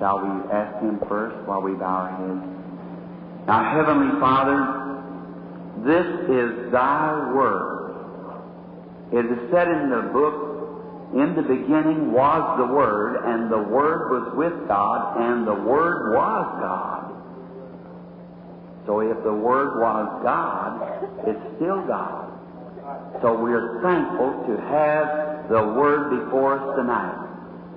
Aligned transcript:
Shall 0.00 0.18
we 0.18 0.50
ask 0.50 0.80
Him 0.80 0.98
first 1.06 1.36
while 1.46 1.60
we 1.60 1.74
bow 1.74 1.84
our 1.84 2.16
heads? 2.16 2.40
Now, 3.46 3.70
Heavenly 3.70 4.18
Father, 4.18 4.56
this 5.84 6.06
is 6.24 6.72
Thy 6.72 7.34
Word. 7.34 7.94
It 9.12 9.26
is 9.26 9.50
said 9.50 9.68
in 9.68 9.90
the 9.90 10.08
book, 10.10 11.12
In 11.12 11.36
the 11.36 11.42
beginning 11.42 12.12
was 12.12 12.56
the 12.56 12.72
Word, 12.72 13.20
and 13.26 13.52
the 13.52 13.58
Word 13.58 14.08
was 14.10 14.34
with 14.36 14.66
God, 14.66 15.20
and 15.20 15.46
the 15.46 15.68
Word 15.68 16.14
was 16.16 16.46
God. 16.62 17.12
So 18.86 19.00
if 19.00 19.22
the 19.22 19.34
Word 19.34 19.80
was 19.80 20.22
God, 20.24 21.28
it's 21.28 21.56
still 21.56 21.82
God. 21.86 22.32
So 23.20 23.38
we're 23.38 23.82
thankful 23.82 24.46
to 24.48 24.56
have 24.62 25.50
the 25.50 25.62
Word 25.76 26.24
before 26.24 26.58
us 26.58 26.76
tonight. 26.76 27.29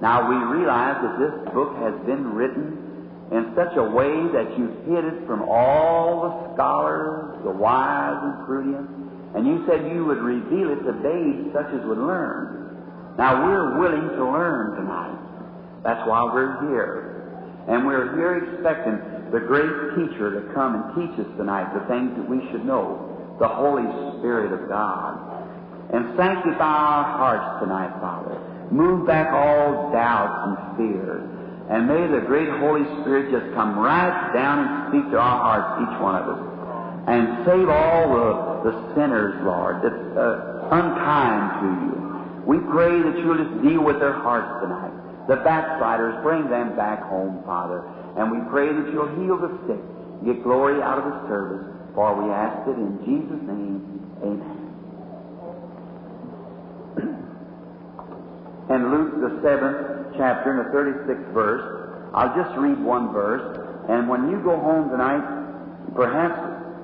Now 0.03 0.27
we 0.27 0.35
realize 0.35 0.99
that 0.99 1.15
this 1.15 1.53
book 1.55 1.79
has 1.79 1.95
been 2.03 2.35
written 2.35 3.07
in 3.31 3.55
such 3.55 3.71
a 3.79 3.87
way 3.87 4.11
that 4.35 4.51
you've 4.59 4.83
hid 4.83 5.05
it 5.07 5.25
from 5.25 5.47
all 5.47 6.27
the 6.27 6.53
scholars, 6.53 7.39
the 7.47 7.55
wise 7.55 8.19
and 8.19 8.45
prudent, 8.45 8.83
and 9.31 9.47
you 9.47 9.63
said 9.63 9.87
you 9.95 10.03
would 10.03 10.19
reveal 10.19 10.75
it 10.75 10.83
to 10.83 10.91
babes 10.99 11.55
such 11.55 11.71
as 11.71 11.87
would 11.87 12.03
learn. 12.03 13.15
Now 13.17 13.47
we're 13.47 13.79
willing 13.79 14.09
to 14.19 14.23
learn 14.27 14.75
tonight. 14.75 15.15
That's 15.87 16.03
why 16.03 16.27
we're 16.35 16.59
here. 16.67 17.63
And 17.71 17.87
we're 17.87 18.11
here 18.19 18.43
expecting 18.43 18.99
the 19.31 19.39
great 19.39 19.71
teacher 19.95 20.35
to 20.35 20.53
come 20.53 20.75
and 20.75 20.85
teach 20.99 21.15
us 21.15 21.31
tonight 21.37 21.71
the 21.71 21.87
things 21.87 22.11
that 22.19 22.27
we 22.27 22.43
should 22.51 22.65
know, 22.65 23.07
the 23.39 23.47
Holy 23.47 23.87
Spirit 24.19 24.51
of 24.51 24.67
God. 24.67 25.15
And 25.95 26.11
sanctify 26.19 26.59
our 26.59 27.07
hearts 27.07 27.63
tonight, 27.63 27.95
Father. 28.01 28.42
Move 28.73 29.05
back 29.05 29.29
all 29.31 29.93
doubts 29.93 30.49
and 30.49 30.57
fears. 30.77 31.21
And 31.69 31.85
may 31.87 32.07
the 32.09 32.25
great 32.25 32.49
Holy 32.57 32.83
Spirit 33.01 33.29
just 33.29 33.53
come 33.53 33.77
right 33.77 34.33
down 34.33 34.65
and 34.65 34.89
speak 34.89 35.11
to 35.13 35.17
our 35.21 35.37
hearts, 35.37 35.77
each 35.85 36.01
one 36.01 36.15
of 36.17 36.25
us. 36.25 36.41
And 37.05 37.45
save 37.45 37.69
all 37.69 38.09
the, 38.09 38.71
the 38.71 38.73
sinners, 38.95 39.37
Lord, 39.45 39.85
that's 39.85 40.17
uh, 40.17 40.73
unkind 40.73 41.61
to 41.61 41.69
you. 41.85 42.01
We 42.49 42.57
pray 42.73 42.97
that 42.97 43.13
you'll 43.21 43.37
just 43.37 43.61
deal 43.61 43.83
with 43.85 43.99
their 43.99 44.17
hearts 44.25 44.49
tonight. 44.65 44.89
The 45.27 45.37
backsliders, 45.45 46.17
bring 46.23 46.49
them 46.49 46.75
back 46.75 47.03
home, 47.03 47.43
Father. 47.45 47.85
And 48.17 48.31
we 48.31 48.39
pray 48.49 48.73
that 48.73 48.89
you'll 48.91 49.13
heal 49.21 49.37
the 49.37 49.53
sick, 49.69 49.79
get 50.25 50.41
glory 50.43 50.81
out 50.81 50.97
of 50.97 51.05
the 51.05 51.27
service. 51.29 51.61
For 51.93 52.09
we 52.17 52.31
ask 52.33 52.67
it 52.67 52.75
in 52.75 52.97
Jesus' 53.05 53.45
name. 53.45 53.85
Amen. 54.25 54.59
in 58.69 58.91
Luke, 58.91 59.19
the 59.19 59.41
seventh 59.41 60.15
chapter, 60.17 60.51
in 60.51 60.57
the 60.57 60.69
36th 60.71 61.33
verse. 61.33 62.11
I'll 62.13 62.35
just 62.35 62.55
read 62.57 62.79
one 62.79 63.11
verse, 63.11 63.59
and 63.89 64.07
when 64.07 64.29
you 64.29 64.39
go 64.39 64.59
home 64.59 64.89
tonight, 64.89 65.23
perhaps 65.95 66.39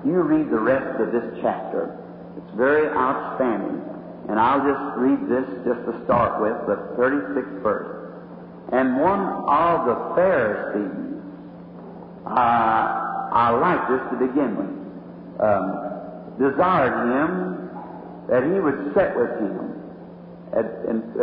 you 0.06 0.22
read 0.22 0.50
the 0.50 0.60
rest 0.60 1.00
of 1.00 1.12
this 1.12 1.40
chapter. 1.42 1.96
It's 2.38 2.56
very 2.56 2.88
outstanding. 2.88 3.82
And 4.30 4.40
I'll 4.40 4.62
just 4.62 4.98
read 4.98 5.28
this 5.28 5.46
just 5.66 5.86
to 5.90 6.04
start 6.06 6.40
with, 6.40 6.54
the 6.68 6.78
36th 7.02 7.64
verse. 7.64 7.96
And 8.72 9.02
one 9.02 9.20
of 9.20 9.86
the 9.88 10.16
Pharisees, 10.16 11.18
uh, 12.28 13.30
I 13.34 13.50
like 13.50 13.88
this 13.90 14.02
to 14.12 14.28
begin 14.28 14.56
with, 14.56 14.70
um, 15.42 15.66
desired 16.38 16.94
him 17.10 17.70
that 18.30 18.44
he 18.44 18.60
would 18.60 18.94
sit 18.94 19.16
with 19.18 19.34
him 19.42 19.70
at, 20.54 20.66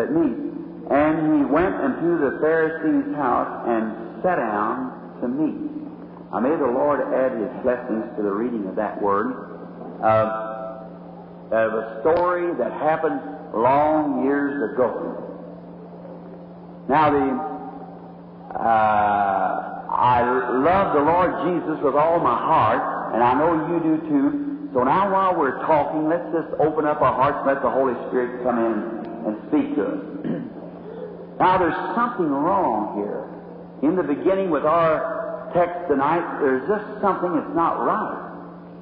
at 0.02 0.12
meat. 0.12 0.45
And 0.90 1.38
he 1.38 1.44
went 1.44 1.74
into 1.74 2.18
the 2.18 2.38
Pharisee's 2.40 3.14
house 3.16 3.64
and 3.66 4.22
sat 4.22 4.36
down 4.36 5.18
to 5.20 5.28
meat. 5.28 5.66
Now 6.32 6.40
may 6.40 6.56
the 6.56 6.70
Lord 6.70 7.00
add 7.00 7.32
his 7.32 7.50
blessings 7.62 8.04
to 8.16 8.22
the 8.22 8.30
reading 8.30 8.66
of 8.68 8.76
that 8.76 9.00
word. 9.02 9.34
Uh, 10.02 10.46
of 11.50 11.74
a 11.74 12.00
story 12.00 12.52
that 12.58 12.72
happened 12.72 13.20
long 13.54 14.24
years 14.24 14.72
ago. 14.72 15.22
Now 16.88 17.10
the 17.10 17.56
uh, 18.58 19.76
I 19.88 20.22
love 20.22 20.94
the 20.94 21.02
Lord 21.02 21.30
Jesus 21.46 21.82
with 21.84 21.94
all 21.94 22.18
my 22.20 22.36
heart, 22.36 23.14
and 23.14 23.22
I 23.22 23.34
know 23.34 23.52
you 23.68 23.80
do 23.80 24.08
too. 24.08 24.70
So 24.74 24.84
now 24.84 25.12
while 25.12 25.36
we're 25.36 25.58
talking, 25.66 26.08
let's 26.08 26.26
just 26.32 26.48
open 26.60 26.84
up 26.84 27.00
our 27.00 27.14
hearts 27.14 27.38
and 27.38 27.46
let 27.46 27.62
the 27.62 27.70
Holy 27.70 27.94
Spirit 28.08 28.42
come 28.42 28.58
in 28.58 28.74
and 29.26 29.36
speak 29.48 29.74
to 29.76 29.86
us. 29.86 30.35
Now, 31.38 31.58
there's 31.58 31.76
something 31.94 32.28
wrong 32.28 32.96
here. 32.96 33.28
In 33.84 33.96
the 33.96 34.02
beginning, 34.02 34.48
with 34.48 34.64
our 34.64 35.52
text 35.52 35.88
tonight, 35.88 36.40
there's 36.40 36.64
just 36.64 36.84
something 37.04 37.28
that's 37.28 37.52
not 37.52 37.84
right. 37.84 38.24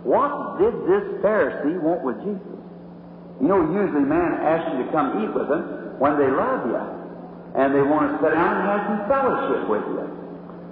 What 0.07 0.63
did 0.63 0.75
this 0.87 1.03
Pharisee 1.19 1.83
want 1.83 2.07
with 2.07 2.23
Jesus? 2.23 2.63
You 3.43 3.49
know, 3.51 3.59
usually 3.75 4.07
man 4.07 4.39
asks 4.39 4.71
you 4.71 4.87
to 4.87 4.91
come 4.95 5.19
eat 5.19 5.35
with 5.35 5.51
them 5.51 5.99
when 5.99 6.15
they 6.15 6.31
love 6.31 6.63
you, 6.71 6.79
and 7.59 7.75
they 7.75 7.83
want 7.83 8.07
to 8.07 8.23
sit 8.23 8.31
down 8.31 8.53
and 8.55 8.67
have 8.71 8.83
some 8.87 9.03
fellowship 9.11 9.63
with 9.67 9.87
you. 9.91 10.07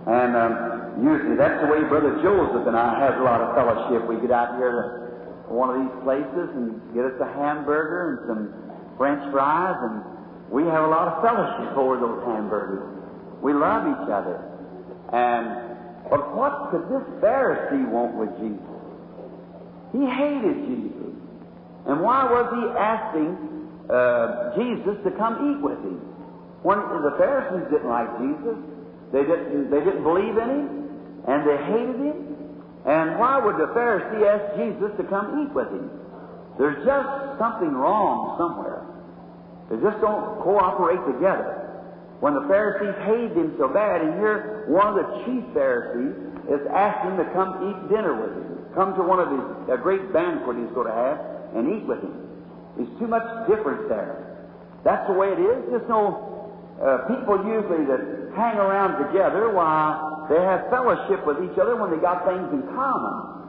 And 0.07 0.31
um, 0.39 0.55
usually 1.03 1.35
that's 1.35 1.59
the 1.67 1.71
way 1.71 1.83
Brother 1.91 2.15
Joseph 2.23 2.67
and 2.67 2.79
I 2.79 2.95
have 3.03 3.19
a 3.19 3.25
lot 3.27 3.43
of 3.43 3.59
fellowship. 3.59 4.07
We 4.07 4.23
get 4.23 4.31
out 4.31 4.55
here 4.55 4.71
to 4.71 5.51
one 5.51 5.75
of 5.75 5.83
these 5.83 5.97
places 6.07 6.47
and 6.55 6.79
get 6.95 7.11
us 7.11 7.19
a 7.19 7.31
hamburger 7.35 8.15
and 8.15 8.19
some 8.31 8.43
French 8.99 9.23
fries, 9.35 9.79
and 9.83 10.12
we 10.53 10.65
have 10.65 10.85
a 10.85 10.93
lot 10.93 11.09
of 11.09 11.23
fellowship 11.25 11.77
over 11.77 11.97
those 11.97 12.23
hamburgers. 12.29 12.85
We 13.41 13.55
love 13.55 13.89
each 13.89 14.09
other. 14.13 14.37
And 15.13 15.73
but 16.13 16.37
what 16.37 16.71
could 16.71 16.85
this 16.93 17.09
Pharisee 17.25 17.89
want 17.89 18.15
with 18.21 18.29
Jesus? 18.37 18.69
He 19.97 20.05
hated 20.05 20.57
Jesus. 20.69 21.17
And 21.89 22.05
why 22.05 22.29
was 22.29 22.53
he 22.53 22.65
asking 22.77 23.33
uh, 23.89 24.53
Jesus 24.53 25.01
to 25.05 25.11
come 25.17 25.57
eat 25.57 25.61
with 25.65 25.81
him? 25.81 26.05
When 26.63 26.79
the 26.79 27.17
Pharisees 27.17 27.65
didn't 27.73 27.89
like 27.89 28.13
Jesus, 28.21 28.61
they 29.11 29.25
didn't, 29.25 29.71
they 29.71 29.81
didn't 29.81 30.05
believe 30.05 30.37
in 30.37 30.49
him, 30.53 30.69
and 31.27 31.49
they 31.49 31.57
hated 31.65 31.97
him. 31.97 32.19
And 32.85 33.19
why 33.19 33.41
would 33.41 33.57
the 33.57 33.73
Pharisee 33.73 34.23
ask 34.29 34.57
Jesus 34.61 34.93
to 35.01 35.05
come 35.09 35.43
eat 35.43 35.55
with 35.55 35.69
him? 35.73 35.91
There's 36.59 36.85
just 36.85 37.39
something 37.39 37.73
wrong 37.73 38.37
somewhere. 38.37 38.85
They 39.71 39.77
just 39.79 40.01
don't 40.01 40.41
cooperate 40.43 41.01
together. 41.07 41.59
When 42.21 42.35
the 42.35 42.47
Pharisees 42.47 42.95
hated 43.03 43.37
him 43.37 43.55
so 43.59 43.69
bad, 43.69 44.01
and 44.03 44.15
here 44.15 44.65
one 44.69 44.95
of 44.95 44.95
the 44.95 45.07
chief 45.27 45.43
Pharisees 45.55 46.15
is 46.49 46.63
asking 46.71 47.13
him 47.13 47.17
to 47.19 47.29
come 47.35 47.51
eat 47.67 47.79
dinner 47.91 48.15
with 48.15 48.31
him, 48.31 48.63
come 48.75 48.95
to 48.95 49.03
one 49.03 49.19
of 49.19 49.31
his 49.31 49.75
a 49.75 49.79
great 49.79 50.13
banquet 50.13 50.57
he's 50.57 50.71
going 50.75 50.87
to 50.87 50.95
have, 50.95 51.19
and 51.55 51.67
eat 51.67 51.87
with 51.87 51.99
him. 51.99 52.15
There's 52.77 52.95
too 52.99 53.07
much 53.07 53.27
difference 53.49 53.89
there. 53.89 54.39
That's 54.85 55.07
the 55.07 55.15
way 55.15 55.35
it 55.35 55.41
is. 55.41 55.71
Just 55.71 55.89
no 55.89 56.33
uh, 56.83 57.07
people 57.07 57.39
usually 57.47 57.87
that 57.87 58.33
hang 58.35 58.57
around 58.57 58.99
together, 59.07 59.51
why 59.51 60.27
they 60.29 60.41
have 60.41 60.71
fellowship 60.71 61.27
with 61.27 61.43
each 61.45 61.59
other 61.59 61.77
when 61.77 61.91
they 61.91 61.99
got 61.99 62.25
things 62.27 62.49
in 62.53 62.63
common. 62.75 63.43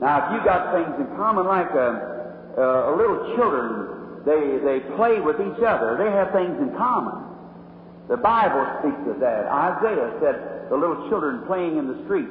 Now, 0.00 0.26
if 0.26 0.26
you 0.34 0.44
got 0.44 0.72
things 0.74 0.94
in 0.98 1.08
common, 1.16 1.46
like 1.46 1.70
a, 1.72 2.54
uh, 2.56 2.90
a 2.90 2.94
little 2.96 3.36
children, 3.36 4.01
they 4.24 4.58
they 4.62 4.80
play 4.96 5.20
with 5.20 5.40
each 5.40 5.62
other. 5.62 5.96
They 5.98 6.10
have 6.10 6.32
things 6.32 6.54
in 6.60 6.74
common. 6.76 7.32
The 8.08 8.16
Bible 8.16 8.62
speaks 8.80 9.02
of 9.08 9.20
that. 9.20 9.46
Isaiah 9.46 10.10
said 10.20 10.70
the 10.70 10.76
little 10.76 11.08
children 11.08 11.46
playing 11.46 11.78
in 11.78 11.86
the 11.86 11.98
street. 12.04 12.28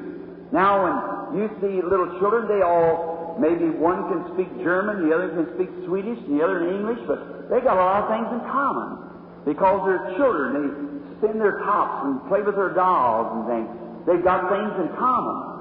Now, 0.51 0.83
when 0.83 1.39
you 1.39 1.47
see 1.61 1.81
little 1.81 2.19
children, 2.19 2.47
they 2.47 2.61
all 2.61 3.11
maybe 3.39 3.71
one 3.71 4.03
can 4.11 4.21
speak 4.35 4.51
German, 4.63 5.07
the 5.07 5.15
other 5.15 5.29
can 5.29 5.47
speak 5.55 5.69
Swedish, 5.87 6.19
the 6.27 6.43
other 6.43 6.67
in 6.67 6.75
English, 6.75 6.99
but 7.07 7.49
they 7.49 7.61
got 7.61 7.77
a 7.77 7.83
lot 7.83 8.03
of 8.03 8.07
things 8.11 8.27
in 8.35 8.41
common 8.51 8.99
because 9.45 9.79
they're 9.87 10.15
children. 10.17 10.47
They 10.53 10.67
spin 11.17 11.39
their 11.39 11.63
tops 11.63 12.05
and 12.05 12.19
play 12.27 12.41
with 12.41 12.55
their 12.55 12.73
dolls 12.75 13.31
and 13.31 13.41
things. 13.47 13.69
They've 14.05 14.23
got 14.23 14.49
things 14.51 14.73
in 14.81 14.89
common. 14.97 15.51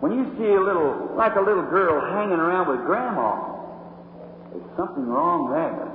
When 0.00 0.18
you 0.18 0.26
see 0.34 0.50
a 0.50 0.60
little, 0.60 1.14
like 1.14 1.36
a 1.36 1.40
little 1.40 1.62
girl 1.70 2.00
hanging 2.10 2.40
around 2.40 2.66
with 2.66 2.82
grandma, 2.84 3.51
there's 4.52 4.76
something 4.76 5.06
wrong 5.06 5.50
there. 5.50 5.88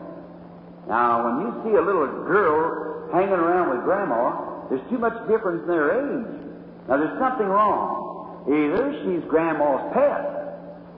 Now, 0.88 1.24
when 1.26 1.36
you 1.46 1.50
see 1.64 1.76
a 1.78 1.82
little 1.82 2.08
girl 2.26 3.10
hanging 3.12 3.38
around 3.38 3.70
with 3.76 3.84
grandma, 3.84 4.68
there's 4.70 4.84
too 4.90 4.98
much 4.98 5.16
difference 5.28 5.64
in 5.64 5.68
their 5.68 5.90
age. 5.96 6.34
Now, 6.88 6.98
there's 6.98 7.20
something 7.20 7.48
wrong. 7.48 8.46
Either 8.48 8.96
she's 9.04 9.24
grandma's 9.30 9.94
pet, 9.94 10.38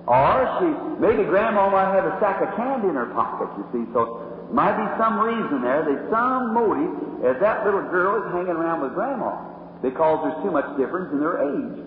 or 0.06 0.34
she, 0.62 0.70
maybe 1.02 1.26
grandma 1.26 1.70
might 1.70 1.94
have 1.94 2.06
a 2.06 2.18
sack 2.22 2.42
of 2.42 2.56
candy 2.56 2.90
in 2.90 2.96
her 2.96 3.10
pocket, 3.14 3.50
you 3.58 3.66
see, 3.74 3.86
so 3.94 4.26
might 4.52 4.74
be 4.74 4.86
some 4.98 5.20
reason 5.20 5.62
there. 5.62 5.86
There's 5.86 6.10
some 6.10 6.54
motive 6.54 7.26
as 7.26 7.38
that 7.42 7.66
little 7.66 7.86
girl 7.94 8.26
is 8.26 8.34
hanging 8.34 8.58
around 8.58 8.82
with 8.82 8.94
grandma 8.94 9.38
because 9.82 10.18
there's 10.26 10.42
too 10.42 10.52
much 10.52 10.66
difference 10.78 11.14
in 11.14 11.20
their 11.20 11.38
age. 11.42 11.86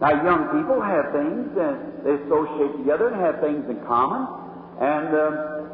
Now, 0.00 0.22
young 0.22 0.48
people 0.56 0.80
have 0.80 1.12
things 1.12 1.52
that 1.56 2.04
they 2.04 2.16
associate 2.24 2.78
together 2.78 3.08
and 3.08 3.20
have 3.20 3.40
things 3.40 3.68
in 3.68 3.80
common, 3.84 4.24
and 4.78 5.08
uh, 5.10 5.28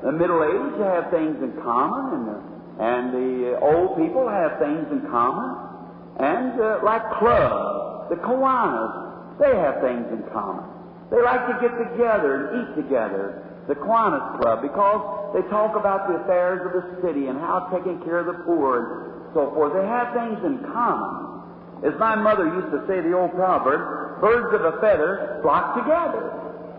the 0.04 0.12
middle 0.12 0.40
age 0.40 0.80
have 0.80 1.10
things 1.12 1.36
in 1.44 1.52
common, 1.60 2.16
and 2.16 2.24
the, 2.28 2.38
and 2.80 3.04
the 3.12 3.60
old 3.60 3.96
people 4.00 4.28
have 4.28 4.58
things 4.58 4.88
in 4.92 5.04
common. 5.12 5.60
And 6.20 6.60
uh, 6.60 6.80
like 6.84 7.04
clubs, 7.20 8.08
the 8.08 8.16
Kiwanis, 8.16 9.38
they 9.40 9.52
have 9.52 9.80
things 9.84 10.06
in 10.08 10.24
common. 10.32 10.64
They 11.10 11.20
like 11.20 11.44
to 11.52 11.56
get 11.60 11.76
together 11.76 12.48
and 12.48 12.64
eat 12.64 12.70
together. 12.80 13.44
The 13.68 13.74
Kiwanis 13.74 14.40
Club, 14.40 14.62
because 14.62 15.36
they 15.36 15.42
talk 15.48 15.76
about 15.76 16.08
the 16.08 16.24
affairs 16.24 16.64
of 16.64 16.72
the 16.72 16.84
city 17.02 17.28
and 17.28 17.38
how 17.40 17.68
taking 17.72 18.00
care 18.04 18.20
of 18.20 18.26
the 18.26 18.40
poor 18.44 18.80
and 18.80 18.88
so 19.34 19.52
forth. 19.52 19.72
They 19.74 19.84
have 19.84 20.14
things 20.14 20.40
in 20.44 20.64
common. 20.72 21.84
As 21.84 21.92
my 21.98 22.14
mother 22.14 22.46
used 22.46 22.72
to 22.72 22.80
say, 22.88 23.00
the 23.00 23.12
old 23.12 23.32
proverb, 23.32 24.20
birds 24.20 24.54
of 24.54 24.64
a 24.64 24.80
feather 24.80 25.40
flock 25.42 25.76
together. 25.76 26.32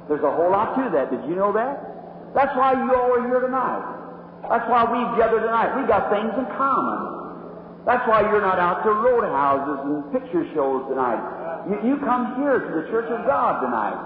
There's 0.07 0.23
a 0.23 0.31
whole 0.31 0.49
lot 0.49 0.73
to 0.77 0.89
that. 0.93 1.11
Did 1.11 1.29
you 1.29 1.35
know 1.35 1.53
that? 1.53 1.94
That's 2.35 2.51
why 2.59 2.75
you 2.75 2.91
all 2.91 3.15
are 3.15 3.23
here 3.23 3.39
tonight. 3.39 3.95
That's 4.51 4.67
why 4.67 4.83
we've 4.83 5.11
gathered 5.17 5.47
tonight. 5.47 5.73
We 5.79 5.87
got 5.87 6.11
things 6.11 6.35
in 6.35 6.45
common. 6.59 7.15
That's 7.87 8.03
why 8.05 8.27
you're 8.27 8.43
not 8.43 8.59
out 8.59 8.83
to 8.83 8.91
roadhouses 8.91 9.79
and 9.87 10.03
picture 10.11 10.43
shows 10.53 10.83
tonight. 10.91 11.21
You, 11.71 11.77
you 11.81 11.95
come 12.03 12.35
here 12.43 12.59
to 12.59 12.71
the 12.81 12.85
Church 12.91 13.07
of 13.07 13.25
God 13.25 13.63
tonight. 13.63 13.97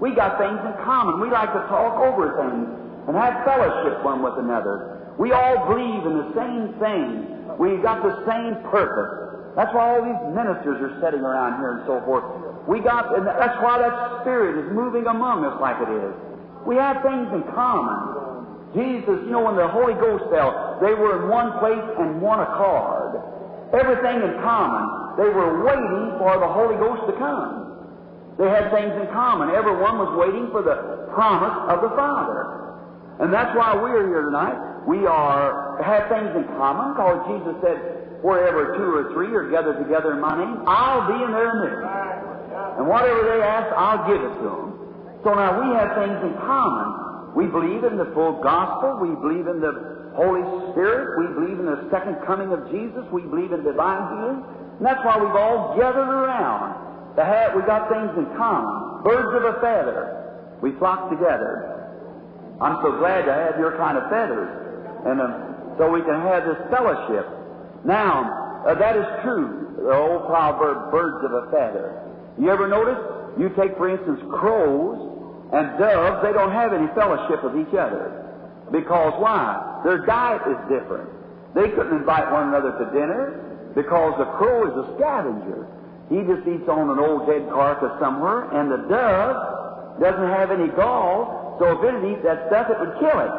We 0.00 0.16
got 0.16 0.40
things 0.40 0.58
in 0.64 0.74
common. 0.82 1.20
We 1.20 1.30
like 1.30 1.52
to 1.52 1.62
talk 1.68 2.00
over 2.00 2.34
things 2.40 2.66
and 3.06 3.12
have 3.14 3.44
fellowship 3.44 4.02
one 4.02 4.24
with 4.24 4.40
another. 4.40 5.14
We 5.18 5.30
all 5.30 5.68
believe 5.68 6.02
in 6.08 6.14
the 6.24 6.30
same 6.34 6.74
thing. 6.80 7.28
We've 7.60 7.82
got 7.84 8.02
the 8.02 8.16
same 8.26 8.58
purpose. 8.72 9.54
That's 9.54 9.70
why 9.76 9.94
all 9.94 10.02
these 10.02 10.22
ministers 10.34 10.82
are 10.82 10.94
sitting 10.98 11.22
around 11.22 11.60
here 11.62 11.78
and 11.78 11.82
so 11.86 12.02
forth. 12.02 12.24
We 12.66 12.80
got, 12.80 13.14
and 13.14 13.26
that's 13.28 13.60
why 13.62 13.78
that 13.78 14.24
Spirit 14.24 14.66
is 14.66 14.72
moving 14.72 15.06
among 15.06 15.44
us 15.44 15.54
like 15.60 15.78
it 15.78 15.92
is. 15.92 16.14
We 16.66 16.76
have 16.76 17.02
things 17.02 17.28
in 17.32 17.42
common. 17.52 18.72
Jesus, 18.74 19.22
you 19.22 19.30
know, 19.30 19.44
when 19.44 19.56
the 19.56 19.68
Holy 19.68 19.94
Ghost 19.94 20.24
fell, 20.34 20.78
they 20.82 20.92
were 20.94 21.22
in 21.22 21.30
one 21.30 21.58
place 21.62 21.84
and 21.98 22.20
one 22.20 22.40
accord. 22.40 23.22
Everything 23.72 24.18
in 24.22 24.34
common. 24.42 25.14
They 25.16 25.30
were 25.30 25.62
waiting 25.62 26.18
for 26.18 26.34
the 26.42 26.50
Holy 26.50 26.74
Ghost 26.76 27.06
to 27.06 27.14
come. 27.18 27.70
They 28.38 28.50
had 28.50 28.74
things 28.74 28.90
in 28.98 29.06
common. 29.14 29.54
Everyone 29.54 29.98
was 29.98 30.10
waiting 30.18 30.50
for 30.50 30.62
the 30.62 31.06
promise 31.14 31.54
of 31.70 31.86
the 31.86 31.94
Father. 31.94 32.74
And 33.22 33.32
that's 33.32 33.54
why 33.54 33.78
we 33.78 33.90
are 33.94 34.06
here 34.10 34.26
tonight. 34.26 34.58
We 34.90 35.06
are 35.06 35.78
have 35.82 36.10
things 36.10 36.34
in 36.34 36.44
common 36.58 36.94
because 36.94 37.22
Jesus 37.30 37.54
said, 37.62 37.78
wherever 38.22 38.74
two 38.74 38.90
or 38.90 39.14
three 39.14 39.30
are 39.34 39.48
gathered 39.50 39.78
together 39.78 40.14
in 40.14 40.20
my 40.20 40.34
name, 40.34 40.66
I'll 40.66 41.06
be 41.06 41.18
in 41.22 41.30
their 41.30 41.54
midst. 41.62 41.86
And 42.78 42.88
whatever 42.88 43.22
they 43.22 43.42
ask, 43.42 43.70
I'll 43.78 44.02
give 44.06 44.18
it 44.18 44.34
to 44.42 44.48
them. 44.50 44.83
So 45.24 45.32
now 45.32 45.56
we 45.56 45.72
have 45.72 45.96
things 45.96 46.20
in 46.20 46.36
common. 46.44 47.32
We 47.32 47.48
believe 47.48 47.82
in 47.82 47.96
the 47.96 48.12
full 48.12 48.44
gospel. 48.44 49.00
We 49.00 49.16
believe 49.16 49.48
in 49.48 49.58
the 49.58 50.12
Holy 50.12 50.44
Spirit. 50.70 51.16
We 51.16 51.26
believe 51.32 51.58
in 51.58 51.66
the 51.66 51.88
second 51.90 52.20
coming 52.28 52.52
of 52.52 52.70
Jesus. 52.70 53.02
We 53.10 53.22
believe 53.22 53.50
in 53.50 53.64
divine 53.64 54.04
healing. 54.12 54.44
And 54.78 54.84
that's 54.84 55.00
why 55.00 55.16
we've 55.16 55.34
all 55.34 55.74
gathered 55.80 56.12
around. 56.12 57.16
Have, 57.16 57.56
we 57.56 57.62
got 57.62 57.88
things 57.88 58.12
in 58.20 58.36
common. 58.36 59.02
Birds 59.02 59.32
of 59.32 59.44
a 59.48 59.60
feather. 59.64 60.60
We 60.60 60.76
flock 60.76 61.08
together. 61.08 61.72
I'm 62.60 62.76
so 62.84 62.92
glad 62.98 63.24
to 63.24 63.32
have 63.32 63.58
your 63.58 63.76
kind 63.80 63.96
of 63.96 64.04
feathers. 64.10 64.50
And 65.08 65.20
um, 65.24 65.74
so 65.78 65.90
we 65.90 66.02
can 66.02 66.20
have 66.20 66.44
this 66.44 66.60
fellowship. 66.68 67.26
Now, 67.84 68.62
uh, 68.66 68.74
that 68.74 68.96
is 68.96 69.06
true. 69.22 69.72
The 69.80 69.94
old 69.94 70.26
proverb, 70.26 70.92
birds 70.92 71.24
of 71.24 71.32
a 71.32 71.50
feather. 71.50 71.96
You 72.38 72.50
ever 72.50 72.68
notice? 72.68 72.98
You 73.38 73.48
take, 73.56 73.76
for 73.76 73.88
instance, 73.88 74.20
crows 74.30 75.13
and 75.54 75.78
doves, 75.78 76.18
they 76.26 76.34
don't 76.34 76.50
have 76.50 76.74
any 76.74 76.90
fellowship 76.98 77.38
with 77.46 77.54
each 77.54 77.74
other. 77.78 78.10
Because 78.74 79.14
why? 79.22 79.82
Their 79.86 80.02
diet 80.02 80.42
is 80.50 80.58
different. 80.66 81.06
They 81.54 81.70
couldn't 81.70 81.94
invite 81.94 82.26
one 82.34 82.50
another 82.50 82.74
to 82.74 82.84
dinner 82.90 83.70
because 83.78 84.18
the 84.18 84.26
crow 84.34 84.66
is 84.66 84.74
a 84.74 84.86
scavenger. 84.98 85.70
He 86.10 86.26
just 86.26 86.42
eats 86.50 86.66
on 86.66 86.90
an 86.90 86.98
old 86.98 87.30
dead 87.30 87.46
carcass 87.54 87.94
somewhere, 88.02 88.50
and 88.50 88.66
the 88.66 88.82
dove 88.90 90.02
doesn't 90.02 90.30
have 90.34 90.50
any 90.50 90.68
gall, 90.74 91.56
so 91.62 91.70
if 91.70 91.80
it 91.86 92.02
eat 92.02 92.20
that 92.26 92.50
stuff, 92.50 92.66
it 92.68 92.78
would 92.82 92.98
kill 92.98 93.14
it. 93.22 93.32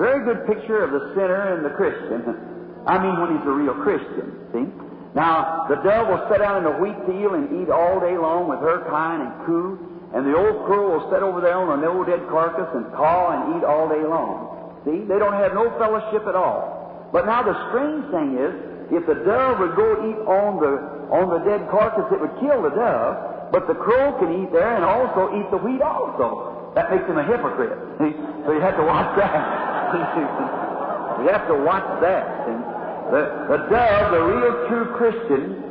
Very 0.00 0.24
good 0.24 0.48
picture 0.48 0.82
of 0.82 0.96
the 0.96 1.12
sinner 1.12 1.54
and 1.54 1.64
the 1.64 1.76
Christian. 1.76 2.24
I 2.88 2.96
mean, 2.96 3.20
when 3.20 3.36
he's 3.36 3.46
a 3.46 3.52
real 3.52 3.76
Christian, 3.84 4.32
see? 4.52 4.66
Now, 5.14 5.66
the 5.68 5.76
dove 5.76 6.08
will 6.08 6.24
sit 6.28 6.40
down 6.40 6.58
in 6.58 6.64
the 6.64 6.76
wheat 6.80 6.96
field 7.06 7.36
and 7.36 7.62
eat 7.62 7.70
all 7.70 8.00
day 8.00 8.18
long 8.18 8.48
with 8.48 8.58
her 8.60 8.82
kind 8.90 9.22
and 9.22 9.46
coo, 9.46 9.93
and 10.14 10.22
the 10.22 10.38
old 10.38 10.62
crow 10.62 10.94
will 10.94 11.10
sit 11.10 11.26
over 11.26 11.42
there 11.42 11.58
on 11.58 11.74
an 11.74 11.84
old 11.84 12.06
dead 12.06 12.22
carcass 12.30 12.70
and 12.70 12.86
caw 12.94 13.34
and 13.34 13.58
eat 13.58 13.66
all 13.66 13.90
day 13.90 14.06
long. 14.06 14.78
See? 14.86 15.02
They 15.10 15.18
don't 15.18 15.34
have 15.34 15.58
no 15.58 15.74
fellowship 15.74 16.22
at 16.30 16.38
all. 16.38 17.10
But 17.10 17.26
now 17.26 17.42
the 17.42 17.58
strange 17.74 18.06
thing 18.14 18.38
is, 18.38 18.54
if 18.94 19.02
the 19.10 19.18
dove 19.26 19.58
would 19.58 19.74
go 19.74 19.90
eat 20.06 20.20
on 20.30 20.62
the 20.62 20.94
on 21.10 21.34
the 21.34 21.42
dead 21.42 21.66
carcass, 21.66 22.06
it 22.14 22.20
would 22.22 22.34
kill 22.38 22.62
the 22.62 22.70
dove. 22.70 23.50
But 23.50 23.66
the 23.66 23.74
crow 23.74 24.14
can 24.22 24.30
eat 24.38 24.54
there 24.54 24.78
and 24.78 24.86
also 24.86 25.34
eat 25.34 25.50
the 25.50 25.58
wheat 25.58 25.82
also. 25.82 26.72
That 26.78 26.94
makes 26.94 27.06
him 27.10 27.18
a 27.18 27.26
hypocrite. 27.26 27.74
So 28.44 28.52
you 28.52 28.60
have 28.60 28.76
to 28.76 28.84
watch 28.84 29.08
that. 29.16 29.32
you 31.24 31.32
have 31.32 31.48
to 31.48 31.56
watch 31.64 31.88
that. 32.04 32.44
See? 32.44 32.60
The, 33.08 33.22
the 33.48 33.56
dove, 33.72 34.12
the 34.12 34.20
real 34.20 34.68
true 34.68 34.84
Christian, 35.00 35.64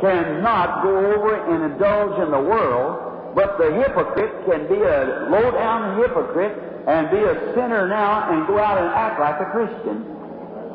cannot 0.00 0.82
go 0.82 0.90
over 1.14 1.38
and 1.54 1.72
indulge 1.72 2.18
in 2.20 2.32
the 2.32 2.40
world 2.40 3.05
but 3.36 3.60
the 3.60 3.68
hypocrite 3.68 4.32
can 4.48 4.64
be 4.64 4.80
a 4.80 5.28
low 5.28 5.52
down 5.52 6.00
hypocrite 6.00 6.56
and 6.88 7.12
be 7.12 7.20
a 7.20 7.52
sinner 7.52 7.84
now 7.84 8.32
and 8.32 8.48
go 8.48 8.56
out 8.56 8.80
and 8.80 8.88
act 8.96 9.20
like 9.20 9.36
a 9.44 9.52
Christian. 9.52 10.08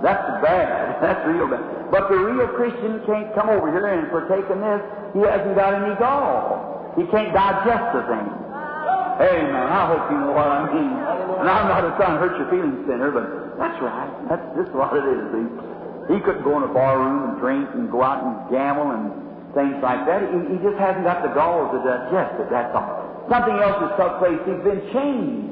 That's 0.06 0.22
bad. 0.46 1.02
That's 1.02 1.26
real 1.26 1.50
bad. 1.50 1.90
But 1.90 2.14
the 2.14 2.22
real 2.22 2.46
Christian 2.54 3.02
can't 3.10 3.34
come 3.34 3.50
over 3.50 3.66
here 3.74 3.90
and 3.90 4.06
partake 4.14 4.46
in 4.54 4.62
this. 4.62 4.82
He 5.18 5.26
hasn't 5.26 5.58
got 5.58 5.74
any 5.74 5.98
gall. 5.98 6.94
He 6.94 7.10
can't 7.10 7.34
digest 7.34 7.98
the 7.98 8.06
thing. 8.06 8.30
Amen. 8.30 9.66
I 9.66 9.82
hope 9.90 10.06
you 10.14 10.22
know 10.22 10.34
what 10.38 10.46
I 10.46 10.70
mean. 10.70 10.94
And 11.42 11.50
I'm 11.50 11.66
not 11.66 11.98
trying 11.98 12.14
to 12.14 12.22
hurt 12.22 12.38
your 12.38 12.50
feelings, 12.54 12.86
sinner, 12.86 13.10
but 13.10 13.58
that's 13.58 13.82
right. 13.82 14.10
That's 14.30 14.46
just 14.54 14.70
what 14.78 14.94
it 14.94 15.06
is. 15.10 15.26
He, 15.34 16.14
he 16.14 16.18
couldn't 16.22 16.46
go 16.46 16.62
in 16.62 16.64
a 16.70 16.74
bar 16.74 17.02
room 17.02 17.30
and 17.30 17.42
drink 17.42 17.70
and 17.74 17.90
go 17.90 18.06
out 18.06 18.22
and 18.22 18.54
gamble 18.54 18.94
and 18.94 19.31
things 19.54 19.78
like 19.84 20.06
that. 20.08 20.24
He, 20.24 20.56
he 20.56 20.58
just 20.64 20.78
hasn't 20.80 21.04
got 21.04 21.24
the 21.24 21.34
gall 21.36 21.72
to 21.72 21.78
digest 21.84 22.40
it, 22.40 22.50
that's 22.50 22.72
all. 22.76 23.26
Something 23.30 23.58
else 23.60 23.80
has 23.80 23.94
took 23.96 24.14
place. 24.20 24.40
He's 24.44 24.64
been 24.64 24.84
changed. 24.92 25.52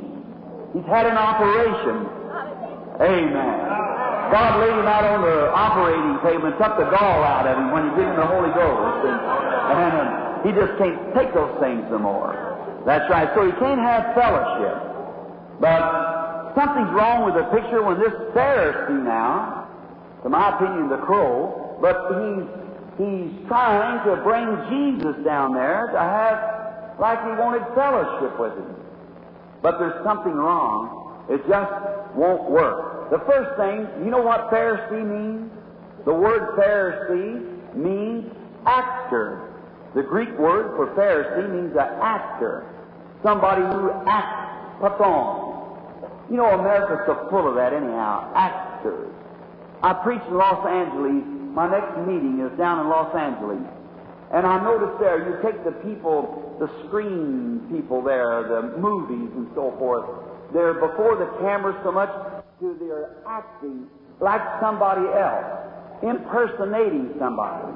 He's 0.75 0.87
had 0.87 1.05
an 1.07 1.17
operation. 1.17 2.07
Amen. 2.99 3.79
God 4.29 4.61
laid 4.61 4.77
him 4.77 4.85
out 4.85 5.05
on 5.05 5.21
the 5.25 5.49
operating 5.49 6.21
table 6.21 6.53
and 6.53 6.57
took 6.61 6.77
the 6.77 6.89
gall 6.93 7.23
out 7.23 7.47
of 7.47 7.57
him 7.57 7.71
when 7.71 7.89
he 7.89 7.91
gave 7.97 8.05
him 8.05 8.17
the 8.19 8.29
Holy 8.29 8.53
Ghost. 8.53 9.09
And, 9.09 9.17
and 9.73 9.93
uh, 9.95 10.43
he 10.45 10.49
just 10.53 10.77
can't 10.77 10.99
take 11.17 11.33
those 11.33 11.55
things 11.59 11.81
no 11.89 11.97
more. 11.97 12.35
That's 12.85 13.09
right. 13.09 13.29
So 13.33 13.45
he 13.45 13.53
can't 13.57 13.81
have 13.81 14.13
fellowship. 14.13 14.75
But 15.59 16.53
something's 16.53 16.93
wrong 16.93 17.25
with 17.25 17.35
the 17.35 17.49
picture 17.49 17.81
when 17.81 17.99
this 17.99 18.13
Pharisee 18.37 19.01
now, 19.03 19.67
to 20.23 20.29
my 20.29 20.55
opinion, 20.55 20.89
the 20.89 21.01
crow, 21.01 21.77
but 21.81 21.95
he's 22.21 22.45
He's 22.99 23.31
trying 23.47 24.03
to 24.03 24.21
bring 24.27 24.43
Jesus 24.67 25.15
down 25.23 25.53
there 25.53 25.87
to 25.87 25.99
have, 25.99 26.99
like 26.99 27.23
he 27.23 27.31
wanted 27.39 27.63
fellowship 27.73 28.37
with 28.37 28.51
him. 28.59 28.75
But 29.61 29.79
there's 29.79 30.03
something 30.03 30.33
wrong. 30.33 31.23
It 31.29 31.39
just 31.47 31.71
won't 32.13 32.51
work. 32.51 33.09
The 33.09 33.19
first 33.19 33.55
thing, 33.55 33.87
you 34.03 34.11
know 34.11 34.21
what 34.21 34.51
Pharisee 34.51 35.07
means? 35.07 35.49
The 36.03 36.13
word 36.13 36.59
Pharisee 36.59 37.73
means 37.73 38.33
actor. 38.65 39.47
The 39.95 40.03
Greek 40.03 40.37
word 40.37 40.75
for 40.75 40.87
Pharisee 40.93 41.49
means 41.49 41.71
an 41.79 42.01
actor. 42.03 42.67
Somebody 43.23 43.61
who 43.61 43.91
acts, 44.07 44.83
on. 44.83 46.27
You 46.29 46.35
know, 46.35 46.47
America's 46.47 47.05
so 47.07 47.27
full 47.29 47.47
of 47.47 47.55
that 47.55 47.71
anyhow. 47.71 48.29
Actors. 48.35 49.13
I 49.81 49.93
preached 49.93 50.27
in 50.27 50.35
Los 50.35 50.67
Angeles 50.67 51.38
my 51.53 51.69
next 51.69 51.97
meeting 52.05 52.39
is 52.39 52.57
down 52.57 52.79
in 52.79 52.89
Los 52.89 53.13
Angeles. 53.15 53.59
And 54.31 54.45
I 54.45 54.63
noticed 54.63 54.99
there, 54.99 55.25
you 55.25 55.41
take 55.41 55.63
the 55.65 55.71
people, 55.81 56.55
the 56.59 56.69
screen 56.85 57.65
people 57.71 58.01
there, 58.03 58.43
the 58.43 58.77
movies 58.77 59.31
and 59.35 59.49
so 59.55 59.73
forth, 59.79 60.05
they're 60.53 60.75
before 60.75 61.17
the 61.17 61.25
camera 61.41 61.73
so 61.83 61.91
much 61.91 62.09
to 62.59 62.77
they're 62.79 63.17
acting 63.27 63.87
like 64.19 64.41
somebody 64.59 65.07
else, 65.17 65.45
impersonating 66.03 67.15
somebody. 67.17 67.73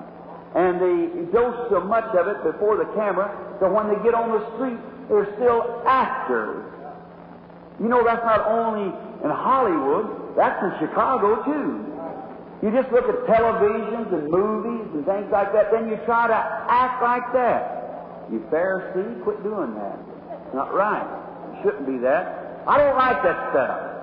And 0.56 0.78
they 0.78 1.32
dose 1.32 1.70
so 1.72 1.82
much 1.82 2.14
of 2.14 2.28
it 2.28 2.44
before 2.44 2.78
the 2.78 2.86
camera, 2.94 3.32
so 3.60 3.72
when 3.72 3.90
they 3.90 3.98
get 4.04 4.14
on 4.14 4.30
the 4.38 4.44
street, 4.54 4.78
they're 5.10 5.34
still 5.36 5.82
actors. 5.88 6.62
You 7.80 7.90
know, 7.90 8.04
that's 8.04 8.24
not 8.24 8.46
only 8.46 8.94
in 9.24 9.30
Hollywood, 9.32 10.38
that's 10.38 10.62
in 10.62 10.88
Chicago 10.88 11.42
too. 11.44 11.93
You 12.64 12.72
just 12.72 12.90
look 12.94 13.04
at 13.04 13.28
televisions 13.28 14.08
and 14.14 14.32
movies 14.32 14.88
and 14.94 15.06
things 15.06 15.28
like 15.30 15.52
that, 15.52 15.70
then 15.70 15.90
you 15.90 16.00
try 16.06 16.28
to 16.28 16.40
act 16.72 17.04
like 17.04 17.34
that. 17.34 18.32
You 18.32 18.40
Pharisee, 18.50 19.22
quit 19.24 19.44
doing 19.44 19.76
that. 19.76 20.00
It's 20.32 20.56
not 20.56 20.74
right. 20.74 21.04
You 21.52 21.60
shouldn't 21.62 21.86
be 21.86 21.98
that. 21.98 22.64
I 22.66 22.78
don't 22.78 22.96
like 22.96 23.22
that 23.22 23.52
stuff. 23.52 23.94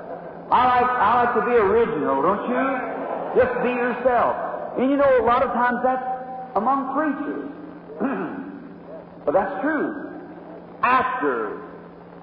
I 0.53 0.67
like 0.67 0.91
I 0.91 1.25
like 1.25 1.35
to 1.37 1.45
be 1.49 1.57
original, 1.57 2.21
don't 2.21 2.45
you? 2.53 3.41
Just 3.41 3.55
be 3.63 3.71
yourself. 3.71 4.37
And 4.77 4.91
you 4.91 4.97
know, 4.99 5.09
a 5.09 5.25
lot 5.25 5.43
of 5.43 5.53
times 5.55 5.79
that's 5.83 6.05
among 6.57 6.93
preachers. 6.93 7.49
but 9.25 9.33
that's 9.33 9.61
true. 9.63 10.21
Actors. 10.83 11.63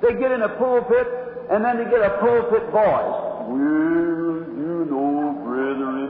They 0.02 0.14
get 0.14 0.32
in 0.32 0.44
a 0.44 0.50
pulpit 0.50 1.08
and 1.50 1.66
then 1.66 1.78
they 1.78 1.90
get 1.90 2.02
a 2.02 2.20
pulpit 2.20 2.70
voice. 2.70 3.26
Well, 3.48 3.58
you 3.58 4.86
know, 4.92 5.42
brethren. 5.44 6.07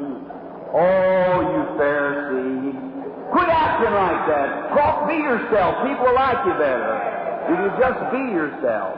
Oh, 0.73 1.33
you 1.41 1.61
Pharisee. 1.79 2.87
Quit 3.31 3.49
acting 3.49 3.93
like 3.93 4.21
that. 4.27 4.47
Talk, 4.75 5.07
be 5.07 5.15
yourself. 5.19 5.83
People 5.83 6.11
like 6.15 6.39
you 6.47 6.53
better. 6.59 6.95
If 7.47 7.55
you 7.59 7.67
just 7.79 7.99
be 8.11 8.23
yourself. 8.35 8.95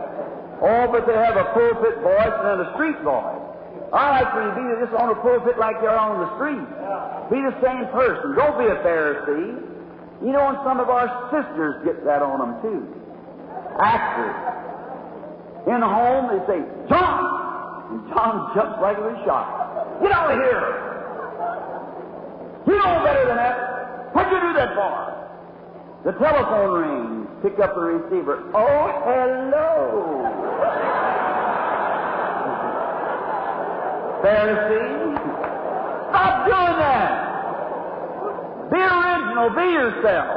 Oh, 0.61 0.89
but 0.91 1.05
they 1.05 1.13
have 1.13 1.38
a 1.38 1.53
pulpit 1.53 2.01
voice 2.01 2.38
and 2.45 2.61
a 2.61 2.67
street 2.75 2.99
voice. 3.01 3.41
I 3.93 4.21
like 4.21 4.29
for 4.33 4.41
you 4.45 4.51
be 4.53 4.65
just 4.85 4.93
on 4.93 5.09
a 5.09 5.17
pulpit 5.21 5.57
like 5.57 5.77
you're 5.81 5.97
on 5.97 6.21
the 6.21 6.29
street. 6.38 6.67
Be 7.33 7.41
the 7.41 7.55
same 7.61 7.89
person. 7.89 8.38
Don't 8.38 8.57
be 8.57 8.69
a 8.69 8.77
Pharisee. 8.85 9.65
You 10.21 10.31
know, 10.33 10.49
and 10.49 10.57
some 10.65 10.79
of 10.79 10.89
our 10.89 11.07
sisters 11.31 11.85
get 11.85 12.03
that 12.05 12.21
on 12.21 12.38
them 12.38 12.53
too. 12.61 12.81
Actors. 13.79 14.35
In 15.73 15.79
the 15.79 15.88
home, 15.88 16.33
they 16.33 16.41
say, 16.45 16.59
John! 16.89 17.21
And 17.89 18.01
John 18.13 18.51
jumps 18.53 18.77
like 18.81 18.97
a 18.97 19.15
shot. 19.25 20.01
Get 20.01 20.11
out 20.11 20.31
of 20.31 20.38
here! 20.38 20.88
You 22.69 22.77
know 22.77 23.01
better 23.03 23.25
than 23.25 23.38
that. 23.38 24.13
What'd 24.13 24.31
you 24.31 24.39
do 24.45 24.53
that 24.53 24.75
for? 24.77 24.93
The 26.05 26.11
telephone 26.21 26.69
rings. 26.77 27.27
Pick 27.41 27.57
up 27.57 27.73
the 27.73 27.81
receiver. 27.81 28.43
Oh, 28.53 28.93
hello! 29.09 30.21
Pharisee. 34.21 35.17
Stop 36.13 36.45
doing 36.45 36.77
that. 36.77 37.11
Be 38.69 38.77
original. 38.77 39.49
Be 39.49 39.65
yourself. 39.73 40.29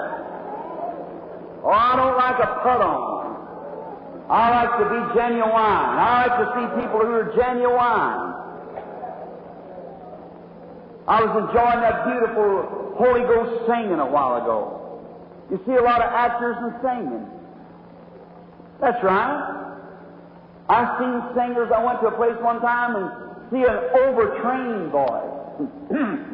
Oh, 1.65 1.69
I 1.69 1.97
don't 1.97 2.17
like 2.17 2.39
a 2.41 2.49
put 2.65 2.81
on. 2.81 3.37
I 4.31 4.65
like 4.65 4.79
to 4.79 4.85
be 4.89 5.01
genuine. 5.21 5.53
I 5.53 6.27
like 6.27 6.37
to 6.41 6.47
see 6.57 6.67
people 6.81 7.01
who 7.01 7.13
are 7.13 7.31
genuine. 7.37 8.42
I 11.09 11.25
was 11.25 11.33
enjoying 11.35 11.81
that 11.83 12.07
beautiful 12.07 12.95
Holy 12.95 13.23
Ghost 13.23 13.67
singing 13.67 13.99
a 13.99 14.07
while 14.07 14.37
ago. 14.39 14.79
You 15.51 15.61
see 15.67 15.75
a 15.75 15.83
lot 15.83 16.01
of 16.01 16.13
actors 16.13 16.57
and 16.61 16.73
singing. 16.81 17.27
That's 18.81 19.03
right. 19.03 19.63
I've 20.69 20.99
seen 20.99 21.23
singers. 21.35 21.71
I 21.75 21.85
went 21.85 22.01
to 22.01 22.07
a 22.07 22.17
place 22.17 22.39
one 22.41 22.61
time 22.61 22.97
and 22.97 23.11
see 23.51 23.63
an 23.67 23.79
overtrained 23.99 24.93
boy. 24.93 25.21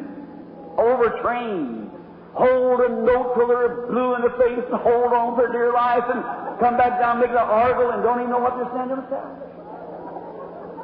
overtrained. 0.77 1.91
Hold 2.33 2.79
a 2.81 2.89
note 2.89 3.33
till 3.35 3.47
they're 3.47 3.89
blue 3.89 4.15
in 4.15 4.21
the 4.21 4.33
face 4.37 4.63
and 4.69 4.79
hold 4.79 5.11
on 5.11 5.35
for 5.35 5.51
dear 5.51 5.73
life 5.73 6.05
and 6.07 6.23
come 6.59 6.77
back 6.77 6.99
down, 6.99 7.19
make 7.19 7.31
an 7.31 7.37
argle 7.37 7.89
and 7.89 8.03
don't 8.03 8.19
even 8.19 8.31
know 8.31 8.39
what 8.39 8.55
they're 8.55 8.71
saying 8.71 8.89
themselves. 8.89 9.49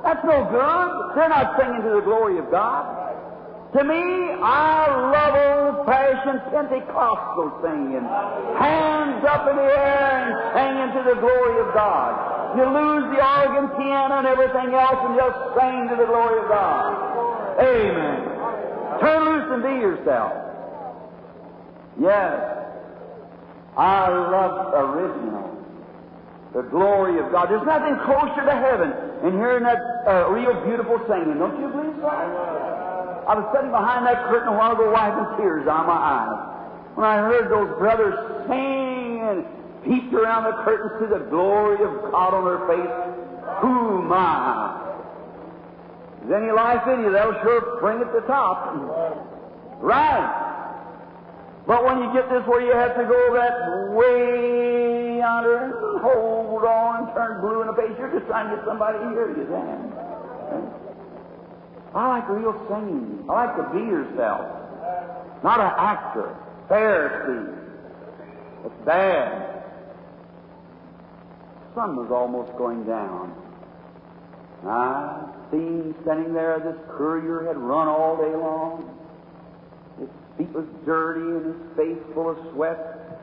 That's 0.03 0.25
no 0.25 0.43
good. 0.49 1.15
They're 1.15 1.29
not 1.29 1.55
singing 1.57 1.81
to 1.83 2.01
the 2.01 2.01
glory 2.01 2.39
of 2.39 2.49
God. 2.51 3.14
To 3.75 3.83
me, 3.83 4.31
I 4.39 4.87
love 5.11 5.35
old-fashioned 5.35 6.47
Pentecostal 6.47 7.59
singing. 7.59 8.07
Hands 8.55 9.19
up 9.27 9.51
in 9.51 9.55
the 9.57 9.67
air 9.67 10.15
and 10.15 10.31
singing 10.55 10.91
to 10.95 11.01
the 11.03 11.19
glory 11.19 11.59
of 11.59 11.75
God. 11.75 12.55
You 12.55 12.63
lose 12.71 13.03
the 13.11 13.19
organ, 13.19 13.67
piano, 13.75 14.23
and 14.23 14.27
everything 14.27 14.71
else 14.79 14.95
and 15.03 15.19
just 15.19 15.35
sing 15.59 15.89
to 15.91 15.95
the 15.99 16.07
glory 16.07 16.39
of 16.39 16.47
God. 16.47 16.87
Amen. 17.59 18.19
Turn 19.03 19.25
loose 19.27 19.47
and 19.51 19.61
be 19.61 19.75
yourself. 19.83 20.31
Yes. 21.99 22.31
I 23.75 24.07
love 24.07 24.71
original. 24.71 25.51
The 26.53 26.63
glory 26.63 27.19
of 27.19 27.29
God. 27.33 27.51
There's 27.51 27.67
nothing 27.67 27.99
closer 28.07 28.39
to 28.39 28.55
heaven 28.55 28.93
than 29.21 29.33
hearing 29.33 29.63
that 29.63 29.83
uh, 30.07 30.29
real 30.31 30.63
beautiful 30.63 30.97
singing. 31.09 31.39
Don't 31.39 31.59
you 31.59 31.67
believe 31.67 31.99
so? 31.99 32.64
I 33.27 33.33
was 33.33 33.45
sitting 33.53 33.71
behind 33.71 34.05
that 34.05 34.29
curtain 34.29 34.49
a 34.49 34.57
while 34.57 34.73
ago 34.73 34.91
wiping 34.91 35.37
tears 35.37 35.67
out 35.67 35.81
of 35.81 35.87
my 35.87 35.97
eyes. 35.97 36.37
When 36.95 37.05
I 37.05 37.17
heard 37.17 37.49
those 37.49 37.77
brothers 37.77 38.13
sing 38.47 39.21
and 39.25 39.45
peeped 39.85 40.13
around 40.13 40.45
the 40.45 40.63
curtain 40.63 41.01
to 41.01 41.07
the 41.07 41.25
glory 41.29 41.83
of 41.83 42.11
God 42.11 42.33
on 42.33 42.45
their 42.45 42.61
face. 42.67 42.95
Who 43.61 44.01
my? 44.01 44.81
Is 46.25 46.31
any 46.31 46.51
life 46.51 46.87
in 46.87 47.01
you, 47.01 47.11
that'll 47.11 47.39
sure 47.41 47.79
bring 47.79 48.01
it 48.01 48.05
to 48.05 48.21
the 48.21 48.27
top. 48.27 48.73
Right. 49.79 50.41
But 51.67 51.83
when 51.85 51.99
you 51.99 52.13
get 52.13 52.29
this 52.29 52.45
where 52.47 52.61
you 52.61 52.73
have 52.73 52.95
to 52.95 53.05
go 53.05 53.33
that 53.33 53.93
way 53.93 55.17
yonder 55.17 55.65
and 55.65 56.01
hold 56.01 56.63
on 56.63 57.13
turn 57.13 57.41
blue 57.41 57.61
in 57.61 57.67
the 57.67 57.73
face, 57.73 57.93
you're 57.97 58.11
just 58.11 58.27
trying 58.27 58.49
to 58.49 58.55
get 58.57 58.65
somebody 58.65 58.99
to 58.99 59.09
hear 59.09 59.29
you 59.37 59.45
then. 59.49 60.84
I 61.95 62.19
like 62.19 62.29
real 62.29 62.53
singing. 62.67 63.23
I 63.29 63.45
like 63.45 63.55
to 63.55 63.63
be 63.73 63.79
yourself. 63.79 64.45
Not 65.43 65.61
an 65.61 65.71
actor. 65.79 66.35
Pharisee. 66.69 67.57
It's 68.65 68.85
bad. 68.85 69.63
The 71.61 71.75
sun 71.75 71.95
was 71.95 72.11
almost 72.11 72.51
going 72.57 72.83
down. 72.83 73.33
I 74.67 75.23
seen 75.51 75.95
standing 76.01 76.33
there, 76.33 76.59
this 76.59 76.75
courier 76.97 77.45
had 77.47 77.57
run 77.57 77.87
all 77.87 78.17
day 78.17 78.35
long. 78.35 78.91
His 79.99 80.09
feet 80.37 80.51
was 80.53 80.65
dirty 80.85 81.21
and 81.21 81.45
his 81.45 81.77
face 81.77 82.13
full 82.13 82.29
of 82.31 82.37
sweat. 82.51 83.21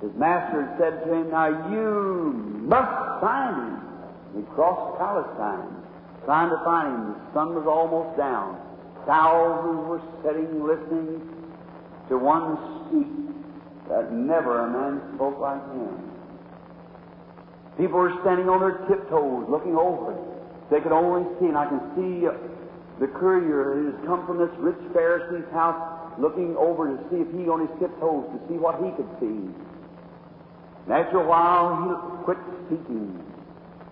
His 0.00 0.12
master 0.14 0.62
had 0.64 0.78
said 0.78 1.04
to 1.04 1.12
him, 1.12 1.30
Now 1.30 1.70
you 1.70 2.32
must 2.64 3.20
find 3.20 3.56
him. 3.56 3.80
He 4.36 4.42
crossed 4.54 4.98
Palestine 4.98 5.85
trying 6.26 6.50
to 6.50 6.58
find 6.66 6.92
him. 6.92 7.14
The 7.14 7.32
sun 7.32 7.54
was 7.54 7.64
almost 7.64 8.18
down. 8.18 8.58
Thousands 9.06 9.86
were 9.86 10.02
sitting 10.26 10.50
listening 10.66 11.22
to 12.10 12.18
one 12.18 12.58
speak 12.90 13.06
that 13.88 14.12
never 14.12 14.66
a 14.66 14.68
man 14.68 15.14
spoke 15.14 15.38
like 15.38 15.62
him. 15.70 15.94
People 17.78 18.02
were 18.02 18.18
standing 18.26 18.50
on 18.50 18.58
their 18.58 18.82
tiptoes 18.90 19.46
looking 19.48 19.78
over. 19.78 20.18
They 20.70 20.80
could 20.82 20.90
only 20.90 21.22
see, 21.38 21.46
and 21.46 21.56
I 21.56 21.70
can 21.70 21.78
see 21.94 22.26
the 22.98 23.06
courier 23.06 23.78
who 23.78 23.94
has 23.94 23.98
come 24.06 24.26
from 24.26 24.42
this 24.42 24.50
rich 24.58 24.80
Pharisee's 24.92 25.46
house 25.54 25.78
looking 26.18 26.56
over 26.56 26.90
to 26.90 26.98
see 27.06 27.22
if 27.22 27.30
he 27.38 27.46
on 27.46 27.62
his 27.62 27.70
tiptoes 27.78 28.26
to 28.34 28.38
see 28.48 28.58
what 28.58 28.82
he 28.82 28.90
could 28.98 29.08
see. 29.22 29.46
And 30.88 30.90
after 30.90 31.22
a 31.22 31.26
while, 31.26 31.86
he 31.86 32.24
quit 32.24 32.38
speaking. 32.66 33.14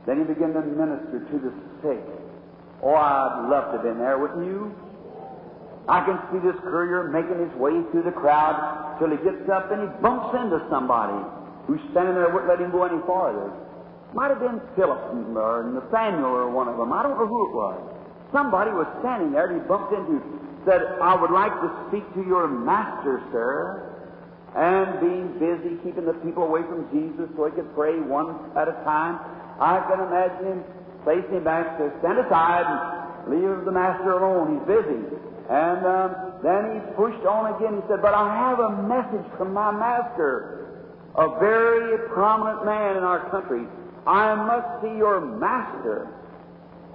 Then 0.07 0.19
he 0.19 0.25
began 0.25 0.53
to 0.55 0.63
minister 0.63 1.23
to 1.31 1.37
the 1.39 1.53
sick. 1.83 2.24
Oh, 2.83 2.95
I'd 2.95 3.49
love 3.51 3.73
to 3.73 3.79
have 3.79 3.83
been 3.83 3.99
there, 3.99 4.19
wouldn't 4.19 4.45
you? 4.47 4.75
I 5.89 6.01
can 6.05 6.17
see 6.33 6.41
this 6.41 6.57
courier 6.65 7.13
making 7.13 7.39
his 7.45 7.53
way 7.61 7.77
through 7.93 8.09
the 8.09 8.17
crowd 8.17 8.97
till 8.99 9.11
he 9.13 9.21
gets 9.21 9.45
up 9.53 9.71
and 9.71 9.85
he 9.85 9.89
bumps 10.01 10.33
into 10.33 10.65
somebody 10.73 11.21
who's 11.67 11.81
standing 11.93 12.15
there 12.15 12.33
wouldn't 12.33 12.49
let 12.49 12.61
him 12.61 12.73
go 12.73 12.85
any 12.85 13.01
farther. 13.05 13.53
Might 14.15 14.31
have 14.31 14.41
been 14.41 14.61
Philip 14.77 15.13
or 15.37 15.69
Nathaniel 15.69 16.33
or 16.33 16.49
one 16.49 16.69
of 16.69 16.77
them. 16.77 16.93
I 16.93 17.03
don't 17.03 17.19
know 17.19 17.27
who 17.27 17.51
it 17.51 17.55
was. 17.55 17.77
Somebody 18.33 18.71
was 18.71 18.87
standing 19.01 19.33
there 19.33 19.51
and 19.51 19.61
he 19.61 19.69
bumped 19.69 19.93
into, 19.93 20.23
said, 20.65 20.81
I 21.03 21.15
would 21.21 21.31
like 21.31 21.53
to 21.53 21.69
speak 21.89 22.07
to 22.15 22.23
your 22.25 22.49
master, 22.49 23.21
sir. 23.33 23.91
And 24.55 25.01
being 25.01 25.35
busy 25.43 25.77
keeping 25.83 26.07
the 26.07 26.15
people 26.25 26.45
away 26.45 26.63
from 26.63 26.87
Jesus 26.95 27.29
so 27.37 27.45
he 27.47 27.53
could 27.53 27.75
pray 27.75 27.99
one 27.99 28.39
at 28.57 28.69
a 28.69 28.77
time, 28.87 29.19
I 29.59 29.83
can 29.91 29.99
imagine 29.99 30.47
him 30.47 30.65
placed 31.05 31.29
him 31.29 31.45
back 31.45 31.79
to 31.79 31.93
stand 32.01 32.19
aside 32.19 32.67
and 32.67 33.37
leave 33.37 33.65
the 33.65 33.73
master 33.73 34.13
alone. 34.13 34.59
He's 34.59 34.67
busy. 34.67 35.01
And 35.49 35.85
um, 35.85 36.11
then 36.43 36.63
he 36.75 36.79
pushed 36.97 37.25
on 37.29 37.55
again. 37.55 37.81
He 37.81 37.83
said, 37.89 38.01
But 38.01 38.15
I 38.15 38.33
have 38.33 38.59
a 38.59 38.83
message 38.89 39.29
from 39.37 39.53
my 39.53 39.71
master, 39.71 40.83
a 41.15 41.39
very 41.39 42.09
prominent 42.09 42.65
man 42.65 42.97
in 42.97 43.05
our 43.05 43.29
country. 43.31 43.65
I 44.07 44.35
must 44.35 44.83
see 44.83 44.97
your 44.97 45.21
master. 45.21 46.09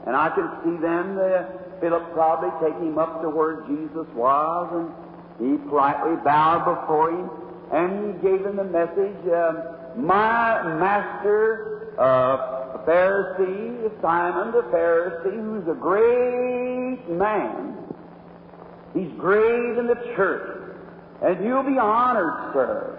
And 0.06 0.16
I 0.16 0.30
can 0.34 0.50
see 0.64 0.82
then 0.82 1.16
the, 1.16 1.70
Philip 1.82 2.14
probably 2.14 2.50
taking 2.62 2.90
him 2.90 2.98
up 2.98 3.22
to 3.22 3.30
where 3.30 3.64
Jesus 3.68 4.08
was, 4.14 4.68
and 4.74 4.90
he 5.40 5.58
politely 5.70 6.16
bowed 6.24 6.66
before 6.66 7.12
him, 7.12 7.30
and 7.72 8.16
he 8.16 8.22
gave 8.22 8.46
him 8.46 8.58
the 8.58 8.64
message, 8.64 9.16
uh, 9.32 9.96
My 9.96 10.64
master, 10.80 11.96
uh, 11.98 12.59
Pharisee, 12.86 13.90
Simon 14.02 14.52
the 14.52 14.64
Pharisee, 14.74 15.36
who's 15.36 15.68
a 15.68 15.80
great 15.80 17.10
man. 17.10 17.78
He's 18.94 19.12
great 19.20 19.78
in 19.78 19.88
the 19.88 19.96
church, 20.16 20.74
and 21.22 21.44
you'll 21.46 21.64
be 21.64 21.78
honored, 21.78 22.54
sir. 22.54 22.96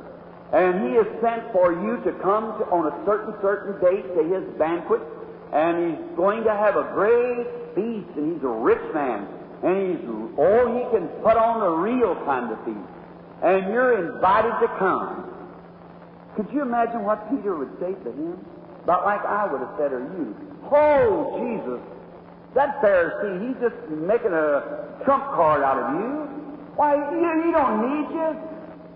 And 0.52 0.88
he 0.88 0.94
has 0.96 1.06
sent 1.20 1.52
for 1.52 1.72
you 1.72 2.02
to 2.04 2.12
come 2.22 2.58
to, 2.58 2.64
on 2.70 2.86
a 2.92 3.04
certain, 3.06 3.34
certain 3.40 3.80
date 3.80 4.06
to 4.14 4.22
his 4.22 4.44
banquet, 4.58 5.00
and 5.52 5.90
he's 5.90 6.16
going 6.16 6.44
to 6.44 6.50
have 6.50 6.76
a 6.76 6.84
great 6.94 7.46
feast, 7.74 8.16
and 8.16 8.34
he's 8.34 8.42
a 8.44 8.48
rich 8.48 8.82
man, 8.94 9.26
and 9.62 9.76
he's 9.90 10.08
all 10.38 10.66
he 10.74 10.84
can 10.90 11.08
put 11.22 11.36
on 11.36 11.62
a 11.62 11.70
real 11.82 12.14
kind 12.24 12.52
of 12.52 12.58
feast. 12.64 12.78
and 13.42 13.72
you're 13.72 14.14
invited 14.14 14.52
to 14.60 14.68
come. 14.78 15.24
Could 16.36 16.48
you 16.52 16.62
imagine 16.62 17.02
what 17.04 17.28
Peter 17.30 17.56
would 17.56 17.72
say 17.80 17.92
to 18.04 18.10
him? 18.12 18.38
About 18.84 19.04
like 19.04 19.24
I 19.24 19.50
would 19.50 19.60
have 19.60 19.74
said 19.78 19.92
or 19.92 20.00
you. 20.00 20.34
Oh, 20.72 21.36
Jesus, 21.38 21.80
that 22.54 22.80
Pharisee, 22.82 23.48
he's 23.48 23.58
just 23.60 23.76
making 23.90 24.32
a 24.32 25.02
trump 25.04 25.24
card 25.34 25.62
out 25.62 25.78
of 25.78 26.00
you. 26.00 26.26
Why, 26.76 26.96
he, 27.10 27.46
he 27.46 27.52
don't 27.52 27.76
need 27.84 28.08
you. 28.14 28.30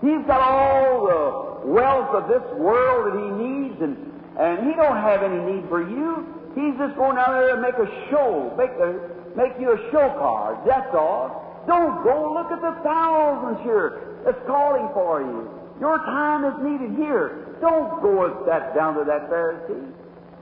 He's 0.01 0.27
got 0.27 0.41
all 0.41 1.07
the 1.07 1.69
wealth 1.69 2.15
of 2.15 2.29
this 2.29 2.43
world 2.59 3.13
that 3.13 3.17
he 3.19 3.29
needs, 3.45 3.81
and, 3.81 3.97
and 4.39 4.69
he 4.69 4.75
don't 4.75 4.97
have 4.97 5.23
any 5.23 5.39
need 5.53 5.69
for 5.69 5.83
you. 5.83 6.27
He's 6.55 6.77
just 6.79 6.95
going 6.97 7.19
out 7.19 7.33
there 7.33 7.57
to 7.57 7.63
make 7.63 7.75
a 7.75 7.89
show, 8.11 8.55
make, 8.57 8.71
a, 8.79 9.01
make 9.37 9.59
you 9.59 9.73
a 9.73 9.91
show 9.91 10.09
card, 10.19 10.59
that's 10.67 10.95
all. 10.95 11.65
Don't 11.67 12.05
go 12.05 12.33
look 12.35 12.53
at 12.53 12.61
the 12.61 12.79
thousands 12.85 13.63
here 13.65 14.21
that's 14.25 14.39
calling 14.47 14.89
for 14.93 15.23
you. 15.23 15.64
Your 15.81 15.99
time 15.99 16.45
is 16.45 16.55
needed 16.63 16.97
here. 16.97 17.57
Don't 17.61 18.03
go 18.03 18.29
with 18.29 18.47
that 18.47 18.75
down 18.75 18.95
to 18.95 19.05
that 19.05 19.31
Pharisee. 19.31 19.93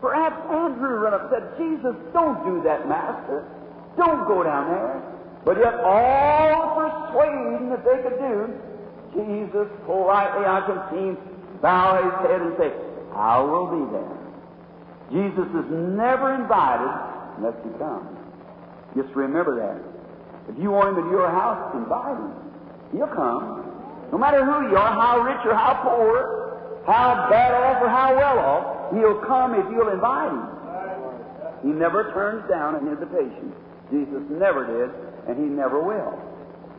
Perhaps 0.01 0.37
Andrew 0.51 0.99
run 0.99 1.15
up 1.15 1.31
and 1.31 1.31
said, 1.31 1.45
Jesus, 1.57 1.95
don't 2.12 2.45
do 2.45 2.62
that, 2.65 2.89
Master. 2.89 3.47
Don't 3.97 4.27
go 4.27 4.43
down 4.43 4.69
there. 4.69 5.03
But 5.45 5.59
yet 5.59 5.75
all 5.85 6.75
the 6.75 6.91
persuading 6.91 7.71
that 7.71 7.85
they 7.85 8.03
could 8.03 8.19
do, 8.19 8.51
Jesus 9.15 9.69
politely, 9.87 10.47
I 10.47 10.61
can 10.67 10.79
see 10.91 11.07
him 11.11 11.19
bow 11.61 12.03
his 12.03 12.15
head 12.29 12.41
and 12.43 12.55
say, 12.59 12.73
I 13.15 13.39
will 13.41 13.71
be 13.71 13.85
there. 13.93 14.19
Jesus 15.12 15.49
is 15.55 15.71
never 15.71 16.35
invited 16.35 16.91
unless 17.39 17.55
he 17.62 17.71
comes. 17.79 18.19
Just 18.97 19.15
remember 19.15 19.57
that. 19.61 20.53
If 20.53 20.61
you 20.61 20.71
want 20.71 20.97
him 20.97 21.05
at 21.05 21.11
your 21.11 21.31
house, 21.31 21.75
invite 21.75 22.17
him. 22.17 22.33
He'll 22.93 23.07
come. 23.15 23.62
No 24.12 24.19
matter 24.19 24.45
who 24.45 24.69
you 24.69 24.76
are, 24.76 24.92
how 24.92 25.21
rich 25.21 25.40
or 25.47 25.54
how 25.54 25.81
poor, 25.83 26.85
how 26.87 27.31
bad 27.31 27.54
off 27.54 27.83
or 27.83 27.88
how 27.88 28.14
well 28.14 28.38
off, 28.38 28.95
he'll 28.95 29.25
come 29.25 29.54
if 29.54 29.64
you'll 29.73 29.88
invite 29.88 30.31
him. 30.31 30.52
He 31.62 31.69
never 31.69 32.12
turns 32.12 32.47
down 32.49 32.76
an 32.76 32.88
invitation. 32.88 33.54
Jesus 33.90 34.21
never 34.28 34.69
did, 34.69 34.92
and 35.31 35.42
he 35.42 35.49
never 35.49 35.81
will. 35.81 36.21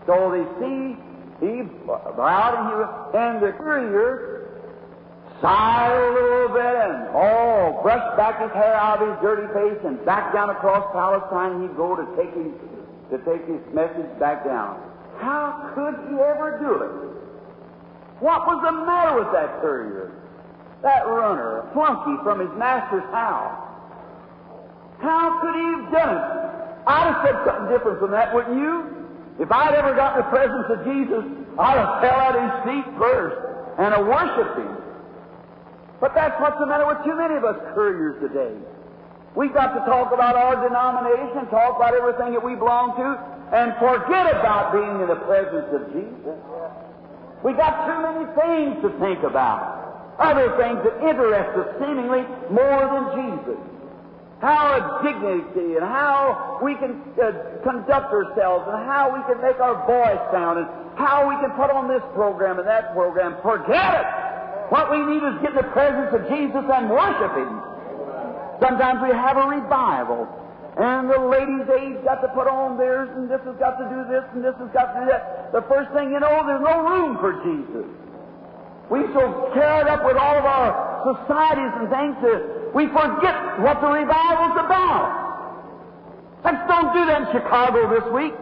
So 0.06 0.30
they 0.30 0.46
see 0.62 0.96
he 1.42 1.64
bowed 1.88 2.54
and 2.54 2.68
he 2.70 3.18
and 3.18 3.42
the 3.42 3.52
courier 3.58 4.48
sighed 5.42 5.92
a 5.92 6.14
little 6.14 6.54
bit 6.54 6.76
and 6.86 7.10
oh 7.16 7.80
brushed 7.82 8.16
back 8.16 8.40
his 8.42 8.52
hair 8.52 8.76
out 8.76 9.02
of 9.02 9.10
his 9.10 9.18
dirty 9.22 9.48
face 9.54 9.80
and 9.86 10.04
back 10.06 10.34
down 10.34 10.50
across 10.50 10.86
Palestine 10.94 11.62
he'd 11.62 11.76
go 11.76 11.96
to 11.96 12.06
take 12.16 12.32
his 12.36 12.54
to 13.12 13.18
take 13.26 13.48
his 13.48 13.62
message 13.74 14.08
back 14.20 14.46
down. 14.46 14.80
How 15.20 15.72
could 15.76 15.96
he 16.10 16.16
ever 16.20 16.60
do 16.62 16.84
it? 16.84 17.23
What 18.24 18.48
was 18.48 18.64
the 18.64 18.72
matter 18.72 19.20
with 19.20 19.36
that 19.36 19.60
courier? 19.60 20.16
That 20.80 21.04
runner, 21.04 21.68
flunky 21.76 22.16
from 22.24 22.40
his 22.40 22.48
master's 22.56 23.04
house. 23.12 23.60
How 25.04 25.44
could 25.44 25.56
he 25.60 25.68
have 25.76 25.88
done 25.92 26.12
it? 26.16 26.26
I'd 26.88 27.12
have 27.12 27.20
said 27.20 27.36
something 27.44 27.68
different 27.68 28.00
from 28.00 28.16
that, 28.16 28.32
wouldn't 28.32 28.56
you? 28.56 28.88
If 29.44 29.52
I'd 29.52 29.76
ever 29.76 29.92
got 29.92 30.16
in 30.16 30.24
the 30.24 30.32
presence 30.32 30.68
of 30.72 30.88
Jesus, 30.88 31.20
I'd 31.60 31.76
have 31.76 32.00
fell 32.00 32.20
at 32.32 32.36
his 32.40 32.56
feet 32.64 32.88
first 32.96 33.36
and 33.76 33.92
have 33.92 34.08
worshiped 34.08 34.56
him. 34.56 34.72
But 36.00 36.16
that's 36.16 36.40
what's 36.40 36.56
the 36.64 36.68
matter 36.72 36.88
with 36.88 37.04
too 37.04 37.20
many 37.20 37.36
of 37.36 37.44
us 37.44 37.60
couriers 37.76 38.24
today. 38.24 38.56
We've 39.36 39.52
got 39.54 39.76
to 39.76 39.84
talk 39.84 40.16
about 40.16 40.40
our 40.40 40.64
denomination, 40.64 41.52
talk 41.52 41.76
about 41.76 41.92
everything 41.92 42.32
that 42.32 42.44
we 42.44 42.56
belong 42.56 42.96
to, 42.96 43.20
and 43.52 43.76
forget 43.84 44.32
about 44.32 44.72
being 44.72 45.04
in 45.04 45.12
the 45.12 45.20
presence 45.28 45.68
of 45.76 45.92
Jesus. 45.92 46.40
We 47.44 47.54
got 47.54 47.86
too 47.86 48.00
many 48.00 48.26
things 48.40 48.82
to 48.84 48.90
think 49.00 49.24
about. 49.24 50.16
Other 50.20 50.56
things 50.56 50.80
that 50.88 50.96
interest 51.04 51.52
us 51.60 51.70
seemingly 51.80 52.24
more 52.50 52.82
than 52.88 53.04
Jesus. 53.20 53.60
How 54.40 54.76
a 54.76 55.04
dignity 55.04 55.76
and 55.76 55.84
how 55.84 56.60
we 56.64 56.76
can 56.76 57.00
uh, 57.20 57.64
conduct 57.64 58.12
ourselves 58.12 58.68
and 58.68 58.84
how 58.88 59.12
we 59.12 59.24
can 59.28 59.42
make 59.42 59.60
our 59.60 59.76
voice 59.88 60.20
sound 60.32 60.60
and 60.60 60.68
how 60.96 61.28
we 61.28 61.36
can 61.40 61.52
put 61.56 61.72
on 61.72 61.88
this 61.88 62.04
program 62.14 62.60
and 62.60 62.68
that 62.68 62.94
program. 62.94 63.36
Forget 63.42 64.04
it! 64.04 64.08
What 64.70 64.92
we 64.92 65.00
need 65.06 65.24
is 65.24 65.40
get 65.42 65.52
in 65.52 65.60
the 65.64 65.72
presence 65.72 66.12
of 66.16 66.28
Jesus 66.28 66.64
and 66.64 66.90
worship 66.90 67.34
Him. 67.36 67.62
Sometimes 68.62 69.04
we 69.04 69.12
have 69.12 69.38
a 69.38 69.48
revival, 69.48 70.28
and 70.78 71.10
the 71.10 71.22
ladies' 71.22 71.70
aid's 71.70 72.02
got 72.02 72.26
to 72.26 72.30
put 72.34 72.48
on 72.50 72.78
theirs, 72.78 73.10
and 73.14 73.30
this 73.30 73.42
has 73.46 73.56
got 73.62 73.78
to 73.78 73.86
do 73.94 74.10
this, 74.10 74.26
and 74.34 74.42
this 74.42 74.58
has 74.58 74.70
got 74.74 74.94
to 74.94 75.00
do 75.02 75.06
that. 75.14 75.54
The 75.54 75.62
first 75.70 75.94
thing 75.94 76.10
you 76.10 76.20
know, 76.20 76.34
there's 76.50 76.66
no 76.66 76.82
room 76.82 77.22
for 77.22 77.38
Jesus. 77.46 77.86
We 78.90 79.06
so 79.14 79.54
carried 79.54 79.88
up 79.88 80.02
with 80.06 80.18
all 80.18 80.36
of 80.38 80.46
our 80.46 80.74
societies 81.06 81.74
and 81.78 81.88
things 81.94 82.16
that 82.26 82.42
we 82.74 82.90
forget 82.90 83.38
what 83.62 83.80
the 83.82 83.90
revival's 84.02 84.58
about. 84.58 85.24
Let's 86.44 86.68
don't 86.68 86.92
do 86.92 87.06
that 87.06 87.22
in 87.22 87.28
Chicago 87.32 87.88
this 87.94 88.06
week. 88.12 88.34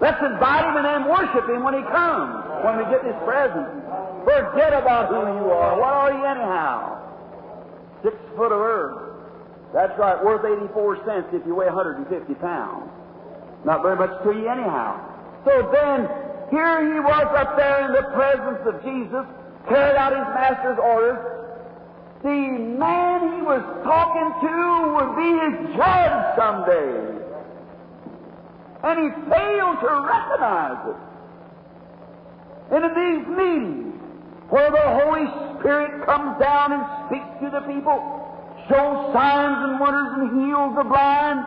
Let's 0.00 0.22
invite 0.22 0.64
him 0.64 0.78
and 0.78 0.86
then 0.86 1.02
worship 1.10 1.44
him 1.50 1.62
when 1.62 1.74
he 1.74 1.82
comes, 1.90 2.32
when 2.64 2.78
we 2.78 2.84
get 2.86 3.04
his 3.04 3.18
presence. 3.26 3.68
Forget 4.24 4.72
about 4.72 5.10
who 5.10 5.20
you 5.20 5.50
are. 5.50 5.78
What 5.78 5.92
are 5.92 6.12
you 6.14 6.24
anyhow? 6.24 7.02
Six 8.02 8.16
foot 8.36 8.52
of 8.52 8.60
earth. 8.60 9.03
That's 9.74 9.98
right, 9.98 10.22
worth 10.24 10.46
84 10.46 11.04
cents 11.04 11.28
if 11.32 11.44
you 11.44 11.56
weigh 11.56 11.66
150 11.66 12.06
pounds. 12.34 12.88
Not 13.64 13.82
very 13.82 13.96
much 13.96 14.22
to 14.22 14.30
you 14.30 14.46
anyhow. 14.46 15.02
So 15.44 15.68
then, 15.74 16.06
here 16.54 16.94
he 16.94 17.00
was 17.00 17.26
up 17.34 17.56
there 17.56 17.84
in 17.86 17.92
the 17.92 18.06
presence 18.14 18.62
of 18.70 18.78
Jesus, 18.86 19.26
carried 19.68 19.98
out 19.98 20.14
his 20.14 20.30
master's 20.30 20.78
orders. 20.78 21.18
The 22.22 22.54
man 22.78 23.34
he 23.34 23.42
was 23.42 23.66
talking 23.82 24.30
to 24.46 24.54
would 24.94 25.12
be 25.18 25.30
his 25.42 25.76
judge 25.76 26.36
someday. 26.38 27.18
And 28.84 28.94
he 29.02 29.10
failed 29.26 29.80
to 29.82 29.90
recognize 30.06 30.86
it. 30.86 31.00
And 32.70 32.84
in 32.84 32.94
these 32.94 33.26
meetings, 33.26 34.00
where 34.50 34.70
the 34.70 34.86
Holy 35.02 35.26
Spirit 35.58 36.06
comes 36.06 36.38
down 36.38 36.72
and 36.72 36.82
speaks 37.08 37.26
to 37.42 37.50
the 37.50 37.60
people, 37.66 38.23
shows 38.68 39.12
signs 39.12 39.58
and 39.68 39.80
wonders 39.80 40.10
and 40.18 40.26
heals 40.40 40.72
the 40.76 40.84
blind, 40.84 41.44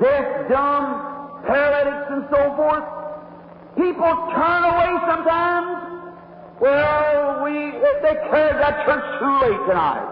deaf, 0.00 0.48
dumb, 0.48 1.42
paralytics, 1.46 2.06
and 2.10 2.24
so 2.30 2.42
forth, 2.56 2.84
people 3.76 4.10
turn 4.32 4.62
away 4.64 4.92
sometimes 5.06 5.94
well, 6.60 7.42
we 7.42 7.52
they 8.00 8.14
carried 8.30 8.56
that 8.62 8.86
church 8.86 9.04
too 9.18 9.34
late 9.42 9.62
tonight. 9.66 10.06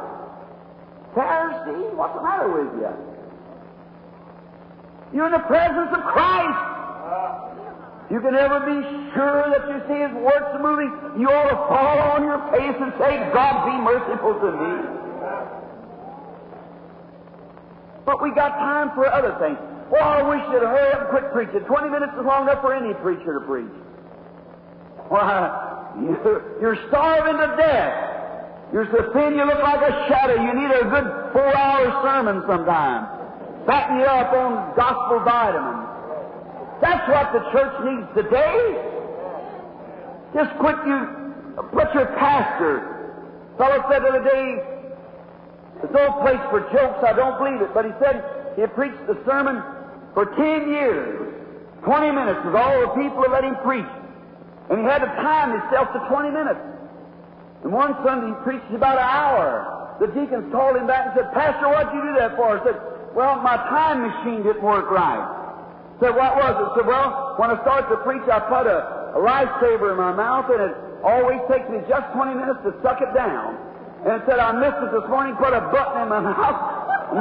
Pharisee, 1.15 1.95
what's 1.95 2.15
the 2.15 2.23
matter 2.23 2.51
with 2.51 2.73
you? 2.83 2.93
You're 5.15 5.27
in 5.27 5.33
the 5.33 5.47
presence 5.47 5.91
of 5.93 6.03
Christ. 6.13 6.61
You 8.11 8.21
can 8.21 8.35
never 8.35 8.61
be 8.61 8.85
sure 9.15 9.49
that 9.49 9.65
you 9.71 9.79
see 9.89 10.01
His 10.03 10.13
works 10.21 10.53
moving. 10.61 11.21
You 11.21 11.29
ought 11.31 11.49
to 11.49 11.61
fall 11.71 11.99
on 12.17 12.25
your 12.25 12.41
face 12.51 12.77
and 12.81 12.93
say, 12.99 13.17
God 13.33 13.65
be 13.65 13.77
merciful 13.81 14.35
to 14.41 14.51
me. 14.53 15.02
But 18.05 18.23
we 18.23 18.35
got 18.35 18.59
time 18.59 18.91
for 18.95 19.07
other 19.07 19.37
things. 19.39 19.59
Well, 19.91 20.03
I 20.03 20.23
wish 20.23 20.43
you'd 20.51 20.63
hurry 20.63 20.93
up 20.93 21.01
and 21.01 21.11
quit 21.11 21.33
preaching. 21.33 21.67
Twenty 21.67 21.89
minutes 21.89 22.13
is 22.19 22.25
long 22.25 22.45
enough 22.45 22.63
for 22.63 22.75
any 22.75 22.95
preacher 22.95 23.39
to 23.39 23.47
preach. 23.47 23.71
Why, 25.09 25.93
you're 26.61 26.79
starving 26.89 27.37
to 27.37 27.57
death. 27.57 27.95
You're 28.73 28.89
so 28.91 29.13
thin 29.13 29.35
you 29.37 29.45
look 29.45 29.63
like 29.63 29.83
a 29.83 30.09
shadow. 30.09 30.41
You 30.41 30.55
need 30.55 30.73
a 30.73 30.89
good 30.89 31.33
four-hour 31.33 32.01
sermon 32.03 32.43
sometime. 32.49 33.07
Fatten 33.67 34.01
you 34.01 34.07
up 34.07 34.33
on 34.33 34.75
gospel 34.75 35.21
vitamins. 35.21 35.89
That's 36.81 37.07
what 37.09 37.33
the 37.33 37.45
church 37.53 37.75
needs 37.85 38.09
today. 38.17 38.89
Just 40.35 40.59
quit 40.59 40.77
you, 40.87 41.35
put 41.71 41.93
your 41.93 42.07
pastor. 42.17 42.89
Fellow 43.59 43.85
said 43.91 44.03
the 44.03 44.09
other 44.09 44.25
day, 44.25 44.72
there's 45.83 45.95
no 45.95 46.23
place 46.23 46.41
for 46.51 46.63
jokes, 46.71 47.03
I 47.03 47.13
don't 47.13 47.37
believe 47.39 47.61
it, 47.61 47.75
but 47.75 47.85
he 47.85 47.93
said 47.99 48.23
he 48.55 48.67
preached 48.71 49.03
the 49.07 49.19
sermon 49.27 49.63
for 50.15 50.27
ten 50.39 50.71
years. 50.71 51.35
Twenty 51.85 52.15
minutes 52.15 52.39
was 52.47 52.55
all 52.55 52.81
the 52.87 52.95
people 52.95 53.23
that 53.27 53.33
let 53.35 53.43
him 53.43 53.57
preach. 53.67 53.91
And 54.71 54.81
he 54.81 54.85
had 54.87 55.03
to 55.03 55.11
time 55.19 55.51
himself 55.51 55.93
to 55.93 56.01
20 56.07 56.31
minutes. 56.31 56.61
And 57.65 57.73
one 57.73 57.99
Sunday 58.07 58.31
he 58.31 58.37
preached 58.47 58.71
about 58.71 58.99
an 58.99 59.05
hour. 59.05 59.99
The 59.99 60.07
deacons 60.07 60.51
called 60.55 60.77
him 60.77 60.87
back 60.87 61.11
and 61.11 61.15
said, 61.19 61.29
Pastor, 61.35 61.69
what'd 61.69 61.93
you 61.93 62.03
do 62.03 62.15
that 62.23 62.39
for? 62.39 62.59
He 62.59 62.63
said, 62.65 62.79
Well, 63.15 63.43
my 63.43 63.59
time 63.69 64.07
machine 64.07 64.43
didn't 64.47 64.63
work 64.63 64.91
right. 64.91 65.23
He 65.99 66.07
Said, 66.07 66.15
What 66.15 66.39
was 66.39 66.55
it? 66.57 66.67
He 66.71 66.73
Said, 66.79 66.87
Well, 66.87 67.35
when 67.37 67.51
I 67.51 67.59
start 67.67 67.91
to 67.91 67.99
preach, 68.07 68.23
I 68.31 68.39
put 68.47 68.71
a, 68.71 69.19
a 69.19 69.21
lifesaver 69.21 69.91
in 69.91 69.99
my 69.99 70.15
mouth, 70.15 70.47
and 70.49 70.63
it 70.71 70.75
always 71.03 71.43
takes 71.51 71.67
me 71.69 71.83
just 71.91 72.07
20 72.15 72.35
minutes 72.35 72.63
to 72.63 72.71
suck 72.83 73.03
it 73.03 73.11
down. 73.15 73.59
And 74.03 74.19
said, 74.27 74.43
I 74.43 74.51
missed 74.59 74.83
it 74.83 74.91
this 74.91 75.07
morning, 75.07 75.39
put 75.39 75.55
a 75.55 75.63
button 75.71 76.03
in 76.03 76.09
my 76.11 76.19
mouth, 76.19 76.59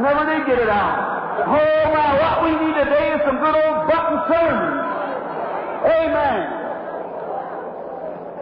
never 0.02 0.26
did 0.26 0.50
get 0.50 0.58
it 0.66 0.70
out. 0.70 1.46
Oh, 1.46 1.94
my, 1.94 2.18
what 2.18 2.42
we 2.42 2.58
need 2.58 2.74
today 2.74 3.14
is 3.14 3.22
some 3.22 3.38
good 3.38 3.54
old 3.54 3.86
button 3.86 4.18
sermons. 4.26 4.82
Amen. 5.86 6.42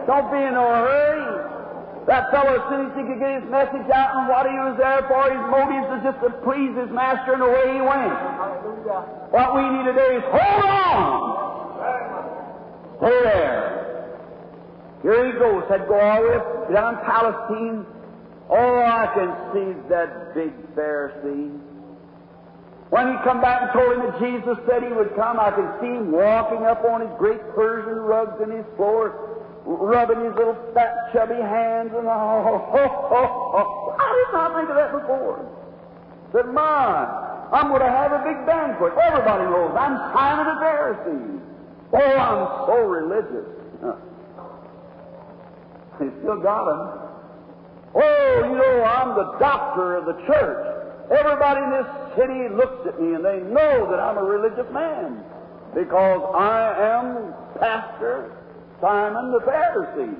Don't 0.08 0.32
be 0.32 0.40
in 0.40 0.56
no 0.56 0.64
hurry. 0.72 1.20
That 2.08 2.32
fellow, 2.32 2.56
as 2.56 2.64
soon 2.72 2.88
as 2.88 2.96
he 2.96 3.04
could 3.04 3.20
get 3.20 3.44
his 3.44 3.50
message 3.52 3.84
out 3.92 4.16
and 4.16 4.24
what 4.32 4.48
he 4.48 4.56
was 4.56 4.80
there 4.80 5.04
for, 5.04 5.28
his 5.28 5.44
motives 5.52 5.86
was 5.92 6.00
just 6.00 6.20
to 6.24 6.32
please 6.40 6.72
his 6.80 6.88
master, 6.88 7.36
and 7.36 7.44
away 7.44 7.76
he 7.76 7.80
went. 7.84 8.16
What 9.36 9.52
we 9.52 9.68
need 9.68 9.84
today 9.84 10.16
is 10.16 10.24
hold 10.32 10.64
on. 10.64 11.12
Stay 13.04 13.20
there. 13.20 14.08
Here 15.04 15.28
he 15.28 15.32
goes. 15.38 15.62
Said 15.68 15.84
go 15.86 16.00
all 16.00 16.24
the 16.24 16.28
way 16.28 16.74
down 16.74 16.96
Palestine. 17.04 17.84
Oh, 18.50 18.82
I 18.82 19.06
can 19.14 19.30
see 19.54 19.88
that 19.88 20.34
big 20.34 20.50
Pharisee. 20.74 21.54
When 22.90 23.06
he 23.06 23.14
come 23.22 23.40
back 23.40 23.62
and 23.62 23.70
told 23.70 23.94
him 23.94 24.02
that 24.10 24.18
Jesus 24.18 24.58
said 24.66 24.82
he 24.82 24.90
would 24.90 25.14
come, 25.14 25.38
I 25.38 25.54
can 25.54 25.70
see 25.78 25.94
him 25.94 26.10
walking 26.10 26.66
up 26.66 26.82
on 26.82 27.06
his 27.06 27.10
great 27.16 27.38
Persian 27.54 28.02
rugs 28.02 28.42
in 28.42 28.50
his 28.50 28.66
floor, 28.74 29.14
rubbing 29.64 30.24
his 30.24 30.34
little 30.34 30.58
fat, 30.74 31.12
chubby 31.12 31.38
hands 31.38 31.94
and 31.94 32.08
all. 32.08 32.66
Oh, 32.74 32.90
oh, 33.14 33.54
oh. 33.54 33.96
I 33.96 34.10
did 34.18 34.32
not 34.34 34.56
think 34.58 34.68
of 34.70 34.74
that 34.74 34.90
before. 34.90 35.46
Said, 36.32 36.52
my, 36.52 37.06
I'm 37.52 37.68
going 37.68 37.82
to 37.82 37.86
have 37.86 38.10
a 38.10 38.22
big 38.26 38.46
banquet. 38.46 38.94
Everybody 38.98 39.44
knows 39.44 39.76
I'm 39.78 39.94
Simon 40.10 40.46
the 40.46 40.58
Pharisee. 40.58 41.40
Oh, 41.92 42.18
I'm 42.18 42.66
so 42.66 42.76
religious. 42.82 43.46
He 46.00 46.06
still 46.22 46.40
got 46.40 46.64
him. 46.64 46.99
Oh, 47.94 48.42
you 48.44 48.56
know, 48.56 48.84
I'm 48.84 49.16
the 49.16 49.38
doctor 49.38 49.96
of 49.96 50.06
the 50.06 50.14
church. 50.26 50.80
Everybody 51.10 51.60
in 51.60 51.70
this 51.70 51.90
city 52.16 52.54
looks 52.54 52.86
at 52.86 53.00
me 53.00 53.14
and 53.14 53.24
they 53.24 53.40
know 53.40 53.90
that 53.90 53.98
I'm 53.98 54.16
a 54.16 54.22
religious 54.22 54.70
man 54.72 55.24
because 55.74 56.22
I 56.34 56.98
am 56.98 57.34
Pastor 57.58 58.36
Simon 58.80 59.32
the 59.32 59.40
Pharisee. 59.40 60.16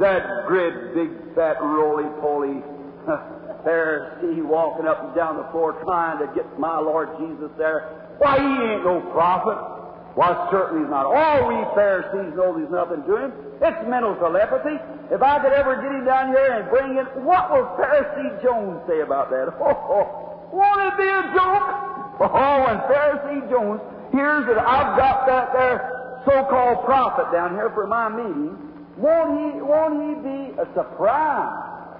That 0.00 0.46
great, 0.48 0.94
big, 0.94 1.34
fat, 1.36 1.62
roly-poly 1.62 2.62
Pharisee 3.64 4.42
walking 4.44 4.86
up 4.86 5.04
and 5.04 5.14
down 5.14 5.36
the 5.36 5.48
floor 5.52 5.80
trying 5.84 6.18
to 6.18 6.34
get 6.34 6.58
my 6.58 6.78
Lord 6.78 7.10
Jesus 7.18 7.50
there. 7.56 8.14
Why, 8.18 8.36
he 8.38 8.72
ain't 8.72 8.84
no 8.84 9.00
prophet. 9.12 9.73
Why, 10.14 10.30
certainly 10.50 10.88
not. 10.88 11.06
All 11.06 11.48
we 11.50 11.58
Pharisees 11.74 12.38
know 12.38 12.54
there's 12.54 12.70
nothing 12.70 13.02
to 13.02 13.16
him. 13.18 13.32
It's 13.60 13.82
mental 13.90 14.14
telepathy. 14.14 14.78
If 15.10 15.22
I 15.22 15.42
could 15.42 15.52
ever 15.52 15.74
get 15.82 15.90
him 15.90 16.04
down 16.06 16.28
here 16.30 16.54
and 16.54 16.70
bring 16.70 16.96
in, 16.96 17.06
what 17.26 17.50
will 17.50 17.66
Pharisee 17.74 18.40
Jones 18.42 18.80
say 18.86 19.00
about 19.00 19.30
that? 19.30 19.50
Oh, 19.58 19.74
oh 19.74 20.34
won't 20.54 20.80
it 20.86 20.96
be 20.96 21.08
a 21.10 21.22
joke? 21.34 21.66
Oh, 22.30 22.56
when 22.62 22.78
Pharisee 22.86 23.50
Jones 23.50 23.80
hears 24.12 24.46
that 24.46 24.58
I've 24.58 24.96
got 24.96 25.26
that 25.26 25.52
there 25.52 26.22
so-called 26.24 26.84
prophet 26.84 27.32
down 27.32 27.54
here 27.54 27.70
for 27.74 27.88
my 27.88 28.08
meeting, 28.08 28.56
won't 28.96 29.34
he, 29.34 29.60
won't 29.60 29.98
he 29.98 30.14
be 30.22 30.62
a 30.62 30.66
surprise 30.74 31.90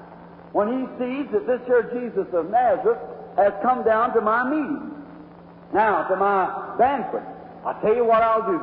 when 0.52 0.68
he 0.70 0.86
sees 1.02 1.26
that 1.32 1.48
this 1.48 1.60
here 1.66 1.90
Jesus 1.92 2.32
of 2.32 2.48
Nazareth 2.48 3.02
has 3.36 3.52
come 3.60 3.82
down 3.82 4.14
to 4.14 4.20
my 4.20 4.48
meeting? 4.48 4.92
Now, 5.74 6.06
to 6.06 6.14
my 6.14 6.76
banquet. 6.78 7.24
I'll 7.64 7.80
tell 7.80 7.94
you 7.94 8.04
what 8.04 8.22
I'll 8.22 8.46
do. 8.46 8.60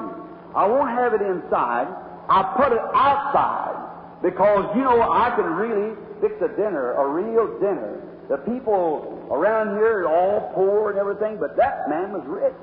I 0.55 0.65
won't 0.67 0.89
have 0.89 1.13
it 1.13 1.21
inside. 1.21 1.87
I'll 2.29 2.53
put 2.55 2.71
it 2.71 2.81
outside 2.93 3.75
because, 4.21 4.75
you 4.75 4.83
know, 4.83 5.01
I 5.01 5.33
can 5.35 5.45
really 5.45 5.95
fix 6.21 6.35
a 6.41 6.49
dinner, 6.55 6.93
a 6.93 7.07
real 7.07 7.59
dinner. 7.59 8.01
The 8.29 8.37
people 8.37 9.27
around 9.31 9.77
here 9.77 10.05
are 10.05 10.07
all 10.07 10.51
poor 10.53 10.91
and 10.91 10.99
everything, 10.99 11.37
but 11.39 11.57
that 11.57 11.89
man 11.89 12.13
was 12.13 12.23
rich. 12.27 12.53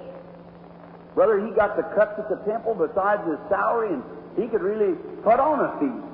Brother, 1.14 1.44
he 1.44 1.52
got 1.52 1.76
the 1.76 1.82
cuts 1.98 2.14
at 2.18 2.28
the 2.30 2.38
temple 2.48 2.74
besides 2.74 3.26
his 3.26 3.38
salary, 3.50 3.92
and 3.92 4.02
he 4.36 4.46
could 4.46 4.62
really 4.62 4.94
put 5.24 5.40
on 5.40 5.58
a 5.58 5.70
feast. 5.80 6.08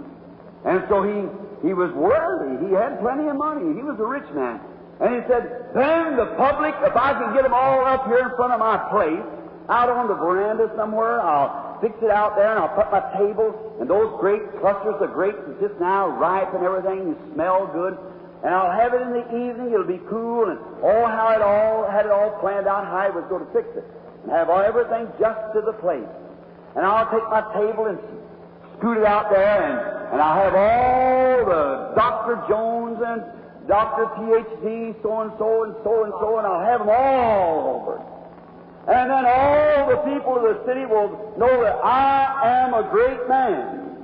And 0.64 0.82
so 0.88 1.04
he, 1.04 1.28
he 1.68 1.74
was 1.74 1.92
worthy. 1.92 2.66
He 2.66 2.72
had 2.72 2.98
plenty 3.00 3.28
of 3.28 3.36
money. 3.36 3.76
He 3.76 3.84
was 3.84 4.00
a 4.00 4.06
rich 4.06 4.26
man. 4.32 4.60
And 5.00 5.12
he 5.12 5.20
said, 5.28 5.74
then 5.74 6.16
the 6.16 6.32
public, 6.38 6.74
if 6.80 6.96
I 6.96 7.12
can 7.12 7.34
get 7.34 7.42
them 7.42 7.52
all 7.52 7.84
up 7.84 8.06
here 8.06 8.30
in 8.30 8.34
front 8.36 8.54
of 8.54 8.60
my 8.60 8.78
place, 8.88 9.20
out 9.68 9.88
on 9.88 10.08
the 10.08 10.14
veranda 10.14 10.70
somewhere, 10.76 11.20
I'll 11.20 11.80
fix 11.80 11.94
it 12.02 12.10
out 12.10 12.36
there 12.36 12.50
and 12.50 12.58
I'll 12.58 12.76
put 12.76 12.90
my 12.92 13.00
table 13.16 13.76
and 13.80 13.88
those 13.88 14.12
great 14.20 14.42
clusters 14.60 14.96
of 15.00 15.12
grapes 15.12 15.38
are 15.38 15.56
just 15.60 15.80
now 15.80 16.08
ripe 16.08 16.52
and 16.54 16.64
everything 16.64 17.00
and 17.00 17.16
smell 17.32 17.66
good. 17.72 17.96
And 18.44 18.54
I'll 18.54 18.72
have 18.72 18.92
it 18.92 19.00
in 19.00 19.10
the 19.12 19.26
evening, 19.32 19.72
it'll 19.72 19.88
be 19.88 20.00
cool 20.08 20.50
and 20.50 20.58
oh 20.82 21.06
how 21.06 21.32
it 21.32 21.40
all 21.40 21.90
had 21.90 22.04
it 22.04 22.12
all 22.12 22.38
planned 22.40 22.66
out 22.66 22.84
how 22.84 22.96
I 22.96 23.10
was 23.10 23.24
going 23.28 23.44
to 23.46 23.52
fix 23.52 23.68
it. 23.76 23.84
And 24.22 24.32
have 24.32 24.50
everything 24.50 25.08
just 25.18 25.40
to 25.54 25.60
the 25.60 25.72
place. 25.80 26.08
And 26.76 26.84
I'll 26.84 27.08
take 27.10 27.24
my 27.30 27.40
table 27.56 27.86
and 27.86 27.98
scoot 28.76 28.98
it 28.98 29.06
out 29.06 29.30
there 29.30 29.64
and, 29.64 30.12
and 30.12 30.20
I'll 30.20 30.44
have 30.44 30.54
all 30.54 31.44
the 31.46 31.94
Dr. 31.96 32.44
Jones 32.48 33.00
and 33.00 33.24
Dr. 33.66 34.04
PhD, 34.16 34.94
so 35.02 35.20
and 35.22 35.32
so 35.38 35.64
and 35.64 35.74
so 35.84 36.04
and 36.04 36.12
so, 36.20 36.38
and 36.38 36.46
I'll 36.46 36.64
have 36.64 36.80
them 36.80 36.90
all 36.90 37.80
over. 37.80 38.13
And 38.86 39.10
then 39.10 39.24
all 39.24 39.88
the 39.88 39.96
people 40.12 40.36
of 40.36 40.42
the 40.42 40.62
city 40.66 40.84
will 40.84 41.34
know 41.38 41.62
that 41.62 41.76
I 41.82 42.64
am 42.64 42.74
a 42.74 42.82
great 42.90 43.28
man. 43.28 43.96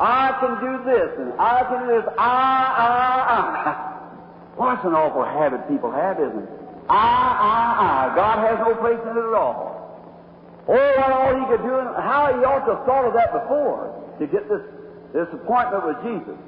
I 0.00 0.32
can 0.40 0.58
do 0.64 0.84
this, 0.84 1.10
and 1.18 1.32
I 1.38 1.62
can 1.68 1.86
do 1.86 1.92
this. 2.00 2.04
I, 2.18 2.74
I, 2.78 2.90
I. 3.30 3.90
Well, 4.56 4.70
that's 4.70 4.86
an 4.86 4.94
awful 4.94 5.24
habit 5.24 5.66
people 5.66 5.90
have, 5.90 6.14
isn't 6.20 6.38
it? 6.38 6.48
I, 6.88 6.94
I, 6.94 7.64
I. 7.82 8.14
God 8.14 8.38
has 8.46 8.56
no 8.62 8.78
place 8.78 9.02
in 9.02 9.18
it 9.18 9.26
at 9.26 9.34
all. 9.34 9.74
Oh, 10.68 10.72
what 10.72 11.10
all 11.10 11.34
he 11.34 11.44
could 11.50 11.66
do, 11.66 11.74
and 11.74 11.90
how 11.98 12.30
he 12.30 12.44
ought 12.46 12.64
to 12.64 12.76
have 12.76 12.86
thought 12.86 13.04
of 13.04 13.14
that 13.14 13.32
before 13.32 13.90
to 14.20 14.26
get 14.28 14.48
this, 14.48 14.62
this 15.12 15.26
appointment 15.34 15.86
with 15.90 15.98
Jesus. 16.06 16.38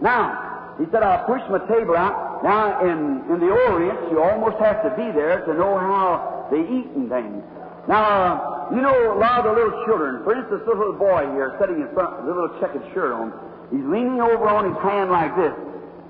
Now, 0.00 0.76
he 0.78 0.86
said, 0.90 1.02
I'll 1.02 1.26
push 1.26 1.42
my 1.50 1.58
table 1.66 1.96
out. 1.96 2.42
Now, 2.42 2.86
in, 2.86 3.26
in 3.34 3.40
the 3.40 3.50
Orient, 3.50 3.98
you 4.10 4.22
almost 4.22 4.56
have 4.58 4.82
to 4.82 4.90
be 4.90 5.10
there 5.10 5.44
to 5.44 5.54
know 5.54 5.76
how 5.76 6.33
they 6.50 6.60
eat 6.60 6.88
and 6.96 7.08
things. 7.08 7.42
Now, 7.88 8.68
you 8.72 8.80
know, 8.80 9.12
a 9.12 9.18
lot 9.18 9.44
of 9.44 9.52
the 9.52 9.54
little 9.60 9.84
children, 9.84 10.24
for 10.24 10.32
instance, 10.32 10.64
this 10.64 10.76
little 10.76 10.96
boy 10.96 11.28
here 11.36 11.56
sitting 11.60 11.80
in 11.84 11.88
front 11.92 12.16
with 12.20 12.32
a 12.32 12.34
little 12.34 12.56
checkered 12.60 12.84
shirt 12.96 13.12
on, 13.12 13.32
he's 13.68 13.84
leaning 13.84 14.20
over 14.20 14.48
on 14.48 14.64
his 14.64 14.78
hand 14.80 15.12
like 15.12 15.36
this. 15.36 15.52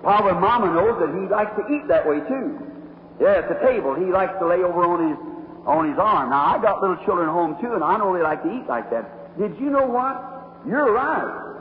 Probably 0.02 0.38
Mama 0.38 0.70
knows 0.70 1.00
that 1.00 1.10
he 1.16 1.26
likes 1.26 1.50
to 1.58 1.64
eat 1.72 1.88
that 1.88 2.06
way 2.06 2.20
too. 2.28 2.60
Yeah, 3.20 3.42
at 3.42 3.48
the 3.48 3.58
table, 3.64 3.94
he 3.94 4.06
likes 4.10 4.34
to 4.38 4.46
lay 4.46 4.62
over 4.62 4.84
on 4.84 5.10
his 5.10 5.18
on 5.66 5.88
his 5.88 5.98
arm. 5.98 6.30
Now, 6.30 6.54
I 6.54 6.60
got 6.60 6.80
little 6.82 7.00
children 7.04 7.28
home 7.28 7.56
too, 7.60 7.72
and 7.72 7.82
I 7.82 7.96
know 7.96 8.12
they 8.12 8.22
like 8.22 8.42
to 8.44 8.52
eat 8.52 8.68
like 8.68 8.90
that. 8.90 9.38
Did 9.38 9.56
you 9.58 9.70
know 9.70 9.86
what? 9.86 10.20
You're 10.68 10.92
right. 10.92 11.54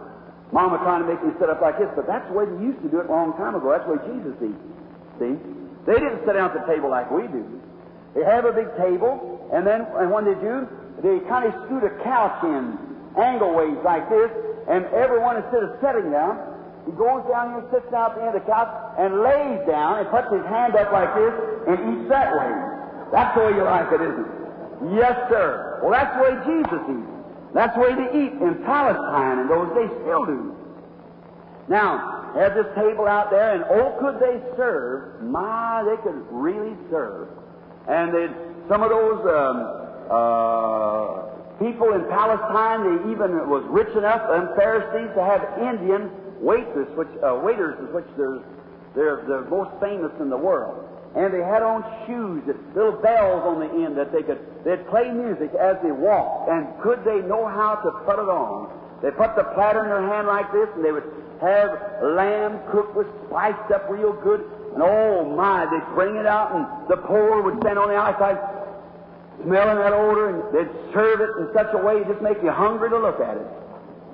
Mama 0.51 0.77
trying 0.85 1.01
to 1.01 1.07
make 1.07 1.23
me 1.23 1.33
sit 1.39 1.49
up 1.49 1.61
like 1.61 1.79
this, 1.79 1.89
but 1.95 2.05
that's 2.05 2.27
the 2.27 2.33
way 2.33 2.45
they 2.45 2.61
used 2.61 2.81
to 2.83 2.89
do 2.89 2.99
it 2.99 3.07
a 3.07 3.11
long 3.11 3.33
time 3.39 3.55
ago. 3.55 3.71
That's 3.73 3.87
the 3.89 3.97
way 3.97 4.01
Jesus 4.05 4.35
eats. 4.43 4.63
See? 5.17 5.33
They 5.89 5.97
didn't 5.97 6.21
sit 6.27 6.37
down 6.37 6.53
at 6.53 6.55
the 6.61 6.65
table 6.69 6.93
like 6.93 7.09
we 7.09 7.25
do. 7.27 7.41
They 8.15 8.23
have 8.23 8.45
a 8.45 8.53
big 8.53 8.69
table, 8.77 9.49
and 9.53 9.65
then 9.65 9.85
and 9.97 10.11
when 10.11 10.25
they 10.25 10.35
do, 10.35 10.67
they 11.01 11.19
kind 11.27 11.45
of 11.45 11.53
scoot 11.65 11.83
a 11.83 11.93
couch 12.03 12.43
in 12.43 12.77
angle 13.17 13.53
ways 13.53 13.77
like 13.83 14.09
this, 14.09 14.31
and 14.69 14.85
everyone 14.93 15.37
instead 15.37 15.63
of 15.63 15.77
sitting 15.81 16.11
down, 16.11 16.37
he 16.85 16.91
goes 16.93 17.23
down 17.29 17.53
here, 17.53 17.63
sits 17.71 17.89
down 17.91 18.11
at 18.11 18.15
the 18.17 18.21
end 18.25 18.35
of 18.35 18.43
the 18.43 18.47
couch, 18.49 18.69
and 18.99 19.21
lays 19.21 19.65
down 19.65 19.99
and 19.99 20.09
puts 20.09 20.29
his 20.29 20.43
hand 20.45 20.75
up 20.75 20.91
like 20.91 21.13
this 21.15 21.33
and 21.67 21.77
eats 21.89 22.09
that 22.09 22.33
way. 22.35 22.51
That's 23.11 23.33
the 23.37 23.45
way 23.45 23.51
you 23.55 23.63
like 23.63 23.91
it, 23.93 24.01
isn't 24.01 24.25
it? 24.25 24.43
Yes, 24.99 25.15
sir. 25.29 25.79
Well, 25.81 25.91
that's 25.91 26.11
the 26.17 26.23
way 26.23 26.33
Jesus 26.43 26.81
eats. 26.91 27.13
That's 27.53 27.73
the 27.75 27.81
way 27.81 27.93
they 27.95 28.09
eat 28.25 28.33
in 28.41 28.63
Palestine 28.65 29.39
in 29.39 29.47
those 29.47 29.69
days, 29.75 29.89
still 30.01 30.25
do. 30.25 30.55
Now, 31.69 32.31
they 32.33 32.41
have 32.41 32.55
this 32.55 32.67
table 32.75 33.07
out 33.07 33.29
there, 33.29 33.55
and 33.55 33.63
oh, 33.69 33.95
could 34.01 34.19
they 34.19 34.41
serve? 34.57 35.21
My, 35.23 35.83
they 35.87 36.01
could 36.01 36.25
really 36.31 36.75
serve. 36.89 37.29
And 37.87 38.13
they, 38.13 38.27
some 38.69 38.83
of 38.83 38.89
those 38.89 39.19
um, 39.27 39.57
uh, 40.09 41.23
people 41.59 41.93
in 41.93 42.05
Palestine, 42.09 42.83
they 42.83 43.11
even 43.11 43.49
was 43.49 43.63
rich 43.67 43.95
enough, 43.95 44.27
them 44.29 44.49
Pharisees, 44.55 45.13
to 45.15 45.23
have 45.23 45.43
Indian 45.59 46.09
waiters, 46.39 46.87
which 46.95 47.09
uh, 47.23 47.35
waiters, 47.43 47.75
which 47.93 48.05
they're, 48.17 48.39
they're 48.95 49.23
the 49.27 49.47
most 49.49 49.71
famous 49.79 50.11
in 50.19 50.29
the 50.29 50.37
world. 50.37 50.89
And 51.15 51.31
they 51.31 51.43
had 51.45 51.61
on 51.61 51.85
shoes, 52.07 52.41
that, 52.47 52.57
little 52.75 52.99
bells 52.99 53.43
on 53.45 53.59
the 53.59 53.85
end 53.85 53.97
that 53.97 54.11
they 54.11 54.23
could, 54.23 54.39
they'd 54.65 54.87
play 54.89 55.11
music 55.11 55.53
as 55.53 55.77
they 55.83 55.91
walked. 55.91 56.49
And 56.49 56.67
could 56.81 57.05
they 57.05 57.21
know 57.21 57.45
how 57.45 57.75
to 57.75 57.91
put 58.03 58.17
it 58.17 58.29
on? 58.29 58.71
They 59.03 59.11
put 59.11 59.35
the 59.35 59.43
platter 59.53 59.83
in 59.83 59.89
their 59.89 60.07
hand 60.07 60.27
like 60.27 60.51
this, 60.51 60.67
and 60.75 60.83
they 60.83 60.91
would 60.91 61.05
have 61.41 61.77
lamb 62.01 62.59
cooked 62.71 62.95
with 62.95 63.07
spiced 63.27 63.71
up 63.71 63.89
real 63.89 64.13
good, 64.23 64.41
and 64.73 64.81
oh 64.81 65.35
my, 65.35 65.65
they'd 65.65 65.95
bring 65.95 66.15
it 66.15 66.25
out, 66.25 66.55
and 66.55 66.65
the 66.89 66.97
poor 66.97 67.41
would 67.41 67.59
stand 67.61 67.77
on 67.77 67.89
the 67.89 67.95
outside 67.95 68.37
smelling 69.43 69.77
that 69.77 69.93
odor, 69.93 70.29
and 70.29 70.39
they'd 70.55 70.93
serve 70.93 71.21
it 71.21 71.29
in 71.41 71.53
such 71.53 71.73
a 71.73 71.77
way 71.77 71.97
it 71.97 72.07
just 72.07 72.21
make 72.21 72.41
you 72.41 72.51
hungry 72.51 72.89
to 72.89 72.97
look 72.97 73.19
at 73.19 73.37
it. 73.37 73.47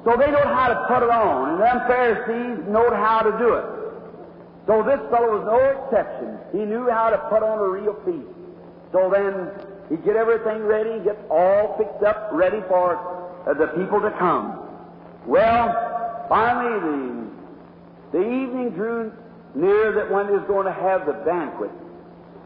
So 0.05 0.15
they 0.17 0.31
know 0.31 0.43
how 0.43 0.67
to 0.69 0.75
put 0.87 1.03
it 1.03 1.09
on, 1.09 1.53
and 1.53 1.61
them 1.61 1.87
Pharisees 1.87 2.67
know 2.67 2.89
how 2.95 3.21
to 3.21 3.31
do 3.37 3.53
it. 3.53 3.65
So 4.67 4.83
this 4.83 4.99
fellow 5.09 5.39
was 5.39 5.45
no 5.45 5.59
exception. 5.59 6.37
He 6.51 6.65
knew 6.65 6.89
how 6.89 7.09
to 7.09 7.17
put 7.29 7.43
on 7.43 7.59
a 7.59 7.69
real 7.69 7.95
feast. 8.05 8.27
So 8.91 9.09
then 9.09 9.49
he'd 9.89 10.03
get 10.05 10.15
everything 10.15 10.63
ready, 10.63 11.03
get 11.03 11.17
all 11.29 11.77
fixed 11.77 12.03
up, 12.03 12.29
ready 12.31 12.61
for 12.67 12.95
uh, 13.47 13.53
the 13.53 13.67
people 13.67 13.99
to 14.01 14.11
come. 14.11 14.59
Well, 15.25 16.25
finally 16.29 16.79
the, 18.11 18.17
the 18.19 18.23
evening 18.23 18.69
drew 18.71 19.11
near 19.59 19.91
that 19.91 20.09
one 20.09 20.33
is 20.33 20.41
going 20.47 20.65
to 20.65 20.73
have 20.73 21.05
the 21.05 21.13
banquet. 21.13 21.71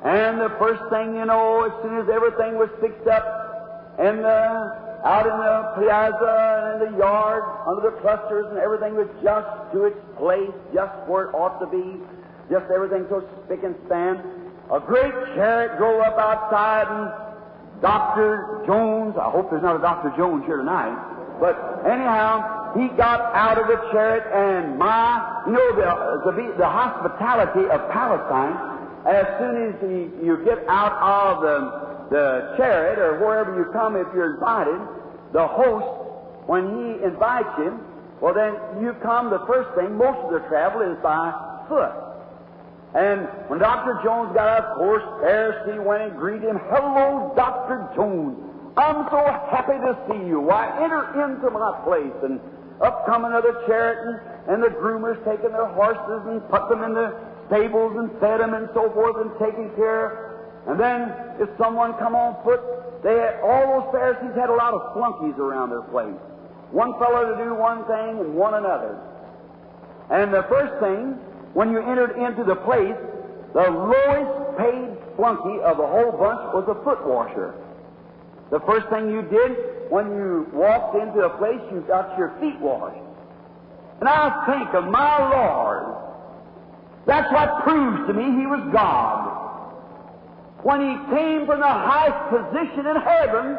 And 0.04 0.42
the 0.42 0.50
first 0.60 0.84
thing 0.90 1.16
you 1.16 1.26
know, 1.26 1.64
as 1.64 1.72
soon 1.82 1.98
as 1.98 2.10
everything 2.10 2.58
was 2.58 2.70
fixed 2.82 3.08
up 3.08 3.96
and 4.00 4.20
the 4.20 4.84
out 5.04 5.28
in 5.28 5.36
the 5.36 5.84
piazza 5.84 6.34
and 6.64 6.88
in 6.88 6.94
the 6.94 6.98
yard, 6.98 7.44
under 7.68 7.92
the 7.92 7.98
clusters, 8.00 8.46
and 8.50 8.58
everything 8.58 8.96
was 8.96 9.08
just 9.22 9.48
to 9.74 9.84
its 9.84 10.00
place, 10.18 10.52
just 10.74 10.96
where 11.08 11.28
it 11.28 11.36
ought 11.36 11.60
to 11.60 11.68
be, 11.68 12.00
just 12.50 12.72
everything 12.72 13.06
so 13.10 13.28
spick 13.44 13.64
and 13.64 13.76
span. 13.86 14.24
A 14.72 14.80
great 14.80 15.12
chariot 15.36 15.78
drove 15.78 16.02
up 16.02 16.18
outside, 16.18 16.88
and 16.88 17.82
Dr. 17.82 18.64
Jones, 18.66 19.16
I 19.20 19.30
hope 19.30 19.52
there's 19.52 19.62
not 19.62 19.76
a 19.76 19.80
Dr. 19.80 20.14
Jones 20.16 20.46
here 20.46 20.58
tonight, 20.58 20.96
but 21.40 21.86
anyhow, 21.86 22.74
he 22.78 22.88
got 22.98 23.22
out 23.34 23.60
of 23.60 23.68
the 23.68 23.78
chariot, 23.92 24.24
and 24.34 24.78
my, 24.78 25.44
you 25.46 25.54
know, 25.54 25.76
the, 25.76 26.32
the, 26.32 26.58
the 26.58 26.70
hospitality 26.70 27.70
of 27.70 27.90
Palestine, 27.92 28.56
as 29.06 29.26
soon 29.38 29.56
as 29.68 29.74
you, 29.82 30.12
you 30.24 30.46
get 30.46 30.66
out 30.68 30.94
of 31.02 31.42
the, 31.42 32.16
the 32.16 32.54
chariot 32.58 32.98
or 33.00 33.20
wherever 33.20 33.56
you 33.56 33.66
come, 33.74 33.96
if 33.96 34.08
you're 34.16 34.36
invited, 34.36 34.80
the 35.34 35.48
host, 35.48 35.86
when 36.48 36.66
he 36.66 37.04
invites 37.04 37.50
you, 37.58 37.80
well, 38.22 38.34
then 38.34 38.54
you 38.82 38.94
come, 39.04 39.30
the 39.30 39.44
first 39.46 39.76
thing, 39.76 39.98
most 39.98 40.18
of 40.26 40.32
the 40.32 40.48
travel 40.48 40.82
is 40.82 40.98
by 41.04 41.34
foot. 41.68 41.92
And 42.96 43.28
when 43.50 43.60
Dr. 43.60 44.00
Jones 44.04 44.34
got 44.34 44.48
out, 44.48 44.66
of 44.66 44.78
course, 44.78 45.04
Pharisee 45.26 45.84
went 45.84 46.04
and 46.04 46.16
greeted 46.16 46.48
him. 46.48 46.60
Hello, 46.70 47.34
Dr. 47.36 47.90
Jones. 47.96 48.53
I'm 48.78 49.06
so 49.12 49.22
happy 49.52 49.78
to 49.78 49.94
see 50.10 50.28
you. 50.28 50.40
Why, 50.40 50.66
enter 50.82 51.06
into 51.22 51.50
my 51.52 51.78
place. 51.86 52.14
And 52.24 52.40
up 52.82 53.06
come 53.06 53.26
another 53.26 53.62
chariot, 53.68 54.02
and, 54.02 54.56
and 54.56 54.64
the 54.64 54.74
groomers 54.76 55.24
taking 55.26 55.52
their 55.52 55.68
horses 55.68 56.26
and 56.26 56.42
put 56.50 56.70
them 56.70 56.84
in 56.84 56.94
the 56.94 57.14
stables 57.48 57.94
and 57.98 58.10
fed 58.20 58.40
them 58.40 58.54
and 58.54 58.68
so 58.74 58.90
forth 58.92 59.18
and 59.22 59.32
taking 59.38 59.70
care. 59.76 60.34
And 60.68 60.80
then 60.80 61.14
if 61.40 61.50
someone 61.58 61.94
come 62.00 62.16
on 62.16 62.42
foot, 62.44 62.62
they 63.04 63.14
had, 63.14 63.42
all 63.44 63.82
those 63.82 63.92
Pharisees 63.92 64.34
had 64.36 64.50
a 64.50 64.56
lot 64.56 64.74
of 64.74 64.94
flunkies 64.94 65.38
around 65.38 65.70
their 65.70 65.86
place. 65.94 66.18
One 66.72 66.98
fellow 66.98 67.36
to 67.36 67.44
do 67.44 67.54
one 67.54 67.86
thing 67.86 68.26
and 68.26 68.34
one 68.34 68.56
another. 68.56 68.98
And 70.10 70.34
the 70.34 70.44
first 70.50 70.74
thing, 70.82 71.20
when 71.54 71.70
you 71.72 71.80
entered 71.80 72.18
into 72.18 72.44
the 72.44 72.56
place, 72.56 72.98
the 73.54 73.70
lowest 73.70 74.58
paid 74.58 74.98
flunky 75.16 75.62
of 75.62 75.78
the 75.78 75.86
whole 75.86 76.12
bunch 76.18 76.42
was 76.58 76.66
a 76.68 76.84
foot 76.84 77.06
washer. 77.06 77.54
The 78.54 78.60
first 78.68 78.88
thing 78.90 79.10
you 79.10 79.24
did 79.24 79.90
when 79.90 80.14
you 80.14 80.46
walked 80.54 80.96
into 80.96 81.26
a 81.26 81.30
place, 81.42 81.60
you 81.74 81.84
got 81.88 82.16
your 82.20 82.38
feet 82.40 82.60
washed. 82.60 83.02
And 84.00 84.08
I 84.08 84.46
think 84.46 84.76
of 84.76 84.92
my 84.92 85.18
Lord. 85.34 85.98
That's 87.08 87.34
what 87.34 87.64
proves 87.64 88.06
to 88.06 88.14
me 88.14 88.26
He 88.40 88.46
was 88.46 88.62
God. 88.72 89.26
When 90.62 90.82
He 90.86 90.94
came 91.10 91.48
from 91.48 91.62
the 91.62 91.66
highest 91.66 92.30
position 92.30 92.86
in 92.86 92.98
heaven 93.02 93.58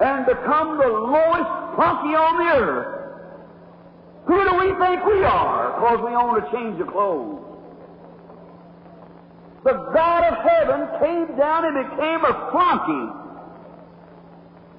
and 0.00 0.24
become 0.24 0.78
the 0.80 0.88
lowest 0.88 1.76
flunky 1.76 2.16
on 2.16 2.40
the 2.40 2.50
earth. 2.56 2.88
Who 4.28 4.48
do 4.48 4.54
we 4.56 4.72
think 4.80 5.04
we 5.04 5.24
are? 5.24 5.76
Because 5.76 6.00
we 6.00 6.16
own 6.16 6.40
a 6.40 6.50
change 6.56 6.80
of 6.80 6.88
clothes. 6.88 7.44
The 9.64 9.74
God 9.92 10.24
of 10.24 10.40
heaven 10.40 10.88
came 11.04 11.36
down 11.36 11.66
and 11.66 11.84
became 11.90 12.24
a 12.24 12.48
flunky 12.50 13.25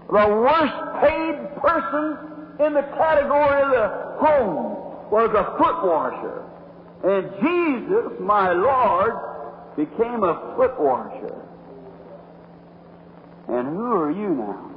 the 0.07 0.27
worst 0.27 1.03
paid 1.03 1.61
person 1.61 2.17
in 2.59 2.73
the 2.73 2.81
category 2.95 3.61
of 3.61 3.71
the 3.71 3.87
home 4.25 5.11
was 5.11 5.29
a 5.35 5.57
foot 5.57 5.83
washer. 5.85 6.43
And 7.03 7.29
Jesus, 7.41 8.19
my 8.19 8.51
Lord, 8.51 9.13
became 9.75 10.23
a 10.23 10.55
foot 10.55 10.79
washer. 10.79 11.35
And 13.47 13.67
who 13.67 13.93
are 13.93 14.11
you 14.11 14.29
now? 14.29 14.71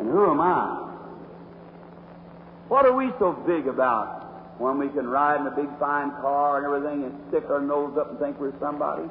And 0.00 0.08
who 0.10 0.30
am 0.30 0.40
I? 0.40 0.86
What 2.68 2.86
are 2.86 2.94
we 2.94 3.10
so 3.18 3.32
big 3.46 3.68
about 3.68 4.58
when 4.58 4.78
we 4.78 4.88
can 4.88 5.06
ride 5.06 5.40
in 5.40 5.46
a 5.46 5.50
big 5.50 5.68
fine 5.78 6.10
car 6.22 6.58
and 6.58 6.66
everything 6.66 7.04
and 7.04 7.14
stick 7.28 7.44
our 7.50 7.60
nose 7.60 7.96
up 7.98 8.10
and 8.10 8.18
think 8.18 8.40
we're 8.40 8.58
somebody? 8.58 9.08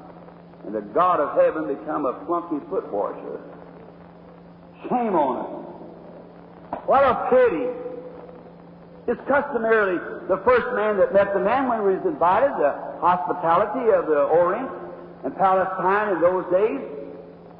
And 0.65 0.73
the 0.73 0.81
God 0.81 1.19
of 1.19 1.37
heaven 1.37 1.67
become 1.67 2.05
a 2.05 2.25
flunky 2.25 2.59
foot 2.69 2.91
washer. 2.91 3.39
Shame 4.89 5.15
on 5.15 5.35
us. 5.41 5.55
What 6.85 7.03
a 7.03 7.29
pity. 7.29 7.65
It's 9.07 9.21
customarily 9.27 9.97
the 10.27 10.41
first 10.45 10.65
man 10.75 10.97
that 10.97 11.13
met 11.13 11.33
the 11.33 11.39
man 11.39 11.69
when 11.69 11.79
he 11.81 11.97
was 11.97 12.05
invited, 12.05 12.49
the 12.57 12.73
hospitality 13.01 13.93
of 13.93 14.07
the 14.07 14.25
Orient 14.33 14.69
and 15.23 15.35
Palestine 15.37 16.15
in 16.15 16.21
those 16.21 16.45
days. 16.51 16.81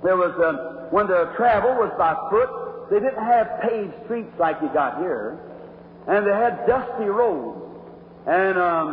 There 0.03 0.17
was, 0.17 0.33
um, 0.41 0.89
when 0.91 1.07
the 1.07 1.33
travel 1.37 1.73
was 1.75 1.93
by 1.97 2.13
foot, 2.29 2.49
they 2.89 2.99
didn't 2.99 3.23
have 3.23 3.61
paved 3.61 3.93
streets 4.05 4.33
like 4.39 4.57
you 4.61 4.69
got 4.73 4.99
here, 4.99 5.37
and 6.07 6.25
they 6.25 6.33
had 6.33 6.65
dusty 6.67 7.05
roads. 7.05 7.61
And 8.27 8.57
um, 8.57 8.87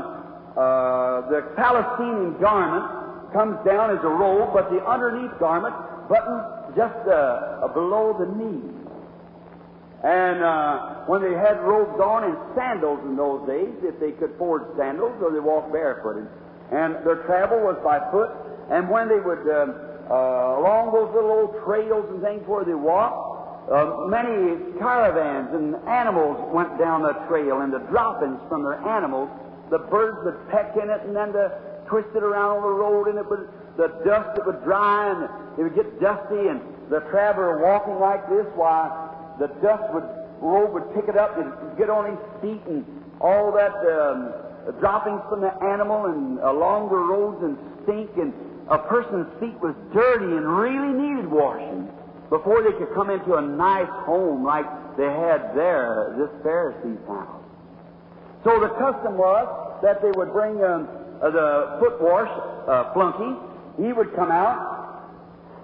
uh, 0.57 1.29
the 1.29 1.53
Palestinian 1.57 2.39
garment 2.41 3.33
comes 3.33 3.57
down 3.65 3.97
as 3.97 4.05
a 4.05 4.09
robe, 4.09 4.53
but 4.53 4.71
the 4.71 4.85
underneath 4.85 5.33
garment 5.41 5.75
buttoned 6.09 6.62
just 6.77 7.09
uh, 7.09 7.69
below 7.75 8.17
the 8.19 8.27
knee. 8.37 8.63
And 10.03 10.43
uh, 10.43 11.07
when 11.07 11.23
they 11.23 11.31
had 11.31 11.63
robes 11.63 12.01
on 12.03 12.25
and 12.25 12.37
sandals 12.57 12.99
in 13.07 13.15
those 13.15 13.47
days, 13.47 13.71
if 13.83 14.01
they 14.01 14.11
could 14.13 14.35
afford 14.35 14.67
sandals, 14.77 15.15
or 15.23 15.31
they 15.31 15.39
walked 15.39 15.73
barefooted. 15.73 16.27
And 16.73 16.97
their 17.07 17.23
travel 17.23 17.61
was 17.61 17.79
by 17.85 18.03
foot. 18.11 18.35
And 18.71 18.91
when 18.91 19.07
they 19.07 19.21
would, 19.21 19.47
uh, 19.47 20.11
uh, 20.11 20.59
along 20.59 20.91
those 20.91 21.15
little 21.15 21.31
old 21.31 21.55
trails 21.65 22.07
and 22.11 22.21
things 22.21 22.43
where 22.49 22.65
they 22.65 22.75
walked, 22.75 23.71
uh, 23.71 24.11
many 24.11 24.59
caravans 24.83 25.55
and 25.55 25.77
animals 25.87 26.35
went 26.51 26.79
down 26.79 27.03
the 27.03 27.15
trail, 27.29 27.61
and 27.63 27.73
the 27.73 27.79
droppings 27.95 28.41
from 28.49 28.65
their 28.65 28.83
animals, 28.83 29.31
the 29.71 29.79
birds 29.79 30.19
would 30.25 30.35
peck 30.51 30.75
in 30.83 30.91
it, 30.91 31.01
and 31.07 31.15
then 31.15 31.31
the 31.31 31.55
twist 31.87 32.09
it 32.17 32.25
around 32.25 32.59
on 32.59 32.63
the 32.63 32.75
road, 32.75 33.07
and 33.07 33.19
it 33.19 33.29
would 33.31 33.47
the 33.77 33.89
dust 34.05 34.37
that 34.37 34.47
would 34.47 34.63
dry 34.65 35.11
and 35.11 35.29
it 35.59 35.63
would 35.63 35.75
get 35.75 36.01
dusty, 36.01 36.49
and 36.49 36.61
the 36.91 37.01
traveler 37.11 37.63
walking 37.63 37.99
like 37.99 38.29
this, 38.29 38.47
why 38.55 38.89
the 39.39 39.49
dust 39.61 39.85
would 39.93 40.05
robe 40.41 40.73
would 40.73 40.95
pick 40.95 41.09
it 41.09 41.17
up 41.17 41.39
and 41.39 41.53
get 41.79 41.89
on 41.89 42.11
his 42.11 42.21
feet, 42.41 42.63
and 42.67 42.85
all 43.21 43.53
that 43.53 43.73
um, 43.87 44.33
droppings 44.81 45.23
from 45.29 45.41
the 45.41 45.53
animal 45.63 46.07
and 46.07 46.39
along 46.41 46.89
the 46.89 46.97
roads 46.97 47.43
and 47.43 47.57
stink, 47.85 48.11
and 48.17 48.33
a 48.69 48.79
person's 48.79 49.27
feet 49.41 49.59
was 49.61 49.75
dirty 49.93 50.25
and 50.25 50.47
really 50.47 50.93
needed 50.93 51.31
washing 51.31 51.89
before 52.31 52.63
they 52.63 52.73
could 52.73 52.93
come 52.95 53.11
into 53.11 53.35
a 53.35 53.43
nice 53.43 53.91
home 54.07 54.45
like 54.45 54.65
they 54.97 55.05
had 55.05 55.55
there, 55.55 56.15
this 56.17 56.31
Pharisee's 56.43 57.01
house. 57.07 57.43
So 58.45 58.59
the 58.61 58.69
custom 58.81 59.17
was 59.17 59.47
that 59.83 60.03
they 60.03 60.11
would 60.13 60.33
bring 60.33 60.63
um, 60.65 60.89
uh, 61.23 61.31
the 61.31 61.77
foot 61.79 62.01
wash 62.01 62.31
uh, 62.69 62.93
flunky 62.95 63.37
he 63.81 63.93
would 63.93 64.15
come 64.15 64.31
out, 64.31 65.11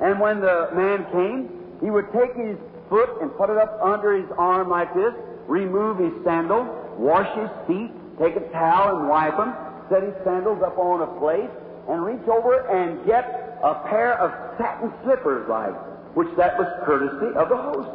and 0.01 0.21
when 0.21 0.41
the 0.41 0.71
man 0.75 1.05
came, 1.13 1.51
he 1.81 1.91
would 1.91 2.13
take 2.13 2.35
his 2.35 2.57
foot 2.89 3.21
and 3.21 3.35
put 3.37 3.51
it 3.51 3.59
up 3.59 3.79
under 3.83 4.17
his 4.17 4.31
arm 4.37 4.69
like 4.69 4.95
this, 4.95 5.15
remove 5.47 5.99
his 5.99 6.13
sandal, 6.25 6.65
wash 6.97 7.29
his 7.37 7.51
feet, 7.67 7.91
take 8.19 8.37
a 8.37 8.49
towel 8.51 8.99
and 8.99 9.09
wipe 9.09 9.37
them, 9.37 9.55
set 9.91 10.03
his 10.03 10.15
sandals 10.25 10.63
up 10.63 10.79
on 10.79 11.03
a 11.03 11.21
plate, 11.21 11.51
and 11.89 12.05
reach 12.05 12.27
over 12.29 12.67
and 12.69 13.05
get 13.07 13.59
a 13.63 13.75
pair 13.89 14.19
of 14.19 14.31
satin 14.59 14.93
slippers 15.03 15.49
like, 15.49 15.75
which 16.15 16.29
that 16.37 16.59
was 16.59 16.67
courtesy 16.85 17.35
of 17.37 17.49
the 17.49 17.57
host 17.57 17.91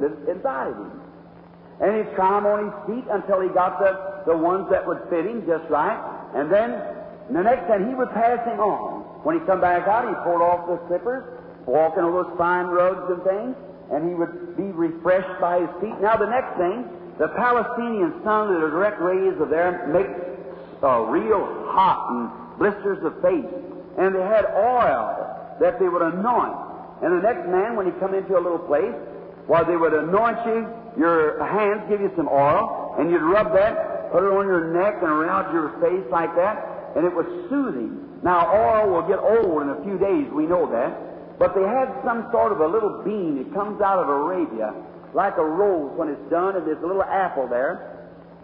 that 0.00 0.30
invited 0.30 0.76
him. 0.76 1.00
And 1.80 1.96
he'd 1.96 2.14
try 2.14 2.38
them 2.38 2.46
on 2.46 2.70
his 2.70 2.76
feet 2.86 3.10
until 3.10 3.40
he 3.40 3.48
got 3.48 3.78
the, 3.78 4.30
the 4.30 4.36
ones 4.36 4.68
that 4.70 4.86
would 4.86 5.00
fit 5.10 5.26
him 5.26 5.44
just 5.46 5.68
right, 5.68 5.98
and 6.34 6.50
then 6.50 6.70
the 7.30 7.42
next 7.42 7.66
time 7.66 7.88
he 7.88 7.94
would 7.94 8.10
pass 8.10 8.44
him 8.46 8.60
on. 8.60 9.01
When 9.22 9.38
he 9.38 9.46
come 9.46 9.60
back 9.60 9.86
out, 9.86 10.08
he 10.08 10.14
pulled 10.24 10.42
off 10.42 10.66
the 10.66 10.78
slippers, 10.88 11.22
walking 11.66 12.02
on 12.02 12.12
those 12.12 12.32
fine 12.36 12.66
rugs 12.66 13.06
and 13.10 13.22
things, 13.22 13.54
and 13.92 14.08
he 14.08 14.14
would 14.14 14.56
be 14.56 14.64
refreshed 14.74 15.40
by 15.40 15.60
his 15.60 15.70
feet. 15.80 15.94
Now, 16.00 16.16
the 16.16 16.26
next 16.26 16.58
thing, 16.58 16.88
the 17.18 17.28
Palestinian 17.28 18.22
sun 18.24 18.50
a 18.56 18.60
direct 18.70 19.00
rays 19.00 19.38
of 19.38 19.48
there 19.48 19.86
makes 19.86 20.10
uh, 20.82 21.06
real 21.06 21.44
hot 21.70 22.10
and 22.10 22.58
blisters 22.58 22.98
the 23.02 23.14
face. 23.22 23.46
And 23.98 24.14
they 24.14 24.22
had 24.22 24.46
oil 24.56 25.56
that 25.60 25.78
they 25.78 25.88
would 25.88 26.02
anoint. 26.02 26.56
And 27.02 27.18
the 27.18 27.22
next 27.22 27.46
man, 27.46 27.76
when 27.76 27.86
he 27.86 27.92
come 28.00 28.14
into 28.14 28.38
a 28.38 28.42
little 28.42 28.58
place, 28.58 28.94
while 29.46 29.64
they 29.64 29.76
would 29.76 29.92
anoint 29.92 30.38
you, 30.46 30.66
your 30.96 31.44
hands 31.44 31.82
give 31.88 32.00
you 32.00 32.10
some 32.16 32.28
oil, 32.28 32.96
and 32.98 33.10
you'd 33.10 33.22
rub 33.22 33.52
that, 33.52 34.10
put 34.12 34.24
it 34.24 34.32
on 34.32 34.46
your 34.46 34.72
neck 34.72 35.02
and 35.02 35.10
around 35.10 35.52
your 35.52 35.78
face 35.80 36.04
like 36.10 36.34
that, 36.36 36.71
and 36.96 37.04
it 37.06 37.14
was 37.14 37.26
soothing. 37.48 38.20
Now, 38.22 38.52
oil 38.52 38.90
will 38.90 39.08
get 39.08 39.18
old 39.18 39.62
in 39.62 39.70
a 39.70 39.82
few 39.82 39.98
days, 39.98 40.30
we 40.32 40.46
know 40.46 40.70
that. 40.70 41.38
But 41.38 41.54
they 41.54 41.62
had 41.62 41.90
some 42.04 42.28
sort 42.30 42.52
of 42.52 42.60
a 42.60 42.68
little 42.68 43.02
bean. 43.02 43.38
It 43.38 43.52
comes 43.52 43.80
out 43.80 43.98
of 43.98 44.08
Arabia, 44.08 44.74
like 45.14 45.36
a 45.38 45.44
rose 45.44 45.90
when 45.96 46.08
it's 46.08 46.30
done, 46.30 46.56
and 46.56 46.66
there's 46.66 46.82
a 46.82 46.86
little 46.86 47.02
apple 47.02 47.48
there. 47.48 47.98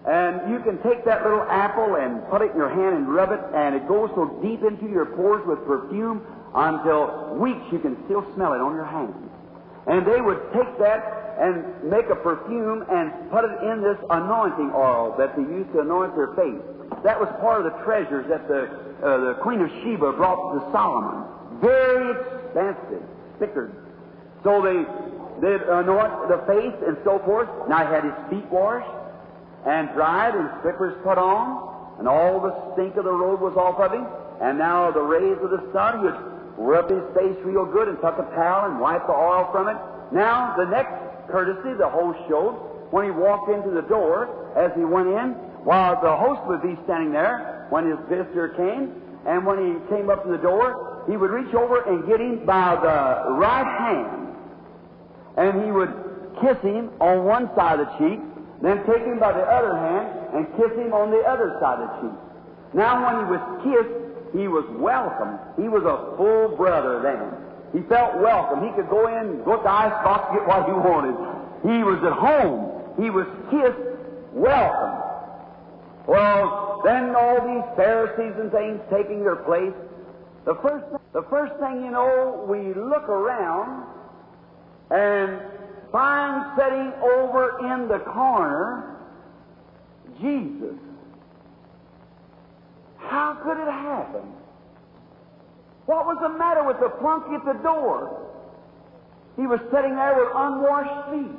And 0.06 0.50
you 0.50 0.58
can 0.60 0.82
take 0.82 1.04
that 1.04 1.22
little 1.22 1.42
apple 1.42 1.96
and 1.96 2.26
put 2.28 2.42
it 2.42 2.52
in 2.52 2.56
your 2.56 2.70
hand 2.70 2.96
and 2.96 3.08
rub 3.08 3.30
it, 3.30 3.40
and 3.54 3.74
it 3.74 3.86
goes 3.86 4.10
so 4.14 4.40
deep 4.42 4.62
into 4.62 4.88
your 4.88 5.06
pores 5.06 5.46
with 5.46 5.64
perfume 5.66 6.24
until 6.54 7.36
weeks 7.36 7.62
you 7.70 7.78
can 7.78 7.96
still 8.06 8.24
smell 8.34 8.54
it 8.54 8.60
on 8.60 8.74
your 8.74 8.86
hands. 8.86 9.14
And 9.86 10.06
they 10.06 10.20
would 10.20 10.40
take 10.52 10.78
that 10.78 11.36
and 11.38 11.84
make 11.84 12.10
a 12.10 12.16
perfume 12.16 12.84
and 12.90 13.12
put 13.30 13.44
it 13.44 13.62
in 13.62 13.80
this 13.82 13.98
anointing 14.10 14.72
oil 14.74 15.14
that 15.18 15.36
they 15.36 15.42
used 15.42 15.72
to 15.72 15.80
anoint 15.80 16.16
their 16.16 16.34
face. 16.34 16.62
That 17.04 17.20
was 17.20 17.28
part 17.40 17.64
of 17.64 17.72
the 17.72 17.78
treasures 17.84 18.26
that 18.28 18.48
the, 18.48 18.68
uh, 19.02 19.32
the 19.32 19.34
Queen 19.42 19.60
of 19.60 19.70
Sheba 19.82 20.12
brought 20.12 20.54
to 20.54 20.72
Solomon. 20.72 21.24
Very 21.60 22.10
expensive, 22.10 23.02
spikenard. 23.36 23.72
So 24.42 24.62
they 24.62 24.84
did 25.40 25.62
anoint 25.62 26.28
the 26.28 26.42
face 26.46 26.74
and 26.86 26.96
so 27.04 27.18
forth. 27.24 27.48
Now 27.68 27.86
he 27.86 27.92
had 27.92 28.04
his 28.04 28.18
feet 28.30 28.50
washed 28.50 28.90
and 29.66 29.88
dried 29.94 30.34
and 30.34 30.50
slippers 30.62 30.94
put 31.02 31.18
on, 31.18 31.98
and 31.98 32.08
all 32.08 32.40
the 32.40 32.54
stink 32.72 32.96
of 32.96 33.04
the 33.04 33.12
road 33.12 33.40
was 33.40 33.56
off 33.56 33.78
of 33.78 33.92
him. 33.92 34.06
And 34.40 34.58
now 34.58 34.90
the 34.90 35.02
rays 35.02 35.36
of 35.42 35.50
the 35.50 35.62
sun, 35.72 36.02
would 36.02 36.14
rub 36.56 36.90
his 36.90 37.02
face 37.14 37.36
real 37.44 37.64
good 37.64 37.88
and 37.88 38.00
tuck 38.00 38.18
a 38.18 38.26
towel 38.34 38.70
and 38.70 38.80
wipe 38.80 39.06
the 39.06 39.12
oil 39.12 39.48
from 39.52 39.68
it. 39.68 39.76
Now 40.12 40.54
the 40.56 40.64
next 40.64 40.94
courtesy 41.30 41.74
the 41.74 41.88
host 41.88 42.18
showed 42.28 42.54
when 42.90 43.04
he 43.04 43.10
walked 43.10 43.50
into 43.50 43.70
the 43.70 43.82
door 43.82 44.28
as 44.56 44.72
he 44.74 44.84
went 44.84 45.08
in, 45.08 45.36
while 45.68 46.00
the 46.00 46.16
host 46.16 46.40
would 46.48 46.62
be 46.62 46.80
standing 46.84 47.12
there 47.12 47.66
when 47.68 47.84
his 47.84 48.00
visitor 48.08 48.56
came, 48.56 48.88
and 49.28 49.44
when 49.44 49.60
he 49.60 49.76
came 49.92 50.08
up 50.08 50.24
to 50.24 50.30
the 50.32 50.40
door, 50.40 51.04
he 51.06 51.14
would 51.14 51.30
reach 51.30 51.52
over 51.52 51.84
and 51.84 52.08
get 52.08 52.18
him 52.18 52.40
by 52.46 52.72
the 52.80 53.36
right 53.36 53.68
hand, 53.76 54.32
and 55.36 55.62
he 55.62 55.70
would 55.70 55.92
kiss 56.40 56.56
him 56.64 56.88
on 57.00 57.28
one 57.28 57.52
side 57.54 57.80
of 57.80 57.84
the 57.84 57.92
cheek, 58.00 58.18
then 58.62 58.80
take 58.88 59.04
him 59.04 59.20
by 59.20 59.30
the 59.30 59.44
other 59.44 59.76
hand 59.76 60.08
and 60.32 60.48
kiss 60.56 60.72
him 60.72 60.94
on 60.96 61.10
the 61.10 61.20
other 61.28 61.58
side 61.60 61.84
of 61.84 61.92
the 61.92 61.94
cheek. 62.00 62.16
Now, 62.72 63.04
when 63.04 63.14
he 63.20 63.26
was 63.28 63.42
kissed, 63.60 63.96
he 64.32 64.48
was 64.48 64.64
welcome. 64.80 65.36
He 65.60 65.68
was 65.68 65.84
a 65.84 66.16
full 66.16 66.56
brother 66.56 67.04
then. 67.04 67.28
He 67.76 67.86
felt 67.92 68.16
welcome. 68.24 68.64
He 68.64 68.72
could 68.72 68.88
go 68.88 69.04
in, 69.04 69.44
go 69.44 69.58
to 69.58 69.62
the 69.62 69.68
ice 69.68 69.92
box, 70.00 70.32
get 70.32 70.48
what 70.48 70.64
he 70.64 70.72
wanted. 70.72 71.16
He 71.60 71.84
was 71.84 72.00
at 72.08 72.16
home. 72.16 72.72
He 72.96 73.10
was 73.12 73.28
kissed, 73.52 73.84
welcome. 74.32 75.07
Well, 76.08 76.80
then 76.84 77.14
all 77.14 77.36
these 77.46 77.76
Pharisees 77.76 78.32
and 78.40 78.50
things 78.50 78.80
taking 78.90 79.22
their 79.22 79.36
place. 79.36 79.74
The 80.46 80.54
first, 80.54 80.86
the 81.12 81.20
first 81.28 81.52
thing 81.60 81.84
you 81.84 81.90
know, 81.90 82.46
we 82.48 82.72
look 82.72 83.06
around 83.10 83.84
and 84.90 85.38
find 85.92 86.58
sitting 86.58 86.92
over 87.02 87.58
in 87.74 87.88
the 87.88 87.98
corner 87.98 88.96
Jesus. 90.18 90.78
How 92.96 93.34
could 93.34 93.58
it 93.58 93.70
happen? 93.70 94.32
What 95.84 96.06
was 96.06 96.16
the 96.22 96.30
matter 96.30 96.64
with 96.64 96.80
the 96.80 96.90
flunky 97.00 97.34
at 97.34 97.44
the 97.44 97.62
door? 97.62 98.30
He 99.36 99.46
was 99.46 99.60
sitting 99.70 99.94
there 99.94 100.16
with 100.16 100.28
unwashed 100.34 101.10
feet, 101.10 101.36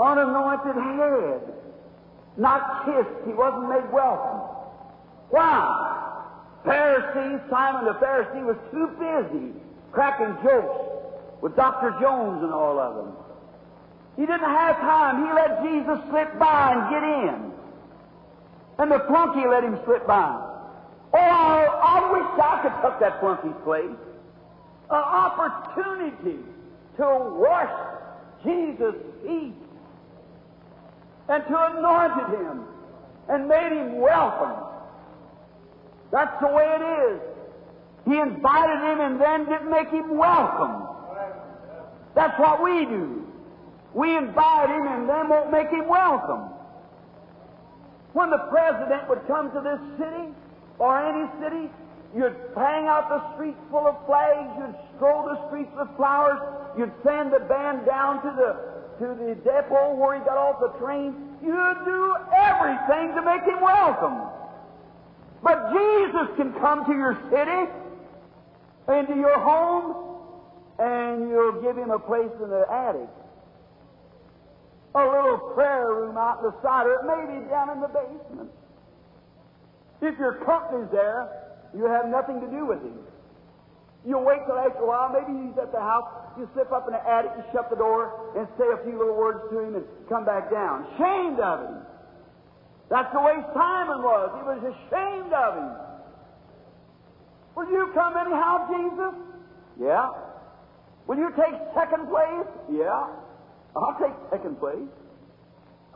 unanointed 0.00 0.74
head, 0.74 1.59
not 2.36 2.84
kissed. 2.84 3.26
He 3.26 3.32
wasn't 3.32 3.68
made 3.68 3.90
welcome. 3.92 4.40
Why? 5.30 6.00
Pharisee, 6.64 7.48
Simon 7.48 7.84
the 7.84 7.94
Pharisee, 7.94 8.44
was 8.44 8.56
too 8.70 8.88
busy 8.98 9.52
cracking 9.92 10.36
jokes 10.42 10.90
with 11.40 11.56
Dr. 11.56 11.96
Jones 12.00 12.42
and 12.42 12.52
all 12.52 12.78
of 12.78 12.96
them. 12.96 13.12
He 14.16 14.26
didn't 14.26 14.40
have 14.40 14.76
time. 14.76 15.24
He 15.24 15.32
let 15.32 15.62
Jesus 15.62 15.98
slip 16.10 16.38
by 16.38 16.72
and 16.72 16.90
get 16.90 17.02
in. 17.02 17.52
And 18.78 18.90
the 18.90 19.04
flunky 19.08 19.46
let 19.46 19.64
him 19.64 19.78
slip 19.84 20.06
by. 20.06 20.46
Oh, 21.12 21.18
I, 21.18 21.64
I 21.64 22.12
wish 22.12 22.42
I 22.42 22.60
could 22.62 22.90
take 22.90 23.00
that 23.00 23.20
flunky's 23.20 23.56
place. 23.64 23.96
An 24.90 24.96
opportunity 24.96 26.38
to 26.96 27.04
wash 27.38 27.70
Jesus' 28.44 28.94
feet 29.22 29.54
and 31.30 31.46
to 31.46 31.56
anointed 31.56 32.40
him 32.40 32.64
and 33.28 33.46
made 33.46 33.72
him 33.72 34.00
welcome. 34.00 34.66
That's 36.10 36.40
the 36.40 36.48
way 36.48 36.66
it 36.66 36.82
is. 36.82 37.20
He 38.04 38.18
invited 38.18 38.80
him 38.82 39.00
and 39.00 39.20
then 39.20 39.46
didn't 39.46 39.70
make 39.70 39.88
him 39.90 40.18
welcome. 40.18 40.88
That's 42.16 42.36
what 42.38 42.62
we 42.62 42.84
do. 42.84 43.26
We 43.94 44.16
invite 44.16 44.70
him 44.70 44.86
and 44.88 45.08
then 45.08 45.28
won't 45.28 45.52
make 45.52 45.70
him 45.70 45.86
welcome. 45.86 46.50
When 48.12 48.30
the 48.30 48.42
president 48.50 49.08
would 49.08 49.24
come 49.28 49.52
to 49.52 49.60
this 49.60 49.78
city, 49.98 50.34
or 50.80 50.98
any 50.98 51.30
city, 51.38 51.70
you'd 52.16 52.34
hang 52.56 52.88
out 52.88 53.08
the 53.08 53.34
streets 53.34 53.58
full 53.70 53.86
of 53.86 53.94
flags, 54.06 54.50
you'd 54.58 54.74
stroll 54.96 55.22
the 55.28 55.46
streets 55.46 55.70
with 55.78 55.86
flowers, 55.96 56.40
you'd 56.76 56.92
send 57.04 57.32
the 57.32 57.38
band 57.46 57.86
down 57.86 58.20
to 58.22 58.34
the 58.34 58.69
to 59.00 59.06
the 59.18 59.34
depot 59.42 59.94
where 59.94 60.18
he 60.18 60.24
got 60.24 60.36
off 60.36 60.60
the 60.60 60.78
train. 60.78 61.16
You'd 61.42 61.84
do 61.84 62.16
everything 62.36 63.14
to 63.16 63.22
make 63.22 63.42
him 63.42 63.60
welcome. 63.60 64.28
But 65.42 65.72
Jesus 65.72 66.28
can 66.36 66.52
come 66.60 66.84
to 66.84 66.92
your 66.92 67.18
city, 67.32 67.72
into 68.88 69.16
your 69.16 69.40
home, 69.40 69.96
and 70.78 71.28
you'll 71.28 71.60
give 71.60 71.76
him 71.76 71.90
a 71.90 71.98
place 71.98 72.30
in 72.42 72.50
the 72.50 72.66
attic 72.70 73.08
a 74.94 75.04
little 75.04 75.38
prayer 75.54 75.86
room 75.86 76.16
out 76.16 76.38
in 76.38 76.50
the 76.50 76.54
side, 76.62 76.86
or 76.86 76.94
it 76.94 77.06
may 77.06 77.38
be 77.38 77.48
down 77.48 77.70
in 77.70 77.80
the 77.80 77.88
basement. 77.88 78.50
If 80.02 80.18
your 80.18 80.34
company's 80.44 80.90
there, 80.90 81.28
you 81.76 81.84
have 81.84 82.06
nothing 82.08 82.40
to 82.40 82.46
do 82.48 82.66
with 82.66 82.82
him. 82.82 82.98
You 84.06 84.18
wait 84.18 84.40
till 84.46 84.56
after 84.56 84.80
a 84.80 84.86
while, 84.86 85.12
maybe 85.12 85.36
he's 85.44 85.58
at 85.60 85.72
the 85.72 85.80
house, 85.80 86.08
you 86.38 86.48
slip 86.54 86.72
up 86.72 86.88
in 86.88 86.94
the 86.94 87.04
attic, 87.04 87.32
you 87.36 87.44
shut 87.52 87.68
the 87.68 87.76
door, 87.76 88.32
and 88.36 88.48
say 88.56 88.64
a 88.72 88.80
few 88.84 88.96
little 88.96 89.16
words 89.16 89.44
to 89.52 89.60
him 89.60 89.74
and 89.76 89.84
come 90.08 90.24
back 90.24 90.50
down. 90.50 90.88
Ashamed 90.96 91.40
of 91.40 91.68
him. 91.68 91.76
That's 92.88 93.12
the 93.12 93.20
way 93.20 93.36
Simon 93.52 94.02
was. 94.02 94.28
He 94.40 94.42
was 94.48 94.60
ashamed 94.72 95.32
of 95.32 95.54
him. 95.54 95.70
Will 97.54 97.70
you 97.70 97.90
come 97.94 98.16
anyhow, 98.16 98.66
Jesus? 98.72 99.14
Yeah. 99.78 100.08
Will 101.06 101.18
you 101.18 101.30
take 101.36 101.54
second 101.74 102.08
place? 102.08 102.48
Yeah. 102.72 103.06
I'll 103.76 103.96
take 104.00 104.16
second 104.30 104.58
place. 104.58 104.88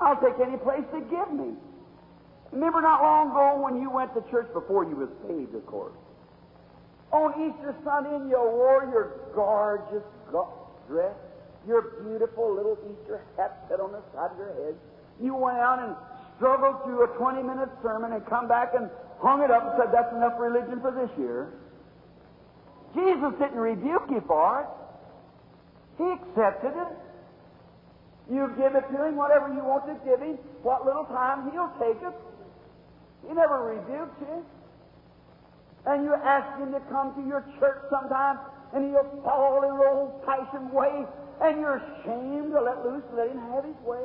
I'll 0.00 0.20
take 0.20 0.38
any 0.44 0.58
place 0.58 0.84
they 0.92 1.00
give 1.08 1.32
me. 1.32 1.54
Remember 2.52 2.80
not 2.80 3.02
long 3.02 3.30
ago 3.30 3.62
when 3.62 3.80
you 3.80 3.90
went 3.90 4.14
to 4.14 4.22
church 4.30 4.52
before 4.52 4.84
you 4.84 4.94
was 4.94 5.08
saved, 5.26 5.54
of 5.54 5.66
course. 5.66 5.94
Oh, 7.12 7.30
on 7.30 7.32
Easter 7.38 7.74
Sunday, 7.84 8.30
you 8.30 8.38
wore 8.38 8.88
your 8.90 9.20
gorgeous 9.34 10.02
dress, 10.88 11.14
your 11.66 11.82
beautiful 12.02 12.54
little 12.54 12.78
Easter 12.90 13.22
hat 13.36 13.64
set 13.68 13.80
on 13.80 13.92
the 13.92 14.02
side 14.14 14.32
of 14.32 14.38
your 14.38 14.54
head. 14.64 14.74
You 15.20 15.34
went 15.34 15.58
out 15.58 15.78
and 15.78 15.94
struggled 16.36 16.82
through 16.84 17.04
a 17.04 17.08
20-minute 17.16 17.70
sermon 17.82 18.12
and 18.12 18.26
come 18.26 18.48
back 18.48 18.74
and 18.74 18.90
hung 19.20 19.42
it 19.42 19.50
up 19.50 19.62
and 19.62 19.72
said, 19.78 19.94
that's 19.94 20.12
enough 20.14 20.34
religion 20.38 20.80
for 20.80 20.90
this 20.90 21.10
year. 21.16 21.54
Jesus 22.94 23.32
didn't 23.38 23.58
rebuke 23.58 24.10
you 24.10 24.22
for 24.26 24.62
it. 24.62 24.68
He 25.98 26.04
accepted 26.10 26.74
it. 26.74 26.92
You 28.32 28.50
give 28.56 28.74
it 28.74 28.84
to 28.90 29.06
him, 29.06 29.16
whatever 29.16 29.48
you 29.48 29.62
want 29.62 29.86
to 29.86 29.94
give 30.04 30.20
him, 30.20 30.38
what 30.62 30.84
little 30.84 31.04
time 31.04 31.50
he'll 31.52 31.70
take 31.78 32.00
it. 32.02 32.14
He 33.28 33.34
never 33.34 33.62
rebukes 33.62 34.16
you. 34.20 34.44
And 35.86 36.04
you 36.04 36.14
ask 36.14 36.58
him 36.58 36.72
to 36.72 36.80
come 36.90 37.14
to 37.14 37.28
your 37.28 37.44
church 37.60 37.82
sometime, 37.90 38.38
and 38.72 38.90
he'll 38.90 39.20
fall 39.22 39.62
in 39.62 39.70
an 39.70 39.80
old 39.86 40.24
fashioned 40.24 40.72
way, 40.72 41.04
and 41.42 41.60
you're 41.60 41.76
ashamed 41.76 42.52
to 42.52 42.60
let 42.60 42.84
loose 42.84 43.04
let 43.14 43.30
him 43.30 43.38
have 43.52 43.64
his 43.64 43.76
way. 43.84 44.04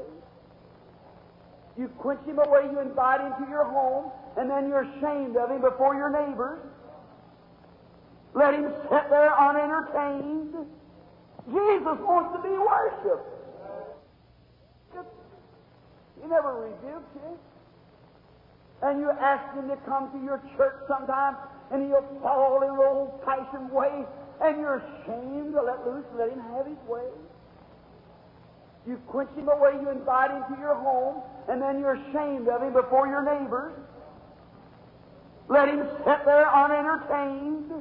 You 1.78 1.88
quench 1.98 2.26
him 2.26 2.40
away, 2.40 2.68
you 2.72 2.80
invite 2.80 3.22
him 3.22 3.32
to 3.44 3.50
your 3.50 3.64
home, 3.64 4.12
and 4.38 4.50
then 4.50 4.68
you're 4.68 4.84
ashamed 4.84 5.38
of 5.38 5.50
him 5.50 5.62
before 5.62 5.96
your 5.96 6.10
neighbors. 6.10 6.60
Let 8.34 8.54
him 8.54 8.74
sit 8.92 9.10
there 9.10 9.34
unentertained. 9.40 10.54
Jesus 11.48 11.98
wants 12.04 12.36
to 12.36 12.44
be 12.44 12.56
worshipped. 12.56 13.40
He 16.22 16.28
never 16.28 16.54
rebukes 16.62 17.10
you. 17.16 17.40
And 18.82 19.00
you 19.00 19.10
ask 19.10 19.56
him 19.56 19.68
to 19.70 19.78
come 19.88 20.12
to 20.12 20.24
your 20.24 20.42
church 20.58 20.76
sometime, 20.88 21.36
and 21.72 21.86
he'll 21.88 22.06
fall 22.22 22.62
in 22.64 22.70
an 22.70 22.80
old 22.80 23.22
fashioned 23.26 23.72
way, 23.72 24.06
and 24.42 24.60
you're 24.60 24.78
ashamed 24.78 25.54
to 25.54 25.62
let 25.62 25.86
loose 25.86 26.06
and 26.12 26.20
let 26.20 26.32
him 26.32 26.42
have 26.56 26.66
his 26.66 26.78
way. 26.88 27.06
You 28.88 28.98
quench 29.08 29.30
him 29.36 29.50
away, 29.50 29.74
you 29.82 29.90
invite 29.90 30.32
him 30.32 30.44
to 30.56 30.60
your 30.60 30.76
home, 30.76 31.22
and 31.48 31.62
then 31.62 31.80
you're 31.80 31.96
ashamed 31.96 32.48
of 32.48 32.64
him 32.64 32.74
before 32.74 33.08
your 33.08 33.22
neighbors. 33.22 33.74
Let 35.48 35.68
him 35.68 35.86
sit 36.06 36.26
there 36.26 36.50
unentertained. 36.50 37.72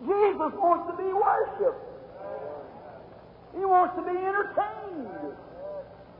Jesus 0.00 0.52
wants 0.54 0.90
to 0.90 0.96
be 0.96 1.12
worshiped. 1.12 1.82
He 3.56 3.64
wants 3.64 3.96
to 3.96 4.02
be 4.02 4.16
entertained. 4.16 5.34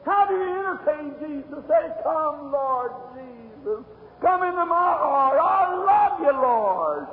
How 0.04 0.26
do 0.26 0.34
you 0.34 0.48
entertain 0.54 1.14
Jesus? 1.20 1.64
Say, 1.68 1.90
Come, 2.02 2.52
Lord 2.52 2.92
Jesus. 3.14 3.84
Come 4.20 4.42
into 4.42 4.64
my 4.64 4.96
heart. 4.96 5.38
I 5.40 5.74
love 5.76 6.20
you, 6.20 6.32
Lord. 6.32 7.06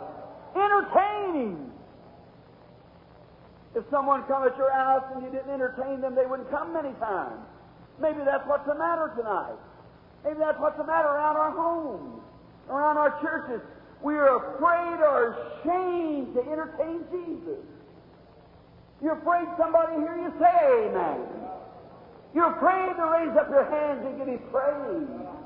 Entertain 0.56 1.36
Him. 1.36 1.72
If 3.76 3.84
someone 3.90 4.24
come 4.24 4.46
at 4.46 4.56
your 4.58 4.72
house 4.72 5.04
and 5.16 5.24
you 5.24 5.32
didn't 5.32 5.50
entertain 5.50 6.00
them, 6.00 6.16
they 6.16 6.26
wouldn't 6.26 6.50
come 6.52 6.74
many 6.74 6.94
times. 7.00 7.42
Maybe 8.00 8.20
that's 8.24 8.48
what's 8.48 8.66
the 8.68 8.76
matter 8.76 9.12
tonight. 9.18 9.58
Maybe 10.24 10.40
that's 10.40 10.60
what's 10.60 10.78
the 10.78 10.86
matter 10.86 11.10
around 11.10 11.36
our 11.36 11.52
homes, 11.52 12.22
around 12.70 12.98
our 12.98 13.20
churches. 13.22 13.62
We 14.02 14.16
are 14.16 14.56
afraid 14.56 15.02
or 15.02 15.34
ashamed 15.34 16.36
to 16.36 16.42
entertain 16.52 17.04
Jesus. 17.12 17.66
You're 19.02 19.18
afraid 19.20 19.48
somebody 19.58 19.96
hear 19.98 20.16
you 20.16 20.32
say 20.40 20.88
amen. 20.88 21.20
You're 22.34 22.56
afraid 22.56 22.96
to 22.96 23.06
raise 23.06 23.36
up 23.38 23.50
your 23.50 23.66
hands 23.70 24.06
and 24.06 24.18
give 24.18 24.28
Him 24.28 24.40
praise. 24.52 25.43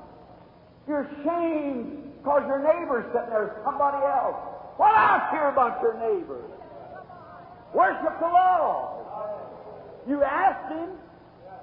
You're 0.87 1.01
ashamed 1.01 2.13
because 2.17 2.43
your 2.47 2.59
neighbor's 2.59 3.05
sitting 3.13 3.29
there, 3.29 3.61
somebody 3.63 3.97
else. 4.05 4.35
What 4.77 4.97
else 4.97 5.23
hear 5.31 5.49
about 5.49 5.81
your 5.81 5.95
neighbor? 5.95 6.41
Worship 7.73 8.19
the 8.19 8.27
Lord. 8.27 9.05
You 10.07 10.23
asked 10.23 10.71
Him, 10.71 10.89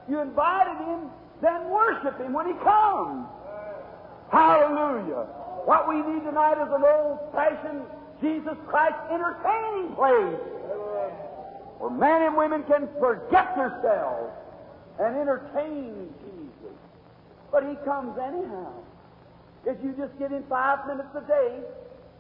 you 0.09 0.21
invited 0.21 0.77
Him, 0.85 1.11
then 1.41 1.71
worship 1.71 2.21
Him 2.21 2.33
when 2.35 2.47
He 2.47 2.53
comes. 2.63 3.27
Hallelujah. 4.31 5.27
What 5.65 5.89
we 5.89 5.97
need 5.97 6.25
tonight 6.25 6.61
is 6.61 6.69
an 6.69 6.85
old-fashioned 6.85 7.83
Jesus 8.21 8.57
Christ 8.69 8.97
entertaining 9.11 9.95
place 9.97 10.41
where 11.79 11.91
men 11.91 12.23
and 12.23 12.37
women 12.37 12.63
can 12.65 12.89
forget 13.01 13.57
themselves 13.57 14.33
and 15.01 15.17
entertain 15.17 16.13
Jesus. 16.21 16.77
But 17.51 17.65
He 17.65 17.77
comes 17.85 18.19
anyhow. 18.19 18.73
If 19.67 19.83
you 19.83 19.95
just 19.97 20.19
give 20.19 20.31
him 20.31 20.45
five 20.49 20.87
minutes 20.87 21.09
a 21.17 21.27
day, 21.27 21.61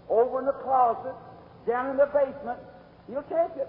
over 0.09 0.41
in 0.41 0.47
the 0.47 0.53
closet, 0.53 1.15
down 1.67 1.91
in 1.91 1.97
the 1.97 2.07
basement, 2.07 2.59
He'll 3.09 3.23
take 3.25 3.57
it. 3.57 3.69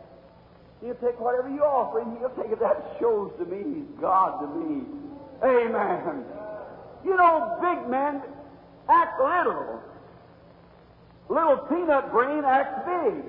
He'll 0.81 0.95
take 0.95 1.19
whatever 1.19 1.49
you 1.49 1.63
offer 1.63 1.99
him. 1.99 2.17
He'll 2.19 2.35
take 2.35 2.51
it. 2.51 2.59
That 2.59 2.95
shows 2.99 3.31
to 3.39 3.45
me 3.45 3.83
He's 3.83 3.99
God 3.99 4.39
to 4.39 4.47
me. 4.47 4.83
Amen. 5.43 6.23
You 7.03 7.17
know, 7.17 7.57
big 7.61 7.89
men 7.89 8.21
act 8.89 9.19
little. 9.19 9.81
Little 11.27 11.57
peanut 11.67 12.11
brain 12.11 12.43
acts 12.45 12.85
big. 12.85 13.23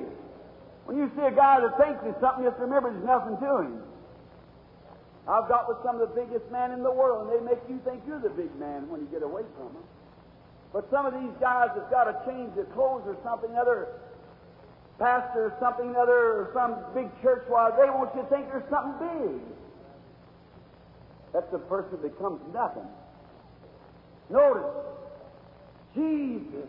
When 0.85 0.97
you 0.97 1.11
see 1.17 1.23
a 1.23 1.33
guy 1.33 1.61
that 1.61 1.77
thinks 1.79 2.05
he's 2.05 2.15
something, 2.21 2.45
just 2.45 2.59
remember 2.61 2.93
there's 2.93 3.05
nothing 3.05 3.37
to 3.39 3.59
him. 3.67 3.83
I've 5.27 5.49
got 5.49 5.67
with 5.67 5.79
some 5.85 6.01
of 6.01 6.09
the 6.09 6.15
biggest 6.15 6.47
men 6.53 6.71
in 6.71 6.85
the 6.85 6.93
world, 6.93 7.27
and 7.27 7.35
they 7.35 7.43
make 7.45 7.59
you 7.69 7.81
think 7.85 8.03
you're 8.07 8.21
the 8.21 8.31
big 8.31 8.55
man 8.61 8.89
when 8.89 9.01
you 9.01 9.09
get 9.11 9.25
away 9.25 9.43
from 9.59 9.75
them. 9.75 9.83
But 10.77 10.91
some 10.91 11.07
of 11.07 11.15
these 11.15 11.33
guys 11.41 11.71
have 11.75 11.91
got 11.91 12.05
to 12.05 12.31
change 12.31 12.55
their 12.55 12.67
clothes 12.77 13.05
or 13.07 13.17
something 13.25 13.57
other, 13.57 13.89
pastor 14.99 15.47
or 15.47 15.57
something 15.59 15.97
other, 15.97 16.13
or 16.13 16.51
some 16.53 16.77
big 16.93 17.09
church, 17.23 17.45
why 17.49 17.71
they 17.71 17.89
want 17.89 18.15
you 18.15 18.21
to 18.21 18.29
think 18.29 18.47
there's 18.53 18.69
something 18.69 19.09
big. 19.09 19.41
That's 21.33 21.51
the 21.51 21.61
person 21.61 21.97
becomes 22.03 22.43
nothing. 22.53 22.85
Notice, 24.29 24.69
Jesus 25.95 26.69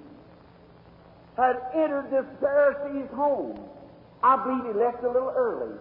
had 1.36 1.60
entered 1.76 2.10
this 2.10 2.26
Pharisee's 2.39 3.12
home. 3.14 3.60
I 4.24 4.38
believe 4.41 4.74
he 4.74 4.80
left 4.80 5.03
a 5.03 5.12
little 5.12 5.34
early. 5.36 5.76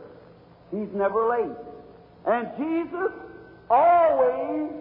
He's 0.72 0.92
never 0.92 1.28
late. 1.28 1.56
And 2.26 2.50
Jesus 2.58 3.12
always 3.70 4.72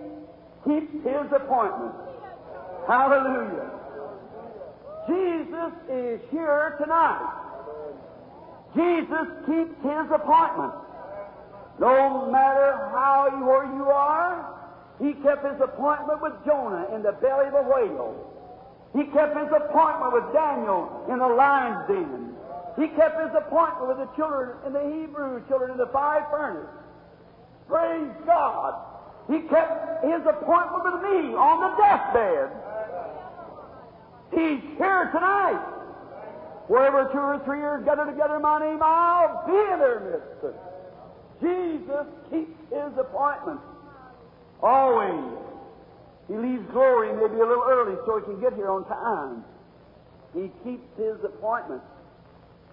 keeps 0.66 0.92
his 1.06 1.32
appointment. 1.32 1.94
Hallelujah. 2.88 3.72
Jesus 5.08 5.74
is 5.90 6.20
here 6.32 6.76
tonight. 6.80 7.46
Jesus 8.76 9.28
keeps 9.46 9.76
his 9.82 10.08
appointment. 10.12 10.74
No 11.80 12.30
matter 12.32 12.90
how 12.94 13.30
you, 13.38 13.46
where 13.46 13.66
you 13.66 13.90
are, 13.90 14.54
he 15.02 15.14
kept 15.24 15.46
his 15.46 15.60
appointment 15.62 16.22
with 16.22 16.34
Jonah 16.46 16.88
in 16.96 17.02
the 17.02 17.12
belly 17.14 17.48
of 17.48 17.54
a 17.54 17.64
whale. 17.64 18.16
He 18.96 19.04
kept 19.12 19.36
his 19.36 19.52
appointment 19.52 20.14
with 20.14 20.32
Daniel 20.34 21.06
in 21.10 21.20
the 21.20 21.28
lion's 21.28 21.88
den. 21.88 22.36
He 22.80 22.88
kept 22.96 23.20
his 23.20 23.36
appointment 23.36 23.88
with 23.88 23.98
the 23.98 24.10
children 24.16 24.58
in 24.68 24.74
the 24.74 24.84
Hebrew 24.84 25.46
children 25.48 25.72
in 25.72 25.78
the 25.78 25.88
fire 25.92 26.26
furnace. 26.32 26.70
Praise 27.68 28.12
God. 28.26 28.76
He 29.28 29.40
kept 29.50 30.04
his 30.04 30.22
appointment 30.22 30.84
with 30.84 31.02
me 31.04 31.34
on 31.34 31.60
the 31.60 31.72
deathbed. 31.82 32.65
He's 34.36 34.60
here 34.78 35.10
tonight. 35.14 35.64
Wherever 36.68 37.08
two 37.12 37.20
or 37.20 37.40
three 37.46 37.62
are 37.62 37.80
gathered 37.80 38.12
together 38.12 38.36
in 38.36 38.42
my 38.42 38.60
name, 38.60 38.80
I'll 38.82 39.48
be 39.48 39.56
in 39.56 39.80
their 39.80 40.00
midst. 40.12 40.60
Jesus 41.42 42.08
keeps 42.30 42.58
his 42.70 42.98
appointment. 43.00 43.62
Always. 44.62 45.24
He 46.28 46.36
leaves 46.36 46.66
glory 46.72 47.14
maybe 47.14 47.40
a 47.40 47.46
little 47.46 47.64
early 47.68 47.96
so 48.06 48.20
he 48.20 48.26
can 48.26 48.42
get 48.42 48.54
here 48.56 48.72
on 48.72 48.84
time. 48.86 49.44
He 50.34 50.52
keeps 50.64 50.86
his 50.98 51.24
appointment. 51.24 51.82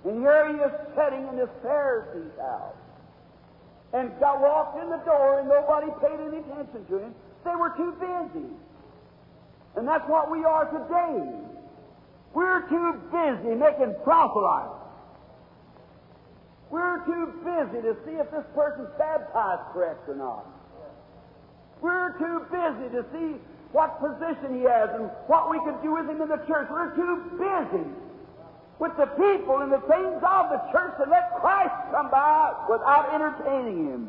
And 0.04 0.18
here 0.18 0.50
he 0.50 0.58
is 0.58 0.72
sitting 0.96 1.28
in 1.28 1.36
this 1.36 1.50
Pharisee's 1.62 2.34
house. 2.40 2.74
And 3.92 4.10
got 4.18 4.40
walked 4.40 4.82
in 4.82 4.90
the 4.90 5.02
door 5.04 5.38
and 5.40 5.48
nobody 5.48 5.92
paid 6.00 6.18
any 6.18 6.38
attention 6.38 6.86
to 6.88 6.98
him. 6.98 7.14
They 7.44 7.54
were 7.54 7.70
too 7.76 7.92
busy. 8.00 8.48
And 9.76 9.86
that's 9.86 10.08
what 10.08 10.30
we 10.30 10.44
are 10.44 10.64
today. 10.64 11.51
We're 12.34 12.68
too 12.68 13.00
busy 13.12 13.54
making 13.54 13.94
proselytes. 14.04 14.82
We're 16.70 17.04
too 17.04 17.26
busy 17.44 17.82
to 17.84 17.96
see 18.06 18.16
if 18.16 18.30
this 18.30 18.44
person's 18.54 18.88
baptized 18.96 19.72
correct 19.72 20.08
or 20.08 20.16
not. 20.16 20.46
We're 21.82 22.16
too 22.16 22.46
busy 22.48 22.88
to 22.96 23.04
see 23.12 23.36
what 23.72 24.00
position 24.00 24.56
he 24.56 24.64
has 24.64 24.88
and 24.96 25.10
what 25.26 25.50
we 25.50 25.58
can 25.60 25.76
do 25.82 25.92
with 25.92 26.08
him 26.08 26.22
in 26.22 26.28
the 26.28 26.40
church. 26.48 26.68
We're 26.70 26.96
too 26.96 27.36
busy 27.36 27.84
with 28.78 28.96
the 28.96 29.06
people 29.20 29.60
and 29.60 29.70
the 29.70 29.84
things 29.84 30.16
of 30.24 30.48
the 30.48 30.60
church 30.72 30.96
to 31.04 31.10
let 31.10 31.36
Christ 31.40 31.76
come 31.92 32.10
by 32.10 32.56
without 32.70 33.12
entertaining 33.12 33.92
him. 33.92 34.08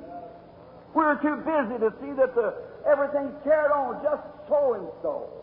We're 0.93 1.19
too 1.19 1.43
busy 1.43 1.79
to 1.83 1.91
see 1.99 2.13
that 2.15 2.35
the, 2.35 2.53
everything's 2.87 3.35
carried 3.43 3.75
on 3.75 3.99
just 4.03 4.23
so 4.47 4.73
and 4.75 4.87
so. 5.01 5.42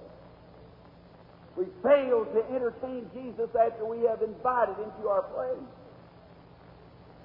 We 1.56 1.66
fail 1.82 2.24
to 2.24 2.40
entertain 2.54 3.10
Jesus 3.14 3.50
after 3.58 3.84
we 3.84 4.06
have 4.06 4.22
invited 4.22 4.76
him 4.78 4.90
to 5.02 5.08
our 5.08 5.22
place. 5.34 5.68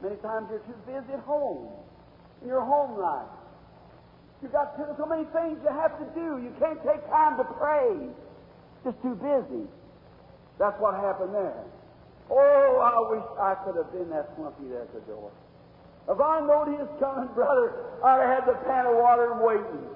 Many 0.01 0.15
times 0.17 0.47
you're 0.49 0.59
too 0.59 0.79
busy 0.85 1.13
at 1.13 1.23
home, 1.23 1.71
in 2.41 2.47
your 2.47 2.65
home 2.65 2.99
life. 2.99 3.29
You've 4.41 4.51
got 4.51 4.75
so 4.77 5.05
many 5.05 5.23
things 5.31 5.57
you 5.63 5.71
have 5.71 5.97
to 5.97 6.05
do. 6.13 6.43
You 6.43 6.53
can't 6.59 6.79
take 6.83 7.01
time 7.09 7.37
to 7.37 7.45
pray. 7.57 7.95
Just 8.83 9.01
too 9.01 9.15
busy. 9.15 9.65
That's 10.59 10.79
what 10.79 10.95
happened 10.95 11.33
there. 11.33 11.63
Oh, 12.29 12.81
I 12.81 12.97
wish 13.15 13.25
I 13.39 13.55
could 13.65 13.77
have 13.77 13.91
been 13.93 14.09
that 14.09 14.35
flunky 14.35 14.69
there 14.69 14.81
at 14.81 14.93
the 14.93 15.01
door. 15.01 15.31
If 16.09 16.19
I 16.19 16.41
knowed 16.41 16.69
he 16.69 16.77
was 16.77 16.89
coming, 16.99 17.29
brother, 17.33 17.97
I'd 18.03 18.21
have 18.21 18.29
had 18.29 18.45
the 18.45 18.57
pan 18.65 18.85
of 18.85 18.97
water 18.97 19.41
waiting. 19.41 19.89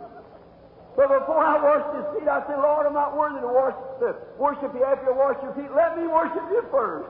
But 1.00 1.08
before 1.20 1.40
I 1.40 1.56
washed 1.64 1.96
his 1.96 2.20
feet, 2.20 2.28
I 2.28 2.44
said, 2.46 2.60
Lord, 2.60 2.86
I'm 2.86 2.94
not 2.94 3.16
worthy 3.16 3.40
to, 3.40 3.48
wash, 3.48 3.72
to 4.04 4.20
worship 4.38 4.76
you 4.76 4.84
after 4.84 5.08
you 5.08 5.16
wash 5.16 5.38
your 5.42 5.56
feet. 5.56 5.72
Let 5.74 5.96
me 5.96 6.06
worship 6.08 6.44
you 6.52 6.62
first. 6.70 7.08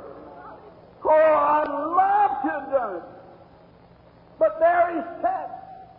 Oh, 1.04 1.10
I'd 1.10 1.66
love 1.66 2.32
to 2.44 2.50
have 2.54 2.70
done 2.70 2.96
it. 2.98 3.04
But 4.38 4.60
there 4.60 4.94
he 4.94 5.02
sat, 5.24 5.98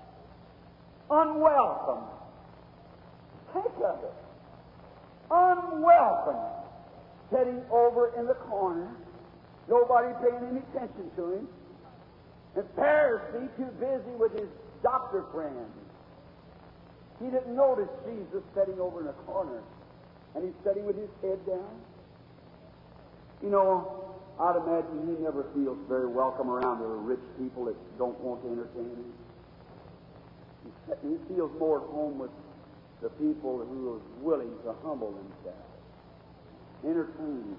unwelcome. 1.10 2.04
Think 3.54 3.74
of 3.82 3.98
it. 4.06 4.14
Unwelcome. 5.32 6.46
Sitting 7.32 7.60
over 7.72 8.12
in 8.16 8.26
the 8.28 8.38
corner. 8.46 8.88
Nobody 9.68 10.14
paying 10.22 10.46
any 10.48 10.62
attention 10.70 11.10
to 11.16 11.32
him. 11.32 11.48
And 12.54 12.64
Pharisee 12.76 13.48
too 13.56 13.70
busy 13.80 14.14
with 14.16 14.38
his 14.38 14.48
doctor 14.80 15.24
friend. 15.32 15.66
He 17.22 17.30
didn't 17.30 17.54
notice 17.54 17.88
Jesus 18.06 18.42
sitting 18.54 18.80
over 18.80 19.00
in 19.00 19.08
a 19.08 19.12
corner. 19.24 19.62
And 20.34 20.44
he's 20.44 20.54
sitting 20.64 20.86
with 20.86 20.96
his 20.96 21.10
head 21.22 21.44
down. 21.46 21.80
You 23.42 23.50
know, 23.50 24.14
I'd 24.38 24.56
imagine 24.56 25.16
he 25.16 25.22
never 25.22 25.44
feels 25.54 25.78
very 25.88 26.06
welcome 26.06 26.48
around 26.48 26.80
the 26.80 26.86
rich 26.86 27.20
people 27.38 27.64
that 27.66 27.76
don't 27.98 28.18
want 28.20 28.42
to 28.44 28.48
entertain 28.48 28.96
him. 28.96 29.12
He 31.02 31.34
feels 31.34 31.50
more 31.58 31.82
at 31.82 31.88
home 31.88 32.18
with 32.18 32.30
the 33.02 33.08
people 33.10 33.64
who 33.64 33.94
are 33.94 34.00
willing 34.22 34.52
to 34.64 34.74
humble 34.84 35.12
themselves, 35.12 35.70
entertain 36.84 37.44
him. 37.52 37.56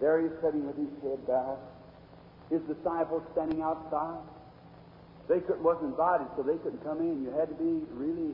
There 0.00 0.20
he's 0.20 0.30
sitting 0.42 0.66
with 0.66 0.76
his 0.76 0.92
head 1.02 1.26
bowed, 1.26 1.58
his 2.50 2.60
disciples 2.62 3.22
standing 3.32 3.62
outside. 3.62 4.20
They 5.28 5.40
could, 5.40 5.62
wasn't 5.62 5.90
invited, 5.90 6.28
so 6.36 6.42
they 6.42 6.56
couldn't 6.56 6.82
come 6.84 7.00
in. 7.00 7.22
You 7.22 7.30
had 7.36 7.48
to 7.48 7.54
be 7.54 7.84
really, 7.92 8.32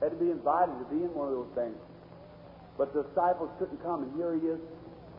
had 0.00 0.12
to 0.12 0.20
be 0.20 0.30
invited 0.30 0.76
to 0.78 0.86
be 0.92 1.04
in 1.04 1.12
one 1.14 1.28
of 1.28 1.34
those 1.34 1.52
things. 1.56 1.76
But 2.76 2.92
the 2.92 3.04
disciples 3.08 3.48
couldn't 3.58 3.80
come, 3.82 4.04
and 4.04 4.12
here 4.16 4.36
he 4.36 4.44
is, 4.52 4.60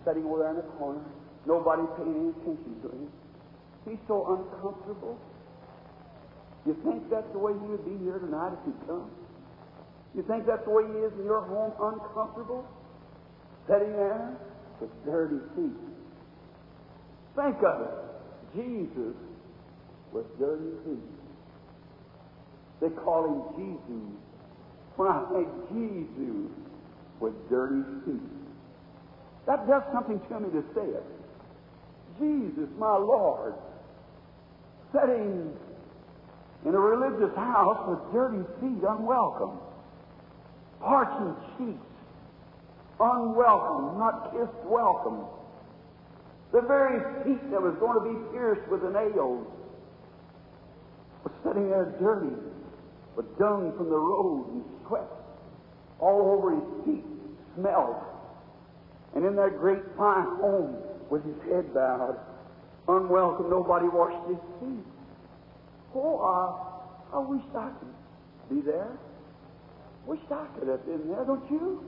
sitting 0.05 0.25
over 0.25 0.45
there 0.45 0.53
in 0.53 0.61
the 0.61 0.69
corner. 0.77 1.01
Nobody 1.45 1.83
paying 1.97 2.13
any 2.13 2.29
attention 2.37 2.73
to 2.85 2.87
him. 2.93 3.09
He's 3.89 4.01
so 4.07 4.21
uncomfortable. 4.29 5.17
You 6.65 6.75
think 6.83 7.09
that's 7.09 7.31
the 7.31 7.39
way 7.39 7.53
he 7.53 7.65
would 7.71 7.85
be 7.87 7.97
here 8.03 8.19
tonight 8.19 8.53
if 8.53 8.61
he'd 8.65 8.81
come? 8.85 9.09
You 10.13 10.23
think 10.27 10.45
that's 10.45 10.65
the 10.65 10.71
way 10.71 10.83
he 10.83 10.99
is 11.07 11.13
in 11.17 11.25
your 11.25 11.41
home, 11.41 11.71
uncomfortable? 11.79 12.67
Sitting 13.67 13.93
there 13.93 14.35
with 14.81 14.91
dirty 15.05 15.39
feet. 15.55 15.79
Think 17.35 17.57
of 17.63 17.81
it. 17.81 17.95
Jesus 18.55 19.15
with 20.11 20.25
dirty 20.39 20.71
feet. 20.85 21.09
They 22.81 22.89
call 22.89 23.25
him 23.25 23.41
Jesus. 23.55 24.26
When 24.97 25.07
I 25.07 25.23
say 25.31 25.45
Jesus 25.71 26.51
with 27.19 27.33
dirty 27.49 27.83
feet, 28.05 28.21
that 29.45 29.67
does 29.67 29.83
something 29.93 30.19
to 30.19 30.39
me 30.39 30.49
to 30.49 30.63
say 30.75 30.83
it. 30.83 31.03
Jesus, 32.19 32.69
my 32.77 32.97
Lord, 32.97 33.53
sitting 34.91 35.53
in 36.65 36.73
a 36.73 36.79
religious 36.79 37.35
house 37.35 37.77
with 37.87 37.99
dirty 38.11 38.43
feet, 38.59 38.83
unwelcome, 38.83 39.59
parching 40.81 41.35
cheeks, 41.57 41.85
unwelcome, 42.99 43.99
not 43.99 44.31
kissed 44.33 44.65
welcome. 44.65 45.25
The 46.51 46.61
very 46.61 46.99
feet 47.23 47.51
that 47.51 47.61
was 47.61 47.75
going 47.79 48.01
to 48.01 48.05
be 48.09 48.31
pierced 48.31 48.67
with 48.69 48.81
the 48.81 48.89
nails 48.89 49.45
was 51.23 51.33
sitting 51.45 51.69
there 51.69 51.93
dirty, 51.99 52.33
with 53.17 53.25
dung 53.39 53.73
from 53.75 53.89
the 53.89 53.97
road 53.97 54.45
and 54.53 54.63
sweat 54.85 55.09
all 55.99 56.37
over 56.37 56.53
his 56.53 56.85
feet, 56.85 57.05
smelled. 57.55 57.97
And 59.15 59.25
in 59.25 59.35
that 59.35 59.57
great 59.57 59.81
fine 59.97 60.37
home, 60.37 60.77
with 61.09 61.25
his 61.25 61.35
head 61.49 61.73
bowed, 61.73 62.19
unwelcome, 62.87 63.49
nobody 63.49 63.87
washed 63.87 64.29
his 64.29 64.37
feet. 64.61 64.85
Oh, 65.95 66.21
I, 66.21 67.17
I 67.17 67.19
wish 67.19 67.41
I 67.57 67.71
could 67.79 68.53
be 68.53 68.61
there. 68.61 68.91
Wish 70.05 70.19
I 70.29 70.45
could 70.53 70.67
have 70.67 70.85
been 70.85 71.09
there, 71.09 71.25
don't 71.25 71.49
you? 71.49 71.83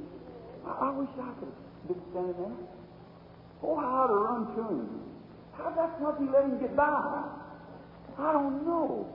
I, 0.66 0.90
I 0.90 0.92
wish 0.98 1.10
I 1.14 1.30
could 1.38 1.54
have 1.54 1.88
been 1.88 2.02
standing 2.10 2.34
there. 2.42 2.68
Oh, 3.62 3.76
how 3.76 4.08
to 4.08 4.14
run 4.14 4.56
to 4.56 4.62
him. 4.74 4.90
How 5.54 5.70
that's 5.76 6.02
not 6.02 6.18
he 6.18 6.26
let 6.26 6.46
him 6.46 6.60
get 6.60 6.76
by? 6.76 7.24
I 8.18 8.34
don't 8.34 8.66
know. 8.66 9.08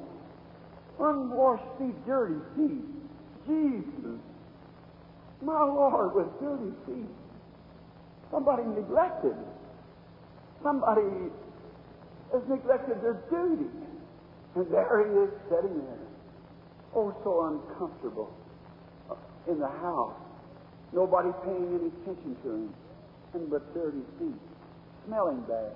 Unwashed 1.01 1.65
feet, 1.79 2.07
dirty 2.07 2.41
feet. 2.57 2.85
Jesus. 3.47 4.21
My 5.43 5.63
Lord, 5.63 6.15
with 6.15 6.41
dirty 6.41 6.73
feet. 6.87 7.11
Somebody 8.31 8.63
neglected. 8.65 9.37
Somebody 10.63 11.31
has 12.33 12.43
neglected 12.49 13.03
their 13.03 13.21
duty. 13.31 13.69
And 14.55 14.71
there 14.71 15.05
he 15.07 15.15
is 15.25 15.31
sitting 15.51 15.79
there. 15.79 16.07
Oh, 16.95 17.15
so 17.25 17.47
uncomfortable 17.47 18.33
in 19.49 19.59
the 19.59 19.69
house. 19.69 20.15
Nobody 20.93 21.31
paying 21.45 21.75
any 21.75 21.89
attention 21.89 22.37
to 22.45 22.51
him. 22.51 22.75
And 23.35 23.51
but 23.51 23.75
dirty 23.75 24.03
feet. 24.19 24.41
Smelling 25.07 25.43
bad. 25.49 25.73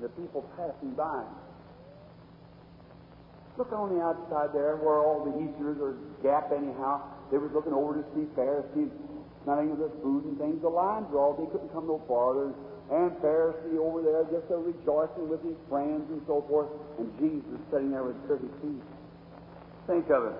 The 0.00 0.08
people 0.08 0.48
passing 0.56 0.92
by. 0.96 1.22
Look 3.58 3.72
on 3.72 3.94
the 3.94 4.00
outside 4.02 4.54
there 4.54 4.76
where 4.76 5.02
all 5.02 5.26
the 5.26 5.34
Easterners 5.36 5.78
are 5.82 5.94
gap 6.22 6.52
anyhow. 6.54 7.02
They 7.30 7.38
were 7.38 7.50
looking 7.52 7.72
over 7.72 7.98
to 7.98 8.04
see 8.14 8.26
Pharisees 8.34 8.90
smelling 9.44 9.72
of 9.72 9.78
the 9.78 9.90
food 10.02 10.24
and 10.24 10.38
things. 10.38 10.62
The 10.62 10.68
lines 10.68 11.06
were 11.10 11.20
all, 11.20 11.34
they 11.34 11.50
couldn't 11.50 11.72
come 11.72 11.86
no 11.86 12.00
farther. 12.06 12.54
And 12.90 13.14
Pharisee 13.22 13.78
over 13.78 14.02
there 14.02 14.26
just 14.26 14.50
a 14.50 14.58
rejoicing 14.58 15.30
with 15.30 15.42
his 15.46 15.54
friends 15.68 16.02
and 16.10 16.22
so 16.26 16.42
forth. 16.48 16.68
And 16.98 17.06
Jesus 17.18 17.58
sitting 17.70 17.90
there 17.90 18.02
with 18.02 18.18
dirty 18.26 18.50
feet. 18.62 18.82
Think 19.86 20.10
of 20.10 20.26
it. 20.30 20.38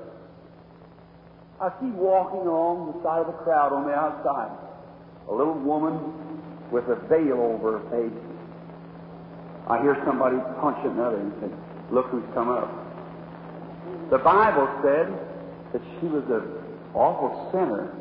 I 1.61 1.69
see 1.79 1.93
walking 1.93 2.49
along 2.49 2.95
the 2.95 2.99
side 3.05 3.21
of 3.21 3.29
the 3.29 3.39
crowd 3.45 3.73
on 3.73 3.87
the 3.87 3.95
outside 3.95 4.71
a 5.29 5.35
little 5.35 5.55
woman 5.55 5.95
with 6.73 6.85
a 6.91 6.97
veil 7.07 7.39
over 7.39 7.79
her 7.79 7.85
face. 7.91 8.19
I 9.69 9.81
hear 9.83 9.97
somebody 10.05 10.37
punch 10.61 10.79
another 10.85 11.19
and 11.19 11.33
say, 11.41 11.51
Look 11.95 12.07
who's 12.07 12.25
come 12.35 12.49
up. 12.49 12.80
The 14.11 14.19
Bible 14.19 14.69
said 14.83 15.07
that 15.73 15.83
she 16.01 16.07
was 16.07 16.25
an 16.31 16.43
awful 16.95 17.51
sinner. 17.53 17.95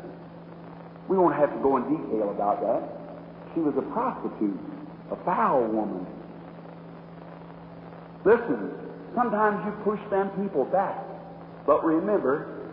We 1.08 1.16
won't 1.16 1.36
have 1.36 1.54
to 1.54 1.62
go 1.62 1.76
in 1.76 1.84
detail 1.84 2.30
about 2.30 2.60
that. 2.62 2.82
She 3.54 3.60
was 3.60 3.74
a 3.78 3.82
prostitute, 3.94 4.58
a 5.12 5.16
foul 5.24 5.66
woman. 5.66 6.06
Listen, 8.24 8.72
sometimes 9.14 9.64
you 9.64 9.72
push 9.84 10.00
them 10.10 10.30
people 10.42 10.64
back, 10.64 10.98
but 11.64 11.84
remember, 11.84 12.68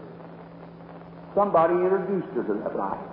somebody 1.36 1.76
introduced 1.76 2.34
her 2.34 2.44
to 2.44 2.54
that 2.64 2.76
life. 2.76 3.06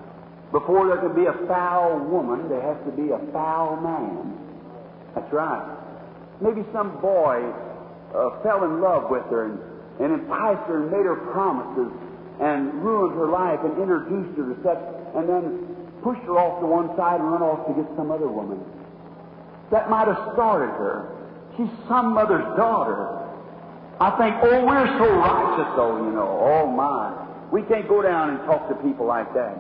Before 0.52 0.88
there 0.88 0.98
can 0.98 1.14
be 1.14 1.26
a 1.26 1.46
foul 1.46 1.98
woman, 1.98 2.48
there 2.48 2.62
has 2.62 2.78
to 2.86 2.92
be 2.92 3.10
a 3.10 3.18
foul 3.32 3.76
man. 3.76 4.38
That's 5.14 5.30
right. 5.32 5.76
Maybe 6.40 6.64
some 6.72 6.98
boy 7.00 7.44
uh, 8.14 8.42
fell 8.42 8.64
in 8.64 8.80
love 8.80 9.10
with 9.10 9.24
her 9.30 9.44
and, 9.44 9.73
and 10.00 10.12
enticed 10.12 10.66
her 10.68 10.82
and 10.82 10.90
made 10.90 11.06
her 11.06 11.16
promises 11.32 11.92
and 12.40 12.74
ruined 12.82 13.14
her 13.14 13.28
life 13.28 13.60
and 13.62 13.78
introduced 13.78 14.36
her 14.36 14.54
to 14.54 14.56
such, 14.62 14.82
and 15.14 15.28
then 15.28 15.66
pushed 16.02 16.22
her 16.22 16.38
off 16.38 16.60
to 16.60 16.66
one 16.66 16.90
side 16.96 17.20
and 17.20 17.30
run 17.30 17.42
off 17.42 17.66
to 17.66 17.72
get 17.78 17.86
some 17.96 18.10
other 18.10 18.26
woman. 18.26 18.58
That 19.70 19.88
might 19.88 20.08
have 20.08 20.34
started 20.34 20.74
her. 20.74 21.08
She's 21.56 21.70
some 21.88 22.12
mother's 22.12 22.44
daughter. 22.56 23.22
I 24.00 24.10
think, 24.18 24.34
oh, 24.42 24.66
we're 24.66 24.90
so 24.98 25.06
righteous, 25.06 25.70
though, 25.78 25.96
you 26.02 26.10
know. 26.10 26.26
Oh, 26.42 26.66
my. 26.66 27.14
We 27.52 27.62
can't 27.62 27.86
go 27.88 28.02
down 28.02 28.30
and 28.30 28.38
talk 28.40 28.68
to 28.68 28.74
people 28.82 29.06
like 29.06 29.32
that. 29.34 29.54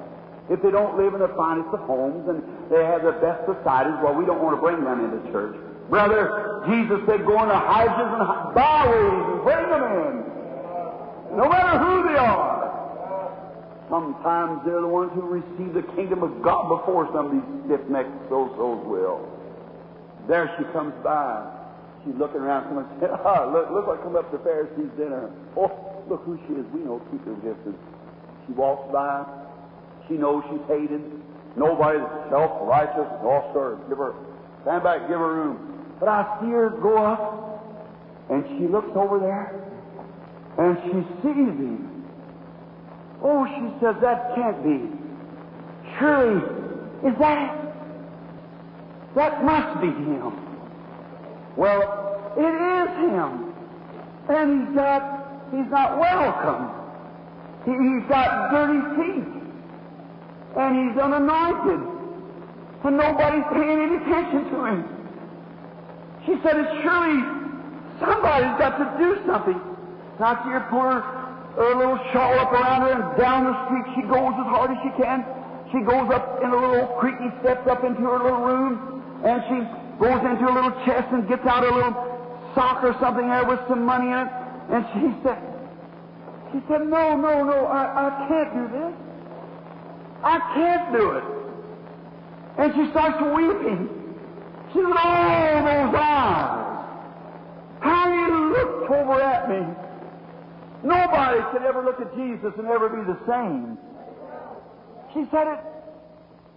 If 0.50 0.60
they 0.60 0.70
don't 0.70 0.98
live 0.98 1.14
in 1.14 1.20
the 1.20 1.32
finest 1.38 1.70
of 1.72 1.80
homes 1.86 2.28
and 2.28 2.42
they 2.68 2.84
have 2.84 3.02
the 3.06 3.12
best 3.22 3.46
societies, 3.46 3.94
well, 4.02 4.14
we 4.14 4.26
don't 4.26 4.42
want 4.42 4.58
to 4.58 4.60
bring 4.60 4.82
them 4.82 5.00
into 5.00 5.30
church. 5.30 5.56
Brother, 5.94 6.66
Jesus 6.66 6.98
said, 7.06 7.22
go 7.22 7.38
into 7.38 7.54
hedges 7.54 8.10
and 8.18 8.26
byways 8.50 9.14
and 9.30 9.42
bring 9.46 9.62
them 9.70 9.84
in. 9.94 11.38
No 11.38 11.46
matter 11.46 11.78
who 11.78 12.02
they 12.10 12.18
are. 12.18 13.30
Sometimes 13.88 14.58
they're 14.66 14.80
the 14.80 14.90
ones 14.90 15.12
who 15.14 15.22
receive 15.22 15.70
the 15.70 15.86
kingdom 15.94 16.24
of 16.24 16.42
God 16.42 16.66
before 16.66 17.06
some 17.14 17.26
of 17.26 17.32
these 17.38 17.46
stiff-necked 17.66 18.10
so-sos 18.26 18.82
will. 18.90 19.22
There 20.26 20.50
she 20.58 20.64
comes 20.74 20.94
by. 21.04 21.46
She's 22.02 22.16
looking 22.18 22.40
around. 22.40 22.74
Someone 22.74 22.90
said, 22.98 23.10
ah, 23.14 23.46
look, 23.54 23.70
look 23.70 23.86
what 23.86 24.02
come 24.02 24.16
up 24.16 24.26
to 24.32 24.38
Pharisees' 24.42 24.90
dinner. 24.98 25.30
Oh, 25.56 25.70
look 26.10 26.24
who 26.24 26.34
she 26.48 26.54
is. 26.58 26.66
We 26.74 26.80
know. 26.80 26.98
Keep 27.12 27.24
her 27.24 27.38
distance. 27.38 27.78
She 28.48 28.52
walks 28.54 28.90
by. 28.90 29.22
She 30.08 30.14
knows 30.14 30.42
she's 30.50 30.66
hated. 30.66 31.06
Nobody 31.54 32.00
that's 32.02 32.34
self-righteous. 32.34 33.22
Oh, 33.22 33.46
sir, 33.54 33.78
give 33.88 33.98
her, 33.98 34.12
stand 34.66 34.82
back, 34.82 35.06
give 35.06 35.22
her 35.22 35.34
room. 35.38 35.70
But 36.00 36.08
I 36.08 36.38
see 36.40 36.50
her 36.50 36.70
go 36.70 36.96
up, 36.98 37.64
and 38.30 38.44
she 38.58 38.66
looks 38.66 38.90
over 38.94 39.18
there, 39.18 39.64
and 40.58 40.78
she 40.84 41.22
sees 41.22 41.34
him. 41.34 42.04
Oh, 43.22 43.46
she 43.46 43.80
says, 43.80 43.96
that 44.02 44.34
can't 44.34 44.62
be. 44.62 44.90
Surely, 45.98 46.42
is 47.08 47.18
that? 47.18 47.60
That 49.14 49.44
must 49.44 49.80
be 49.80 49.88
him. 49.88 50.32
Well, 51.56 52.32
it 52.36 52.40
is 52.42 52.88
him. 53.12 53.54
And 54.28 54.66
he's 54.66 54.76
got, 54.76 55.26
he's 55.52 55.70
not 55.70 55.98
welcome. 55.98 56.70
He, 57.64 57.70
he's 57.70 58.08
got 58.08 58.50
dirty 58.50 58.80
feet. 58.96 59.24
And 60.56 60.90
he's 60.90 60.98
unanointed. 61.00 61.80
And 62.84 62.96
nobody's 62.96 63.44
paying 63.52 63.80
any 63.80 63.96
attention 63.96 64.50
to 64.50 64.64
him. 64.64 65.03
She 66.26 66.34
said, 66.42 66.56
it's 66.56 66.82
surely 66.82 67.20
somebody's 68.00 68.56
got 68.58 68.78
to 68.80 68.86
do 68.98 69.20
something. 69.26 69.60
See 70.18 70.50
her 70.50 70.66
poor 70.70 71.24
her 71.56 71.74
little 71.76 71.98
shawl 72.12 72.34
up 72.38 72.52
around 72.52 72.82
her, 72.82 72.92
and 72.98 73.18
down 73.18 73.44
the 73.46 73.54
street 73.66 73.86
she 73.94 74.02
goes 74.02 74.34
as 74.34 74.48
hard 74.50 74.70
as 74.70 74.78
she 74.82 74.90
can. 74.98 75.24
She 75.70 75.80
goes 75.86 76.10
up 76.10 76.42
in 76.42 76.50
a 76.50 76.56
little 76.56 76.86
creaky 76.98 77.30
steps 77.40 77.66
up 77.68 77.84
into 77.84 78.02
her 78.02 78.18
little 78.18 78.42
room, 78.42 79.02
and 79.24 79.42
she 79.46 79.58
goes 80.02 80.18
into 80.26 80.50
a 80.50 80.54
little 80.54 80.74
chest 80.84 81.06
and 81.12 81.28
gets 81.28 81.46
out 81.46 81.62
a 81.62 81.70
little 81.70 81.94
sock 82.54 82.82
or 82.82 82.96
something 83.00 83.28
there 83.28 83.44
with 83.44 83.60
some 83.68 83.84
money 83.86 84.10
in 84.10 84.18
it. 84.18 84.30
And 84.70 84.82
she 84.94 85.14
said, 85.22 85.38
she 86.52 86.58
said, 86.66 86.86
no, 86.86 87.16
no, 87.16 87.44
no, 87.44 87.66
I, 87.66 88.10
I 88.10 88.26
can't 88.28 88.50
do 88.54 88.64
this. 88.74 88.94
I 90.22 90.38
can't 90.54 90.92
do 90.92 91.10
it. 91.12 91.24
And 92.58 92.74
she 92.74 92.90
starts 92.90 93.18
weeping. 93.34 94.03
Said, 94.74 94.82
oh, 94.82 95.54
those 95.64 95.94
eyes. 95.94 96.86
how 97.80 98.10
he 98.10 98.24
looked 98.58 98.90
over 98.90 99.20
at 99.22 99.48
me. 99.48 99.62
Nobody 100.82 101.40
could 101.52 101.62
ever 101.62 101.84
look 101.84 102.00
at 102.00 102.14
Jesus 102.16 102.52
and 102.58 102.66
ever 102.66 102.88
be 102.88 103.04
the 103.06 103.18
same. 103.26 103.78
She 105.14 105.30
said 105.30 105.46
it. 105.46 105.60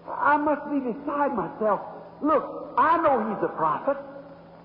I 0.10 0.38
must 0.38 0.66
be 0.72 0.80
beside 0.80 1.36
myself. 1.36 1.82
Look, 2.22 2.74
I 2.78 2.98
know 2.98 3.22
he's 3.30 3.44
a 3.44 3.54
prophet, 3.56 3.98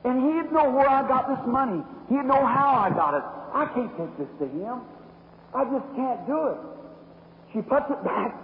and 0.05 0.17
he'd 0.23 0.51
know 0.51 0.71
where 0.71 0.89
I 0.89 1.07
got 1.07 1.29
this 1.29 1.47
money. 1.47 1.83
He'd 2.09 2.25
know 2.25 2.47
how 2.47 2.75
I 2.75 2.91
got 2.91 3.15
it. 3.15 3.25
I 3.53 3.67
can't 3.75 3.93
take 3.99 4.17
this 4.17 4.29
to 4.41 4.47
him. 4.49 4.81
I 5.55 5.65
just 5.65 5.85
can't 5.95 6.27
do 6.27 6.47
it. 6.47 6.59
She 7.53 7.61
puts 7.61 7.91
it 7.91 8.03
back. 8.03 8.35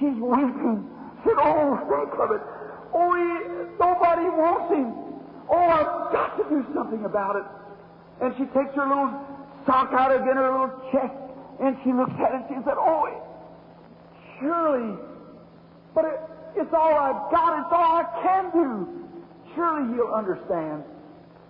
She's 0.00 0.18
weeping. 0.18 0.90
Said, 1.24 1.38
"Oh, 1.38 1.78
think 1.86 2.18
of 2.18 2.30
it. 2.32 2.42
Oh, 2.92 3.14
he, 3.14 3.78
nobody 3.78 4.28
wants 4.30 4.72
him. 4.72 4.92
Oh, 5.48 5.56
I've 5.56 6.12
got 6.12 6.36
to 6.38 6.44
do 6.48 6.66
something 6.74 7.04
about 7.04 7.36
it." 7.36 7.44
And 8.20 8.34
she 8.36 8.44
takes 8.46 8.74
her 8.74 8.86
little 8.88 9.12
sock 9.66 9.92
out 9.92 10.14
again, 10.14 10.36
her 10.36 10.50
little 10.50 10.90
chest, 10.92 11.14
and 11.60 11.76
she 11.84 11.92
looks 11.92 12.12
at 12.18 12.34
it 12.34 12.40
and 12.40 12.44
she 12.48 12.54
said, 12.64 12.76
"Oh, 12.76 13.08
surely, 14.40 14.96
but 15.94 16.04
it, 16.04 16.20
it's 16.56 16.72
all 16.72 16.94
I've 16.94 17.30
got. 17.30 17.60
It's 17.60 17.72
all 17.72 17.96
I 17.96 18.04
can 18.22 18.50
do. 18.52 18.88
Surely 19.54 19.94
he'll 19.94 20.14
understand." 20.14 20.84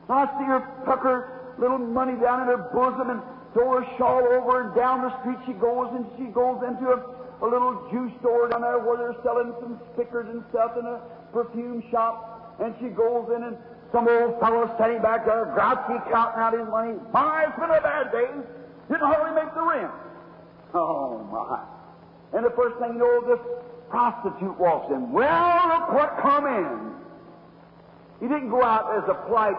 I 0.08 0.26
see 0.38 0.44
her 0.44 0.62
tuck 0.84 1.02
her 1.02 1.28
little 1.58 1.78
money 1.78 2.14
down 2.20 2.42
in 2.42 2.46
her 2.46 2.58
bosom 2.72 3.10
and 3.10 3.20
throw 3.52 3.80
her 3.80 3.86
shawl 3.96 4.22
over, 4.22 4.62
and 4.62 4.74
down 4.74 5.02
the 5.02 5.20
street 5.20 5.38
she 5.46 5.52
goes, 5.54 5.88
and 5.94 6.06
she 6.16 6.30
goes 6.30 6.62
into 6.62 6.92
a, 6.92 7.02
a 7.42 7.46
little 7.46 7.88
juice 7.90 8.12
store 8.20 8.48
down 8.48 8.60
there 8.60 8.78
where 8.78 8.96
they're 8.98 9.22
selling 9.22 9.52
some 9.60 9.80
stickers 9.94 10.28
and 10.28 10.44
stuff 10.50 10.76
in 10.78 10.84
a 10.84 11.00
perfume 11.36 11.84
shop, 11.90 12.56
and 12.64 12.74
she 12.80 12.88
goes 12.88 13.28
in 13.36 13.44
and 13.44 13.56
some 13.92 14.08
old 14.08 14.40
fellow 14.40 14.72
standing 14.76 15.02
back 15.02 15.26
there, 15.26 15.44
grouchy, 15.52 16.00
counting 16.10 16.40
out 16.40 16.52
his 16.56 16.66
money. 16.68 16.96
My, 17.12 17.44
it's 17.44 17.58
been 17.60 17.70
a 17.70 17.80
bad 17.80 18.10
day. 18.10 18.28
Didn't 18.88 19.04
hardly 19.04 19.36
make 19.36 19.52
the 19.54 19.60
rent. 19.60 19.92
Oh, 20.72 21.20
my. 21.28 21.60
And 22.36 22.44
the 22.44 22.50
first 22.56 22.78
thing 22.80 22.94
you 22.94 22.98
know, 22.98 23.20
this 23.28 23.40
prostitute 23.90 24.58
walks 24.58 24.90
in. 24.90 25.12
Well, 25.12 25.68
look 25.68 25.92
what 25.92 26.18
come 26.22 26.46
in. 26.46 26.96
He 28.20 28.26
didn't 28.32 28.50
go 28.50 28.62
out 28.62 28.96
as 28.96 29.04
a 29.08 29.14
polite 29.26 29.56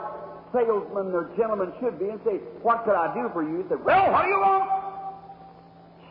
salesman 0.51 1.13
or 1.13 1.29
gentleman 1.37 1.71
should 1.79 1.99
be 1.99 2.09
and 2.09 2.19
say, 2.25 2.37
What 2.61 2.83
could 2.85 2.95
I 2.95 3.13
do 3.13 3.29
for 3.33 3.43
you? 3.43 3.61
He 3.61 3.69
said, 3.69 3.83
Well, 3.83 4.11
what 4.11 4.23
do 4.23 4.29
you 4.29 4.39
want? 4.39 4.69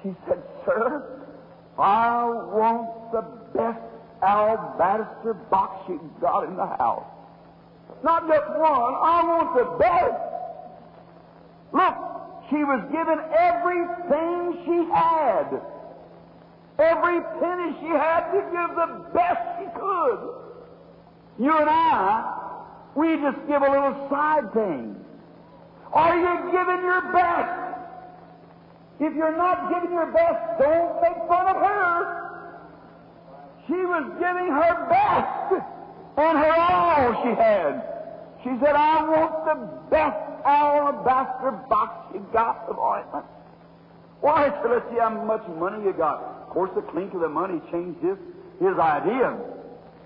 She 0.02 0.14
said, 0.28 0.42
Sir, 0.64 1.26
I 1.78 2.24
want 2.24 3.12
the 3.12 3.22
best 3.58 3.95
alabaster 4.22 5.34
box 5.50 5.88
you 5.88 6.00
got 6.20 6.44
in 6.44 6.56
the 6.56 6.66
house. 6.66 7.04
Not 8.02 8.28
just 8.28 8.48
one, 8.50 8.94
I 8.94 9.22
want 9.24 9.56
the 9.56 9.64
best. 9.78 10.22
Look, 11.72 11.94
she 12.50 12.62
was 12.64 12.80
given 12.92 13.18
everything 13.36 14.62
she 14.64 14.90
had. 14.92 15.60
Every 16.78 17.20
penny 17.40 17.74
she 17.80 17.88
had 17.88 18.30
to 18.32 18.40
give 18.52 18.76
the 18.76 19.10
best 19.14 19.40
she 19.58 19.66
could. 19.80 20.20
You 21.38 21.56
and 21.56 21.68
I, 21.68 22.60
we 22.94 23.16
just 23.16 23.38
give 23.48 23.62
a 23.62 23.70
little 23.70 24.08
side 24.10 24.52
thing. 24.52 24.96
Are 25.92 26.16
you 26.18 26.50
giving 26.52 26.82
your 26.84 27.12
best? 27.12 27.66
If 29.00 29.14
you're 29.14 29.36
not 29.36 29.68
giving 29.72 29.92
your 29.92 30.10
best, 30.12 30.58
don't 30.58 31.02
make 31.02 31.16
fun 31.28 31.46
of 31.46 31.56
her. 31.56 32.25
She 33.66 33.74
was 33.74 34.04
giving 34.20 34.48
her 34.48 34.86
best 34.88 35.64
and 36.16 36.38
her 36.38 36.54
all 36.54 37.22
she 37.22 37.34
had. 37.34 37.82
She 38.42 38.50
said, 38.60 38.76
I 38.76 39.02
want 39.02 39.44
the 39.44 39.90
best 39.90 40.16
alabaster 40.44 41.50
box 41.68 42.14
you 42.14 42.24
got 42.32 42.64
of 42.68 42.78
ointment. 42.78 43.24
Why? 44.20 44.50
So 44.62 44.70
let's 44.70 44.88
see 44.90 44.98
how 44.98 45.10
much 45.10 45.46
money 45.58 45.84
you 45.84 45.92
got. 45.92 46.22
Of 46.42 46.50
course, 46.50 46.70
the 46.74 46.82
clink 46.82 47.12
of 47.14 47.20
the 47.20 47.28
money 47.28 47.60
changed 47.70 48.00
his, 48.00 48.16
his 48.60 48.78
idea. 48.78 49.36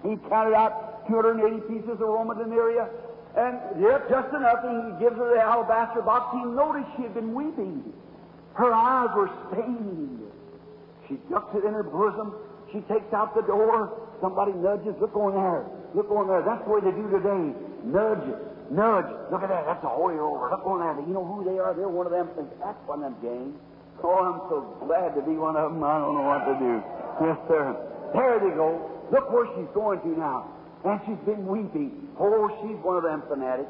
He 0.03 0.17
counted 0.29 0.55
out 0.55 1.07
280 1.09 1.61
pieces 1.69 2.01
of 2.01 2.01
Roman 2.01 2.39
denarii, 2.39 2.81
and 3.37 3.59
yep, 3.81 4.09
just 4.09 4.35
enough. 4.35 4.65
And 4.65 4.95
he 4.95 5.05
gives 5.05 5.17
her 5.17 5.35
the 5.35 5.41
alabaster 5.41 6.03
box. 6.03 6.35
He 6.35 6.43
noticed 6.43 6.89
she 6.97 7.03
had 7.03 7.15
been 7.15 7.35
weeping. 7.35 7.93
Her 8.55 8.73
eyes 8.73 9.11
were 9.15 9.31
stained. 9.53 10.21
She 11.09 11.19
ducks 11.31 11.55
it 11.55 11.65
in 11.65 11.75
her 11.75 11.83
bosom. 11.83 12.35
She 12.73 12.81
takes 12.87 13.13
out 13.13 13.35
the 13.35 13.43
door. 13.43 13.91
Somebody 14.21 14.53
nudges. 14.53 14.95
Look 15.01 15.17
on 15.17 15.35
there. 15.35 15.67
Look 15.95 16.11
on 16.11 16.29
there. 16.29 16.43
That's 16.43 16.63
the 16.65 16.71
way 16.71 16.81
they 16.81 16.95
do 16.95 17.11
today. 17.11 17.55
Nudge. 17.85 18.27
Nudge. 18.71 19.11
Look 19.31 19.43
at 19.43 19.51
that. 19.51 19.67
That's 19.67 19.85
a 19.85 19.91
holy 19.91 20.15
roller. 20.15 20.51
Look 20.51 20.67
on 20.67 20.81
there. 20.81 20.95
You 21.07 21.15
know 21.15 21.27
who 21.27 21.43
they 21.43 21.59
are? 21.59 21.75
They're 21.75 21.89
one 21.89 22.07
of 22.07 22.13
them. 22.13 22.29
Things. 22.39 22.51
That's 22.63 22.79
one 22.87 23.03
of 23.03 23.11
them 23.11 23.17
gangs. 23.23 23.57
Oh, 24.03 24.17
I'm 24.17 24.41
so 24.49 24.65
glad 24.87 25.15
to 25.15 25.23
be 25.23 25.37
one 25.37 25.57
of 25.57 25.73
them. 25.73 25.83
I 25.85 25.99
don't 25.99 26.15
know 26.15 26.25
what 26.25 26.47
to 26.49 26.55
do. 26.57 26.75
Yes, 27.27 27.39
sir. 27.49 27.77
There 28.15 28.39
they 28.41 28.55
go. 28.57 28.91
Look 29.13 29.31
where 29.31 29.47
she's 29.57 29.69
going 29.75 30.01
to 30.01 30.09
now. 30.17 30.49
And 30.85 31.01
she's 31.05 31.21
been 31.27 31.47
weeping. 31.47 32.09
Oh, 32.19 32.49
she's 32.63 32.79
one 32.81 32.97
of 32.97 33.03
them 33.03 33.23
fanatics. 33.29 33.69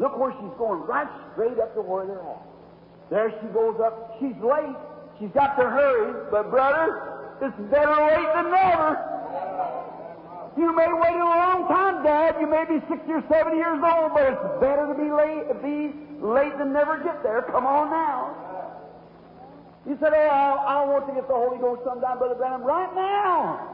Look 0.00 0.18
where 0.18 0.32
she's 0.32 0.56
going, 0.58 0.82
right 0.88 1.06
straight 1.32 1.58
up 1.60 1.74
to 1.74 1.82
where 1.82 2.06
they're 2.06 2.18
at. 2.18 2.42
There 3.10 3.30
she 3.40 3.46
goes 3.52 3.78
up. 3.78 4.16
She's 4.18 4.34
late. 4.42 4.74
She's 5.20 5.30
got 5.30 5.54
to 5.56 5.68
hurry. 5.68 6.26
But, 6.30 6.50
brother, 6.50 7.11
it's 7.40 7.56
better 7.70 7.96
late 7.96 8.30
than 8.34 8.50
never. 8.50 8.98
You 10.56 10.76
may 10.76 10.88
wait 10.92 11.16
a 11.16 11.24
long 11.24 11.66
time, 11.68 12.04
Dad. 12.04 12.36
You 12.40 12.46
may 12.46 12.64
be 12.68 12.84
60 12.88 13.10
or 13.10 13.24
70 13.28 13.56
years 13.56 13.80
old, 13.80 14.12
but 14.12 14.28
it's 14.28 14.60
better 14.60 14.84
to 14.84 14.94
be 14.94 15.08
late, 15.08 15.48
be 15.64 15.96
late 16.20 16.52
than 16.58 16.72
never 16.72 16.98
get 16.98 17.22
there. 17.22 17.42
Come 17.48 17.64
on 17.64 17.88
now. 17.88 18.36
You 19.88 19.96
said, 19.98 20.12
oh, 20.14 20.28
I, 20.30 20.78
I 20.78 20.84
want 20.86 21.08
to 21.08 21.14
get 21.14 21.26
the 21.26 21.34
Holy 21.34 21.58
Ghost 21.58 21.82
sometime, 21.84 22.18
Brother 22.18 22.36
Branham, 22.36 22.62
right 22.62 22.94
now. 22.94 23.72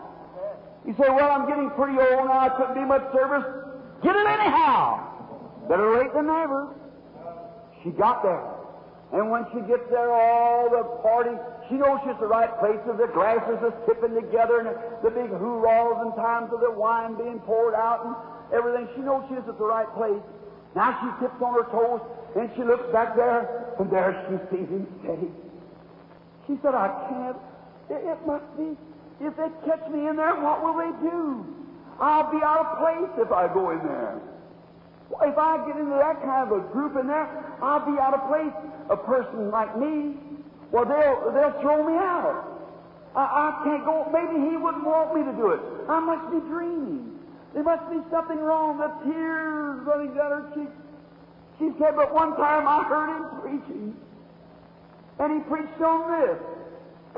You 0.87 0.95
say, 0.97 1.11
well, 1.11 1.31
I'm 1.31 1.47
getting 1.47 1.69
pretty 1.77 1.99
old 1.99 2.31
now. 2.31 2.41
I 2.41 2.49
couldn't 2.49 2.75
be 2.75 2.87
much 2.87 3.05
service. 3.13 3.45
Get 4.03 4.17
it 4.17 4.27
anyhow. 4.27 5.05
Better 5.69 5.99
late 5.99 6.15
than 6.15 6.27
never. 6.27 6.73
She 7.83 7.91
got 7.91 8.23
there. 8.23 8.41
And 9.13 9.31
when 9.31 9.45
she 9.53 9.61
gets 9.69 9.85
there, 9.91 10.13
all 10.13 10.71
the 10.71 10.85
party, 11.03 11.37
she 11.69 11.77
knows 11.77 12.01
she's 12.05 12.19
the 12.19 12.27
right 12.27 12.51
place. 12.61 12.81
The 12.87 13.13
glasses 13.13 13.61
are 13.61 13.77
tipping 13.85 14.15
together 14.15 14.61
and 14.65 14.69
the 15.05 15.11
big 15.11 15.31
hoorahs 15.31 16.01
and 16.01 16.15
times 16.17 16.53
of 16.53 16.61
the 16.61 16.71
wine 16.71 17.17
being 17.17 17.39
poured 17.41 17.75
out 17.75 18.07
and 18.07 18.15
everything. 18.57 18.89
She 18.97 19.03
knows 19.03 19.25
she's 19.29 19.45
at 19.47 19.59
the 19.59 19.69
right 19.69 19.89
place. 19.95 20.23
Now 20.75 20.97
she 21.01 21.09
tips 21.25 21.37
on 21.43 21.53
her 21.55 21.69
toes 21.71 22.01
and 22.37 22.51
she 22.57 22.65
looks 22.65 22.91
back 22.93 23.17
there 23.17 23.75
and 23.79 23.91
there 23.91 24.17
she 24.29 24.57
sees 24.57 24.69
him 24.69 24.87
steady. 25.05 25.31
She 26.47 26.57
said, 26.63 26.75
I 26.75 26.89
can't. 27.13 27.37
It, 27.91 28.01
it 28.05 28.21
must 28.27 28.49
be. 28.57 28.73
If 29.21 29.37
they 29.37 29.49
catch 29.69 29.85
me 29.91 30.09
in 30.09 30.17
there, 30.17 30.41
what 30.41 30.65
will 30.65 30.79
they 30.79 30.93
do? 31.05 31.45
I'll 32.01 32.31
be 32.31 32.39
out 32.43 32.65
of 32.65 32.79
place 32.79 33.27
if 33.27 33.33
I 33.33 33.53
go 33.53 33.71
in 33.71 33.79
there. 33.85 34.21
If 35.21 35.37
I 35.37 35.67
get 35.67 35.77
into 35.77 35.97
that 35.97 36.23
kind 36.23 36.49
of 36.49 36.57
a 36.57 36.61
group 36.73 36.97
in 36.97 37.09
there, 37.09 37.27
I'll 37.61 37.85
be 37.85 37.99
out 37.99 38.15
of 38.15 38.29
place. 38.29 38.55
A 38.91 38.97
person 38.97 39.51
like 39.51 39.77
me, 39.77 40.15
well, 40.73 40.85
they'll, 40.85 41.33
they'll 41.33 41.61
throw 41.61 41.85
me 41.85 41.97
out. 41.97 42.45
I, 43.17 43.21
I 43.21 43.61
can't 43.65 43.85
go. 43.85 44.09
Maybe 44.13 44.51
he 44.51 44.57
wouldn't 44.57 44.85
want 44.85 45.15
me 45.15 45.25
to 45.25 45.33
do 45.33 45.53
it. 45.53 45.61
I 45.89 46.01
must 46.01 46.31
be 46.31 46.41
dreaming. 46.49 47.19
There 47.55 47.65
must 47.65 47.91
be 47.91 47.99
something 48.11 48.39
wrong. 48.39 48.79
The 48.79 48.93
tears 49.11 49.81
running 49.87 50.15
down 50.15 50.31
her 50.31 50.51
cheeks. 50.55 50.77
She 51.59 51.73
said, 51.81 51.97
but 51.97 52.15
one 52.15 52.37
time 52.37 52.69
I 52.69 52.85
heard 52.85 53.17
him 53.17 53.25
preaching. 53.41 53.97
And 55.19 55.33
he 55.35 55.49
preached 55.49 55.81
on 55.81 56.21
this. 56.21 56.39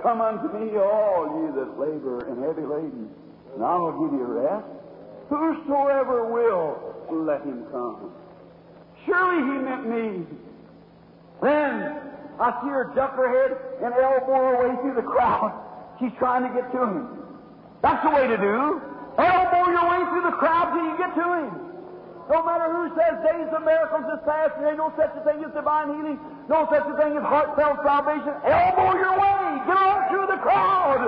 Come 0.03 0.21
unto 0.23 0.49
me, 0.57 0.79
all 0.79 1.43
ye 1.43 1.61
that 1.61 1.79
labor 1.79 2.25
and 2.31 2.43
heavy 2.43 2.63
laden, 2.63 3.11
and 3.55 3.65
I 3.65 3.77
will 3.77 3.93
give 3.93 4.19
you 4.19 4.25
rest. 4.25 4.65
Whosoever 5.29 6.25
will, 6.25 6.95
let 7.11 7.43
him 7.43 7.67
come. 7.71 8.11
Surely 9.05 9.43
he 9.43 9.59
meant 9.59 9.87
me. 9.87 10.27
Then 11.43 12.01
I 12.41 12.57
see 12.65 12.73
her 12.73 12.89
duck 12.97 13.21
her 13.21 13.29
head 13.29 13.53
and 13.85 13.93
elbow 13.93 14.33
her 14.33 14.57
way 14.65 14.73
through 14.81 14.97
the 14.97 15.05
crowd. 15.05 15.53
She's 16.01 16.13
trying 16.17 16.49
to 16.49 16.53
get 16.57 16.73
to 16.73 16.81
him. 16.81 17.05
That's 17.85 18.01
the 18.01 18.11
way 18.17 18.25
to 18.25 18.39
do. 18.41 18.81
Elbow 19.21 19.63
your 19.69 19.87
way 19.93 20.01
through 20.09 20.25
the 20.25 20.37
crowd 20.41 20.73
till 20.73 20.85
you 20.89 20.97
get 20.97 21.13
to 21.21 21.27
him. 21.37 21.53
No 22.33 22.41
matter 22.47 22.73
who 22.73 22.89
says 22.97 23.21
days 23.21 23.53
of 23.53 23.61
miracles 23.61 24.09
is 24.09 24.25
past, 24.25 24.57
there 24.57 24.73
ain't 24.73 24.81
no 24.81 24.89
such 24.97 25.13
a 25.13 25.23
thing 25.27 25.45
as 25.45 25.53
divine 25.53 25.93
healing, 25.93 26.17
no 26.49 26.65
such 26.73 26.87
a 26.89 26.95
thing 26.97 27.19
as 27.21 27.27
heartfelt 27.29 27.85
salvation. 27.85 28.33
Elbow 28.49 28.97
your 28.97 29.17
way. 29.21 29.45
Get 29.69 29.77
on 29.77 30.01
through 30.09 30.29
the 30.33 30.41
crowd. 30.41 31.05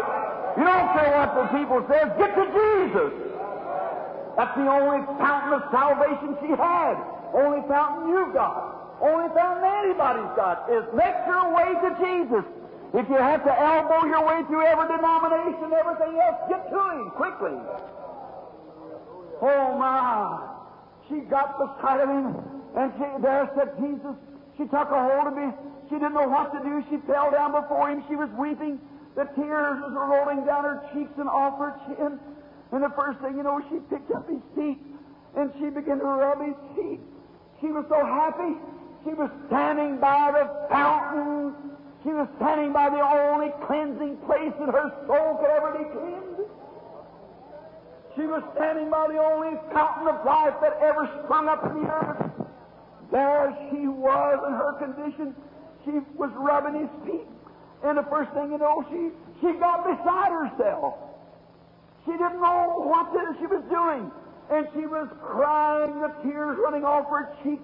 You 0.58 0.64
don't 0.68 0.88
care 0.92 1.16
what 1.16 1.30
the 1.32 1.46
people 1.56 1.80
says. 1.88 2.12
Get 2.20 2.36
to 2.36 2.44
Jesus. 2.44 3.12
That's 4.36 4.52
the 4.58 4.68
only 4.68 5.00
fountain 5.16 5.52
of 5.56 5.62
salvation 5.72 6.36
she 6.44 6.52
had. 6.60 7.00
Only 7.32 7.64
fountain 7.68 8.12
you've 8.12 8.34
got. 8.34 8.81
Only 9.02 9.28
fountain 9.34 9.66
anybody's 9.82 10.32
got 10.38 10.70
is 10.70 10.84
make 10.94 11.18
your 11.26 11.50
way 11.50 11.74
to 11.74 11.90
Jesus. 11.98 12.44
If 12.94 13.08
you 13.08 13.16
have 13.16 13.42
to 13.44 13.50
elbow 13.50 14.06
your 14.06 14.24
way 14.24 14.44
through 14.46 14.64
every 14.64 14.86
denomination, 14.86 15.72
everything 15.74 16.20
else, 16.22 16.38
get 16.48 16.70
to 16.70 16.80
Him 16.94 17.10
quickly. 17.16 17.58
Oh 19.42 19.76
my! 19.76 20.52
She 21.08 21.20
got 21.26 21.58
beside 21.58 22.00
of 22.00 22.08
him 22.08 22.26
And 22.76 22.92
she, 22.96 23.04
there 23.20 23.50
said 23.56 23.74
Jesus, 23.76 24.14
she 24.56 24.64
took 24.64 24.88
a 24.88 25.00
hold 25.02 25.26
of 25.26 25.36
me. 25.36 25.50
She 25.90 25.96
didn't 25.96 26.14
know 26.14 26.28
what 26.28 26.52
to 26.54 26.60
do. 26.62 26.84
She 26.88 26.96
fell 27.10 27.30
down 27.30 27.52
before 27.52 27.90
him. 27.90 28.04
She 28.08 28.16
was 28.16 28.30
weeping. 28.38 28.80
The 29.14 29.24
tears 29.36 29.82
were 29.82 30.06
rolling 30.06 30.46
down 30.46 30.64
her 30.64 30.80
cheeks 30.94 31.12
and 31.18 31.28
off 31.28 31.58
her 31.58 31.74
chin. 31.86 32.18
And 32.72 32.82
the 32.82 32.88
first 32.96 33.18
thing 33.20 33.36
you 33.36 33.42
know, 33.42 33.60
she 33.68 33.76
picked 33.90 34.10
up 34.12 34.28
his 34.28 34.40
feet 34.56 34.78
and 35.36 35.52
she 35.58 35.68
began 35.68 35.98
to 35.98 36.04
rub 36.04 36.40
his 36.40 36.56
feet. 36.76 37.00
She 37.60 37.66
was 37.68 37.84
so 37.88 37.98
happy. 37.98 38.56
She 39.04 39.14
was 39.14 39.30
standing 39.48 39.98
by 39.98 40.30
the 40.30 40.68
fountain. 40.70 41.54
She 42.02 42.10
was 42.10 42.28
standing 42.36 42.72
by 42.72 42.90
the 42.90 43.00
only 43.00 43.50
cleansing 43.66 44.16
place 44.26 44.52
that 44.58 44.70
her 44.70 44.90
soul 45.06 45.38
could 45.38 45.50
ever 45.50 45.78
be 45.78 45.84
cleansed. 45.90 46.50
She 48.14 48.26
was 48.26 48.42
standing 48.54 48.90
by 48.90 49.08
the 49.08 49.18
only 49.18 49.56
fountain 49.72 50.08
of 50.08 50.24
life 50.24 50.54
that 50.60 50.78
ever 50.82 51.08
sprung 51.24 51.48
up 51.48 51.64
in 51.64 51.82
the 51.82 51.88
earth. 51.88 52.30
There 53.10 53.56
she 53.70 53.88
was 53.88 54.38
in 54.46 54.52
her 54.52 54.72
condition. 54.78 55.34
She 55.84 55.98
was 56.16 56.30
rubbing 56.36 56.80
his 56.80 56.90
feet. 57.04 57.28
And 57.84 57.98
the 57.98 58.06
first 58.08 58.30
thing 58.32 58.52
you 58.52 58.58
know, 58.58 58.84
she, 58.90 59.10
she 59.40 59.52
got 59.58 59.82
beside 59.82 60.30
herself. 60.30 60.94
She 62.04 62.12
didn't 62.12 62.40
know 62.40 62.82
what 62.86 63.10
she 63.38 63.46
was 63.46 63.62
doing. 63.70 64.10
And 64.50 64.68
she 64.74 64.86
was 64.86 65.08
crying, 65.22 66.00
the 66.00 66.12
tears 66.22 66.58
running 66.62 66.84
off 66.84 67.08
her 67.08 67.34
cheeks. 67.42 67.62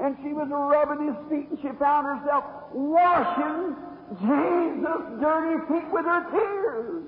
And 0.00 0.16
she 0.22 0.32
was 0.32 0.48
rubbing 0.48 1.06
his 1.06 1.16
feet, 1.28 1.50
and 1.50 1.58
she 1.60 1.68
found 1.78 2.06
herself 2.06 2.44
washing 2.72 3.76
Jesus' 4.18 5.20
dirty 5.20 5.60
feet 5.68 5.92
with 5.92 6.04
her 6.06 6.24
tears. 6.30 7.04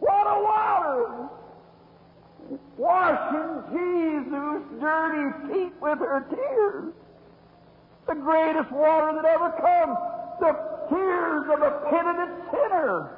What 0.00 0.26
a 0.26 0.42
water! 0.42 1.28
Washing 2.76 3.62
Jesus' 3.70 4.80
dirty 4.80 5.52
feet 5.52 5.72
with 5.80 5.98
her 5.98 6.26
tears. 6.30 6.94
The 8.08 8.14
greatest 8.14 8.72
water 8.72 9.12
that 9.14 9.24
ever 9.26 9.50
comes. 9.50 9.96
The 10.40 10.52
tears 10.88 11.44
of 11.52 11.62
a 11.62 11.70
penitent 11.90 12.50
sinner. 12.50 13.10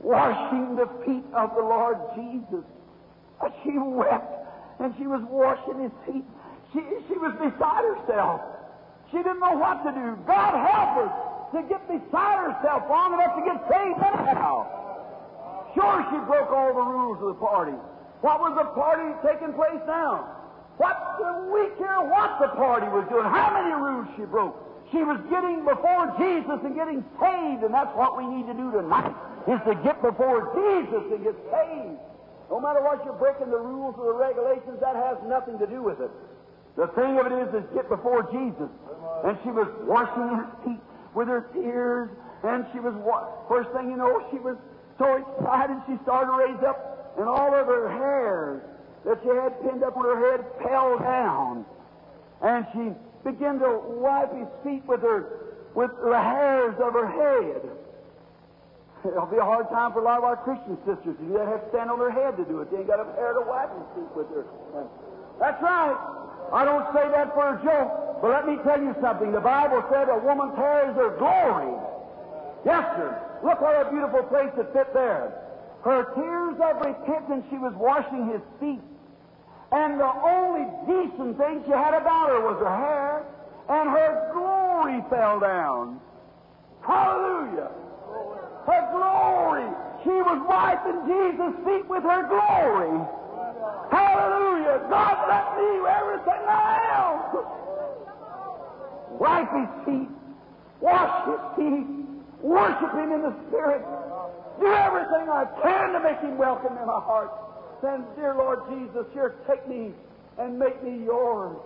Washing 0.00 0.76
the 0.76 0.88
feet 1.04 1.24
of 1.34 1.54
the 1.54 1.62
Lord 1.62 1.98
Jesus. 2.14 2.64
She 3.64 3.76
wept 3.76 4.42
and 4.78 4.94
she 4.98 5.06
was 5.06 5.22
washing 5.28 5.82
his 5.82 5.92
feet. 6.06 6.24
She, 6.72 6.80
she 7.08 7.16
was 7.20 7.32
beside 7.36 7.84
herself. 7.84 8.40
She 9.10 9.18
didn't 9.18 9.40
know 9.40 9.56
what 9.60 9.84
to 9.84 9.92
do. 9.92 10.16
God 10.26 10.56
help 10.56 10.90
her 10.96 11.08
to 11.52 11.60
get 11.68 11.84
beside 11.84 12.48
herself 12.48 12.88
long 12.88 13.12
enough 13.12 13.36
to 13.36 13.44
get 13.44 13.60
saved 13.68 14.00
anyhow. 14.00 14.64
Sure, 15.76 16.00
she 16.08 16.18
broke 16.24 16.48
all 16.48 16.72
the 16.72 16.80
rules 16.80 17.20
of 17.20 17.36
the 17.36 17.40
party. 17.40 17.76
What 18.24 18.40
was 18.40 18.56
the 18.56 18.68
party 18.72 19.12
taking 19.20 19.52
place 19.52 19.80
now? 19.86 20.24
What 20.80 20.96
do 21.20 21.52
we 21.52 21.68
care 21.76 22.00
what 22.00 22.40
the 22.40 22.48
party 22.56 22.88
was 22.88 23.04
doing? 23.12 23.28
How 23.28 23.52
many 23.52 23.76
rules 23.76 24.08
she 24.16 24.24
broke? 24.24 24.56
She 24.92 25.04
was 25.04 25.20
getting 25.28 25.64
before 25.64 26.12
Jesus 26.16 26.60
and 26.64 26.72
getting 26.76 27.04
saved, 27.20 27.64
and 27.64 27.72
that's 27.72 27.92
what 27.96 28.16
we 28.16 28.24
need 28.24 28.48
to 28.48 28.56
do 28.56 28.72
tonight, 28.72 29.12
is 29.48 29.60
to 29.68 29.74
get 29.84 30.00
before 30.00 30.52
Jesus 30.56 31.04
and 31.12 31.20
get 31.24 31.36
saved. 31.52 32.00
No 32.48 32.60
matter 32.60 32.80
what 32.84 33.04
you're 33.04 33.16
breaking 33.16 33.48
the 33.48 33.60
rules 33.60 33.96
or 33.96 34.12
the 34.12 34.18
regulations, 34.20 34.80
that 34.80 34.96
has 34.96 35.16
nothing 35.28 35.58
to 35.58 35.66
do 35.66 35.82
with 35.82 36.00
it. 36.00 36.12
The 36.76 36.86
thing 36.88 37.18
of 37.18 37.26
it 37.26 37.32
is, 37.32 37.54
is 37.54 37.64
get 37.74 37.88
before 37.88 38.22
Jesus. 38.32 38.70
And 39.24 39.38
she 39.44 39.50
was 39.50 39.68
washing 39.84 40.36
his 40.36 40.50
feet 40.64 40.82
with 41.14 41.28
her 41.28 41.46
tears, 41.52 42.08
and 42.42 42.66
she 42.72 42.80
was, 42.80 42.94
first 43.48 43.70
thing 43.76 43.90
you 43.90 43.96
know, 43.96 44.24
she 44.30 44.38
was 44.38 44.56
so 44.98 45.20
excited 45.20 45.76
she 45.86 45.96
started 46.02 46.32
to 46.32 46.36
raise 46.38 46.62
up, 46.64 47.14
and 47.18 47.28
all 47.28 47.54
of 47.54 47.66
her 47.66 47.88
hair 47.88 48.62
that 49.04 49.18
she 49.22 49.28
had 49.28 49.60
pinned 49.62 49.84
up 49.84 49.96
on 49.96 50.04
her 50.04 50.18
head 50.30 50.44
fell 50.62 50.98
down. 50.98 51.64
And 52.40 52.66
she 52.72 52.90
began 53.22 53.58
to 53.60 53.78
wipe 54.00 54.34
his 54.34 54.48
feet 54.64 54.82
with 54.86 55.02
her 55.02 55.52
with 55.74 55.90
the 56.04 56.18
hairs 56.18 56.74
of 56.82 56.92
her 56.92 57.06
head. 57.06 57.62
It'll 59.04 59.26
be 59.26 59.38
a 59.38 59.44
hard 59.44 59.68
time 59.70 59.92
for 59.92 60.00
a 60.00 60.04
lot 60.04 60.18
of 60.18 60.24
our 60.24 60.36
Christian 60.36 60.76
sisters 60.86 61.16
to 61.16 61.24
do 61.24 61.32
that. 61.34 61.48
Have 61.48 61.64
to 61.64 61.68
stand 61.70 61.90
on 61.90 61.98
their 61.98 62.10
head 62.10 62.36
to 62.36 62.44
do 62.44 62.60
it. 62.60 62.70
They 62.70 62.78
ain't 62.78 62.86
got 62.86 63.00
a 63.00 63.08
hair 63.18 63.34
to 63.34 63.42
wipe 63.42 63.70
his 63.74 63.86
feet 63.94 64.12
with 64.14 64.28
her. 64.30 64.44
That's 65.40 65.60
right. 65.62 65.96
I 66.52 66.64
don't 66.64 66.86
say 66.92 67.08
that 67.08 67.32
for 67.34 67.56
a 67.56 67.64
joke, 67.64 68.20
but 68.20 68.30
let 68.30 68.46
me 68.46 68.56
tell 68.62 68.80
you 68.80 68.94
something. 69.00 69.32
The 69.32 69.40
Bible 69.40 69.82
said 69.90 70.08
a 70.08 70.18
woman's 70.18 70.56
hair 70.56 70.90
is 70.90 70.96
her 70.96 71.16
glory. 71.18 71.72
Yes, 72.64 72.84
sir. 72.96 73.18
Look 73.42 73.60
what 73.60 73.74
a 73.74 73.90
beautiful 73.90 74.22
place 74.24 74.50
to 74.56 74.64
fit 74.72 74.92
there. 74.94 75.32
Her 75.82 76.04
tears 76.14 76.56
of 76.62 76.84
repentance, 76.84 77.44
she 77.50 77.56
was 77.58 77.72
washing 77.74 78.28
his 78.30 78.40
feet. 78.60 78.80
And 79.72 79.98
the 79.98 80.12
only 80.22 80.68
decent 80.86 81.38
thing 81.38 81.62
she 81.64 81.72
had 81.72 81.94
about 81.94 82.28
her 82.28 82.40
was 82.40 82.60
her 82.60 82.76
hair, 82.76 83.24
and 83.68 83.88
her 83.88 84.30
glory 84.32 85.02
fell 85.08 85.40
down. 85.40 85.98
Hallelujah! 86.82 87.70
Her 88.66 88.82
glory. 88.92 89.66
She 90.04 90.10
was 90.10 90.38
wiping 90.46 91.00
Jesus' 91.08 91.56
feet 91.64 91.88
with 91.88 92.02
her 92.02 92.28
glory. 92.28 93.00
Hallelujah! 93.90 94.86
God, 94.88 95.16
let 95.28 95.46
me 95.58 95.68
everything 95.88 96.42
I 96.48 96.78
am. 96.96 97.12
Wipe 99.18 99.52
his 99.52 99.70
feet. 99.84 100.10
Wash 100.80 101.28
his 101.28 101.42
feet. 101.56 102.02
Worship 102.42 102.92
Him 102.92 103.12
in 103.12 103.22
the 103.22 103.34
Spirit. 103.46 103.86
Do 104.58 104.66
everything 104.66 105.30
I 105.30 105.46
can 105.62 105.92
to 105.92 106.00
make 106.00 106.18
Him 106.18 106.36
welcome 106.36 106.76
in 106.76 106.86
my 106.86 107.00
heart. 107.00 107.30
Then, 107.82 108.04
dear 108.16 108.34
Lord 108.34 108.60
Jesus, 108.68 109.06
here, 109.12 109.36
take 109.48 109.66
me 109.68 109.92
and 110.38 110.58
make 110.58 110.82
me 110.82 111.04
yours. 111.04 111.56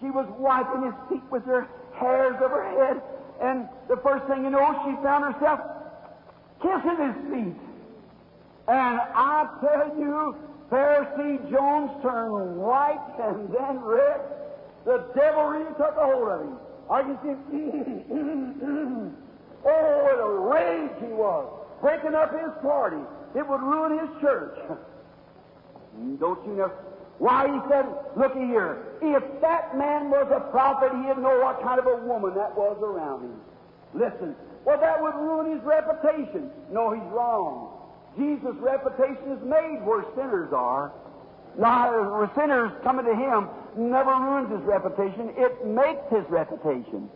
She 0.00 0.10
was 0.10 0.26
wiping 0.36 0.82
His 0.82 0.94
feet 1.08 1.22
with 1.30 1.44
her 1.44 1.68
hairs 1.94 2.34
of 2.42 2.50
her 2.50 2.64
head, 2.76 3.02
and 3.40 3.68
the 3.88 3.96
first 4.02 4.26
thing 4.26 4.42
you 4.42 4.50
know, 4.50 4.82
she 4.84 5.00
found 5.02 5.32
herself 5.32 5.60
kissing 6.60 6.98
His 6.98 7.16
feet. 7.30 7.60
And 8.66 9.00
I 9.14 9.46
tell 9.60 9.96
you, 9.96 10.36
Pharisee 10.72 11.50
Jones 11.50 11.90
turned 12.00 12.56
white 12.56 13.04
and 13.20 13.46
then 13.52 13.78
red. 13.84 14.20
The 14.86 15.04
devil 15.14 15.44
really 15.44 15.70
took 15.76 15.94
a 16.00 16.06
hold 16.06 16.28
of 16.28 16.40
him. 16.40 16.56
I 16.90 17.02
can 17.02 17.18
see 17.22 17.32
Oh, 19.64 20.02
what 20.02 20.18
a 20.18 20.30
rage 20.50 20.90
he 20.98 21.12
was. 21.12 21.46
Breaking 21.82 22.14
up 22.14 22.32
his 22.32 22.50
party. 22.62 22.96
It 23.36 23.46
would 23.46 23.60
ruin 23.60 23.98
his 23.98 24.08
church. 24.20 24.58
Don't 26.18 26.44
you 26.46 26.54
know? 26.54 26.72
Why, 27.18 27.46
he 27.46 27.60
said, 27.68 27.86
looky 28.16 28.46
here, 28.46 28.96
if 29.02 29.22
that 29.42 29.76
man 29.76 30.10
was 30.10 30.26
a 30.34 30.40
prophet, 30.50 30.90
he'd 30.90 31.22
know 31.22 31.38
what 31.38 31.62
kind 31.62 31.78
of 31.78 31.86
a 31.86 31.96
woman 32.04 32.34
that 32.34 32.56
was 32.56 32.76
around 32.82 33.22
him. 33.22 33.36
Listen, 33.94 34.34
well, 34.64 34.80
that 34.80 35.00
would 35.00 35.14
ruin 35.14 35.52
his 35.52 35.62
reputation. 35.62 36.50
No, 36.72 36.92
he's 36.92 37.04
wrong. 37.12 37.81
Jesus' 38.16 38.56
reputation 38.60 39.32
is 39.32 39.42
made 39.44 39.80
where 39.84 40.04
sinners 40.14 40.52
are. 40.52 40.92
Now, 41.58 42.30
sinners 42.34 42.72
coming 42.82 43.04
to 43.04 43.14
him 43.14 43.48
never 43.76 44.10
ruins 44.10 44.50
his 44.50 44.62
reputation. 44.62 45.32
It 45.36 45.66
makes 45.66 46.02
his 46.10 46.24
reputation. 46.28 47.08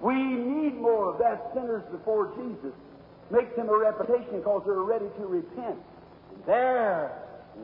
We 0.00 0.14
need 0.14 0.76
more 0.76 1.12
of 1.12 1.18
that 1.18 1.50
sinners 1.54 1.82
before 1.90 2.32
Jesus. 2.36 2.74
Makes 3.30 3.56
him 3.56 3.68
a 3.68 3.76
reputation 3.76 4.38
because 4.38 4.62
they're 4.64 4.82
ready 4.82 5.06
to 5.18 5.26
repent. 5.26 5.76
There, 6.46 7.10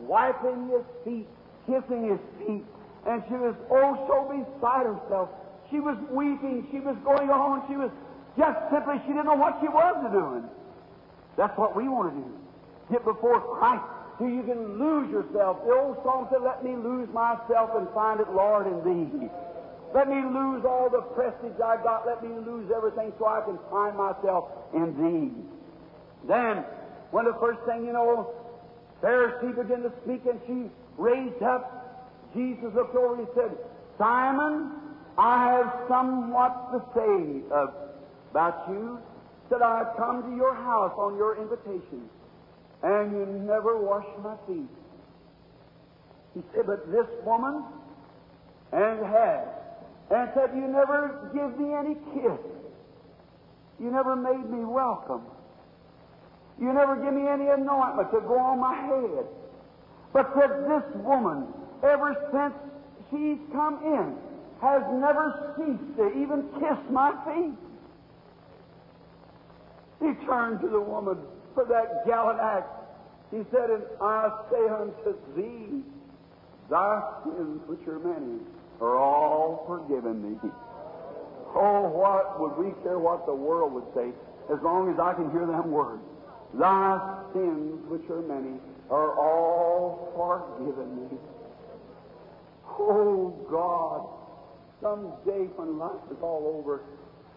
wiping 0.07 0.71
his 0.71 0.83
feet, 1.05 1.29
kissing 1.67 2.11
his 2.11 2.19
feet, 2.39 2.65
and 3.07 3.23
she 3.29 3.35
was 3.35 3.55
oh 3.71 3.95
so 4.09 4.27
beside 4.31 4.87
herself. 4.87 5.29
She 5.71 5.79
was 5.79 5.97
weeping. 6.11 6.67
She 6.71 6.81
was 6.81 6.97
going 7.05 7.31
on. 7.31 7.63
She 7.69 7.77
was 7.77 7.91
just 8.37 8.59
simply, 8.73 9.01
she 9.07 9.13
didn't 9.13 9.27
know 9.27 9.35
what 9.35 9.59
she 9.61 9.69
was 9.69 9.97
doing. 10.13 10.45
That's 11.37 11.57
what 11.57 11.77
we 11.77 11.89
want 11.89 12.15
to 12.15 12.21
do. 12.21 12.42
Get 12.93 13.05
before 13.05 13.41
Christ 13.57 13.85
so 14.19 14.27
you 14.29 14.43
can 14.45 14.79
lose 14.79 15.11
yourself. 15.11 15.65
The 15.65 15.73
old 15.73 15.97
song 16.05 16.29
said, 16.31 16.45
Let 16.45 16.63
me 16.63 16.77
lose 16.77 17.09
myself 17.09 17.71
and 17.75 17.89
find 17.97 18.21
it, 18.21 18.29
Lord, 18.31 18.69
in 18.69 18.85
Thee. 18.85 19.29
Let 19.95 20.09
me 20.09 20.21
lose 20.21 20.65
all 20.65 20.89
the 20.93 21.01
prestige 21.17 21.57
I 21.65 21.81
got. 21.83 22.07
Let 22.07 22.23
me 22.23 22.29
lose 22.45 22.71
everything 22.71 23.13
so 23.19 23.27
I 23.27 23.41
can 23.49 23.59
find 23.71 23.97
myself 23.97 24.53
in 24.75 24.93
Thee. 25.01 25.33
Then, 26.29 26.65
when 27.11 27.25
the 27.25 27.37
first 27.41 27.61
thing 27.65 27.85
you 27.85 27.93
know, 27.93 28.29
Pharisee 29.03 29.57
began 29.57 29.83
to 29.83 29.93
speak 30.05 30.23
and 30.29 30.39
she 30.47 30.71
raised 30.97 31.43
up, 31.43 32.29
Jesus 32.35 32.73
looked 32.75 32.95
over 32.95 33.19
and 33.19 33.27
he 33.27 33.33
said, 33.35 33.57
Simon, 33.99 34.71
I 35.19 35.53
have 35.53 35.89
somewhat 35.89 36.73
to 36.73 36.79
say 36.95 37.43
about 38.31 38.69
you. 38.69 38.99
Said, 39.51 39.61
I 39.61 39.79
have 39.79 39.97
come 39.97 40.23
to 40.23 40.37
your 40.37 40.55
house 40.55 40.93
on 40.97 41.17
your 41.17 41.37
invitation, 41.37 42.09
and 42.83 43.13
you 43.13 43.27
never 43.47 43.79
washed 43.81 44.19
my 44.23 44.37
feet. 44.47 44.69
He 46.35 46.43
said, 46.55 46.67
but 46.67 46.91
this 46.91 47.07
woman, 47.25 47.63
and 48.73 49.05
has, 49.05 49.49
and 50.11 50.31
said, 50.35 50.51
You 50.55 50.67
never 50.67 51.31
give 51.35 51.59
me 51.61 51.75
any 51.75 51.95
kiss. 52.15 52.41
You 53.79 53.91
never 53.91 54.17
made 54.17 54.49
me 54.51 54.65
welcome. 54.65 55.23
You 56.61 56.73
never 56.73 56.97
give 56.97 57.15
me 57.15 57.29
any 57.29 57.49
anointment 57.49 58.11
to 58.13 58.21
go 58.21 58.39
on 58.39 58.61
my 58.61 58.75
head. 58.75 59.27
But 60.13 60.33
said, 60.35 60.51
This 60.69 61.03
woman, 61.05 61.47
ever 61.83 62.17
since 62.33 62.55
she's 63.11 63.39
come 63.53 63.79
in, 63.85 64.17
has 64.61 64.83
never 64.93 65.55
ceased 65.57 65.97
to 65.99 66.09
even 66.19 66.49
kiss 66.61 66.79
my 66.91 67.13
feet. 67.27 67.59
He 70.01 70.27
turned 70.27 70.61
to 70.61 70.69
the 70.69 70.81
woman 70.81 71.19
for 71.55 71.65
that 71.65 72.07
gallant 72.07 72.41
act. 72.41 72.69
He 73.31 73.43
said, 73.51 73.71
And 73.71 73.83
I 74.01 74.31
say 74.51 74.69
unto 74.69 75.17
thee, 75.37 75.83
thy 76.71 77.03
sins, 77.25 77.61
which 77.67 77.87
are 77.89 77.99
many, 77.99 78.41
are 78.81 78.97
all 78.97 79.65
forgiven 79.67 80.23
thee. 80.23 80.51
Oh, 81.55 81.89
what 81.89 82.41
would 82.41 82.57
we 82.57 82.73
care 82.83 82.99
what 82.99 83.27
the 83.27 83.35
world 83.35 83.73
would 83.75 83.89
say 83.95 84.09
as 84.53 84.59
long 84.63 84.93
as 84.93 84.99
I 84.99 85.13
can 85.15 85.31
hear 85.31 85.47
them 85.47 85.71
words? 85.71 86.03
Thy 86.55 86.99
sins, 87.33 87.81
which 87.89 88.09
are 88.11 88.23
many, 88.23 88.59
are 88.91 89.17
all 89.17 90.13
forgiven 90.17 91.09
thee. 91.09 91.17
Oh, 92.79 93.37
God, 93.51 94.09
someday 94.81 95.49
when 95.57 95.79
life 95.79 96.01
is 96.11 96.17
all 96.23 96.57
over, 96.59 96.83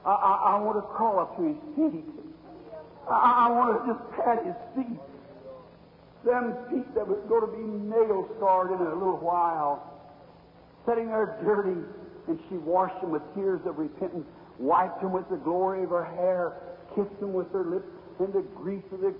I, 0.05 0.11
I, 0.11 0.55
I 0.55 0.59
want 0.61 0.77
to 0.77 0.81
crawl 0.95 1.19
up 1.19 1.35
to 1.37 1.43
his 1.43 1.57
feet. 1.75 2.24
I, 3.09 3.47
I 3.47 3.51
want 3.51 3.69
to 3.75 3.93
just 3.93 4.03
pat 4.17 4.45
his 4.45 4.55
feet. 4.75 4.99
Them 6.25 6.57
feet 6.71 6.89
that 6.95 7.05
was 7.05 7.21
going 7.29 7.45
to 7.45 7.53
be 7.53 7.61
nail 7.61 8.27
scarred 8.37 8.71
in 8.73 8.81
a 8.81 8.93
little 8.97 9.21
while, 9.21 9.77
sitting 10.87 11.07
there 11.07 11.37
dirty, 11.45 11.77
and 12.27 12.39
she 12.49 12.57
washed 12.57 12.99
them 13.01 13.11
with 13.11 13.21
tears 13.35 13.61
of 13.65 13.77
repentance, 13.77 14.25
wiped 14.57 15.01
them 15.01 15.13
with 15.13 15.29
the 15.29 15.37
glory 15.37 15.83
of 15.83 15.89
her 15.89 16.05
hair, 16.17 16.57
kissed 16.95 17.19
them 17.19 17.33
with 17.33 17.51
her 17.53 17.65
lips, 17.65 17.85
and 18.17 18.33
the 18.33 18.41
grease 18.57 18.85
of 18.91 19.01
the, 19.01 19.13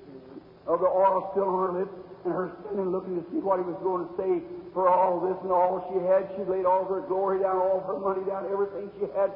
of 0.66 0.80
the 0.82 0.90
oil 0.90 1.30
still 1.34 1.46
on 1.46 1.74
her 1.74 1.80
lips, 1.86 1.94
and 2.26 2.34
her 2.34 2.50
standing 2.66 2.90
looking 2.90 3.22
to 3.22 3.26
see 3.30 3.38
what 3.38 3.62
he 3.62 3.66
was 3.70 3.78
going 3.86 4.02
to 4.02 4.12
say 4.18 4.42
for 4.74 4.90
all 4.90 5.22
this 5.22 5.38
and 5.46 5.54
all 5.54 5.86
she 5.94 6.02
had. 6.10 6.26
She 6.34 6.42
laid 6.50 6.66
all 6.66 6.90
her 6.90 7.06
glory 7.06 7.46
down, 7.46 7.62
all 7.62 7.86
her 7.86 8.02
money 8.02 8.26
down, 8.26 8.50
everything 8.50 8.90
she 8.98 9.06
had, 9.14 9.30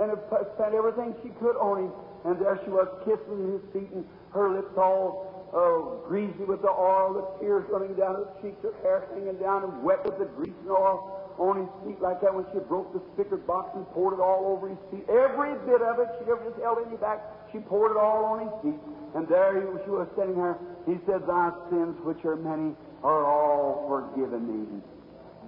and 0.00 0.12
spent 0.54 0.74
everything 0.74 1.14
she 1.22 1.30
could 1.40 1.56
on 1.56 1.88
him. 1.88 1.92
And 2.24 2.40
there 2.40 2.58
she 2.64 2.70
was 2.70 2.88
kissing 3.06 3.52
his 3.54 3.62
feet, 3.72 3.90
and 3.94 4.04
her 4.34 4.50
lips 4.50 4.74
all 4.76 5.36
uh, 5.54 6.08
greasy 6.08 6.44
with 6.44 6.60
the 6.62 6.70
oil, 6.70 7.14
the 7.14 7.24
tears 7.38 7.64
running 7.70 7.94
down 7.94 8.16
her 8.16 8.28
cheeks, 8.42 8.58
her 8.62 8.74
hair 8.82 9.06
hanging 9.14 9.38
down, 9.38 9.62
and 9.62 9.82
wet 9.82 10.04
with 10.04 10.18
the 10.18 10.26
grease 10.36 10.56
and 10.66 10.70
oil 10.70 11.22
on 11.38 11.60
his 11.60 11.72
feet 11.84 12.00
like 12.00 12.20
that 12.20 12.32
when 12.34 12.44
she 12.52 12.58
broke 12.64 12.92
the 12.96 13.00
spicker 13.12 13.38
box 13.46 13.70
and 13.76 13.84
poured 13.92 14.14
it 14.14 14.20
all 14.20 14.48
over 14.48 14.68
his 14.68 14.80
feet. 14.90 15.04
Every 15.08 15.52
bit 15.68 15.84
of 15.84 16.00
it, 16.00 16.08
she 16.18 16.24
never 16.24 16.42
just 16.48 16.60
held 16.60 16.78
any 16.86 16.96
back. 16.96 17.20
She 17.52 17.58
poured 17.58 17.92
it 17.92 18.00
all 18.00 18.24
on 18.24 18.48
his 18.48 18.54
feet. 18.64 18.80
And 19.14 19.28
there 19.28 19.54
he, 19.54 19.64
she 19.84 19.90
was 19.92 20.08
sitting 20.16 20.34
there. 20.34 20.56
He 20.88 20.96
said, 21.04 21.28
Thy 21.28 21.52
sins, 21.68 21.94
which 22.04 22.24
are 22.24 22.36
many, 22.36 22.72
are 23.04 23.24
all 23.24 23.84
forgiven 23.88 24.48
thee. 24.48 24.80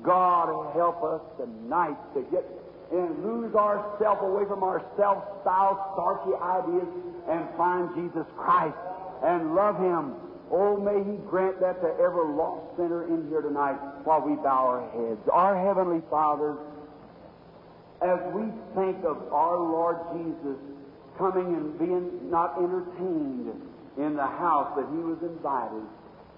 God 0.02 0.48
help 0.76 1.02
us 1.02 1.20
tonight 1.40 1.98
to 2.14 2.22
get 2.30 2.44
and 2.90 3.22
lose 3.22 3.54
ourselves 3.54 4.20
away 4.22 4.44
from 4.48 4.62
our 4.62 4.84
self-styled, 4.96 5.78
starchy 5.92 6.34
ideas 6.40 6.88
and 7.28 7.48
find 7.56 7.94
Jesus 7.94 8.26
Christ 8.36 8.76
and 9.24 9.54
love 9.54 9.76
Him. 9.76 10.14
Oh, 10.50 10.78
may 10.78 11.04
He 11.04 11.18
grant 11.28 11.60
that 11.60 11.82
to 11.82 11.88
every 12.00 12.32
lost 12.32 12.76
sinner 12.76 13.04
in 13.04 13.28
here 13.28 13.42
tonight 13.42 13.76
while 14.04 14.22
we 14.22 14.36
bow 14.36 14.64
our 14.66 14.88
heads. 14.96 15.20
Our 15.30 15.54
Heavenly 15.54 16.00
Father, 16.08 16.56
as 18.00 18.18
we 18.32 18.48
think 18.74 19.04
of 19.04 19.32
our 19.32 19.58
Lord 19.58 19.98
Jesus 20.16 20.56
coming 21.18 21.52
and 21.52 21.78
being 21.78 22.30
not 22.30 22.56
entertained 22.56 23.52
in 23.98 24.16
the 24.16 24.26
house 24.26 24.72
that 24.76 24.86
He 24.88 25.02
was 25.04 25.18
invited, 25.20 25.84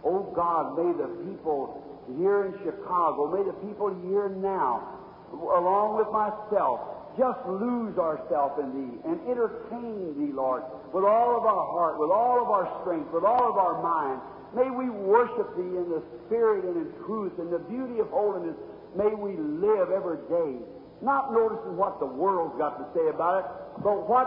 oh 0.03 0.33
God, 0.35 0.75
may 0.75 0.91
the 0.99 1.09
people 1.31 1.87
here 2.19 2.47
in 2.47 2.59
Chicago, 2.65 3.31
may 3.31 3.45
the 3.45 3.55
people 3.69 3.95
here 4.09 4.29
now, 4.29 4.99
along 5.33 5.99
with 5.99 6.11
myself, 6.11 6.81
just 7.19 7.41
lose 7.47 7.99
ourselves 7.99 8.59
in 8.63 8.71
Thee 8.71 8.95
and 9.05 9.19
entertain 9.27 10.15
Thee, 10.19 10.33
Lord, 10.33 10.63
with 10.93 11.05
all 11.05 11.37
of 11.37 11.45
our 11.45 11.67
heart, 11.75 11.99
with 11.99 12.11
all 12.11 12.43
of 12.43 12.49
our 12.51 12.67
strength, 12.83 13.11
with 13.13 13.25
all 13.25 13.51
of 13.51 13.57
our 13.59 13.83
mind. 13.83 14.21
May 14.55 14.71
we 14.71 14.91
worship 14.91 15.55
Thee 15.57 15.77
in 15.79 15.91
the 15.91 16.03
Spirit 16.27 16.65
and 16.65 16.87
in 16.87 16.89
truth 17.07 17.39
and 17.39 17.53
the 17.53 17.59
beauty 17.59 18.01
of 18.01 18.09
holiness. 18.11 18.57
May 18.97 19.15
we 19.15 19.37
live 19.37 19.91
every 19.91 20.19
day, 20.27 20.59
not 21.03 21.33
noticing 21.33 21.77
what 21.77 22.01
the 22.01 22.07
world's 22.07 22.59
got 22.59 22.79
to 22.79 22.87
say 22.95 23.09
about 23.09 23.45
it, 23.45 23.47
but 23.83 24.09
what 24.09 24.27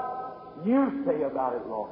You 0.65 1.03
say 1.05 1.23
about 1.23 1.55
it, 1.55 1.65
Lord. 1.67 1.89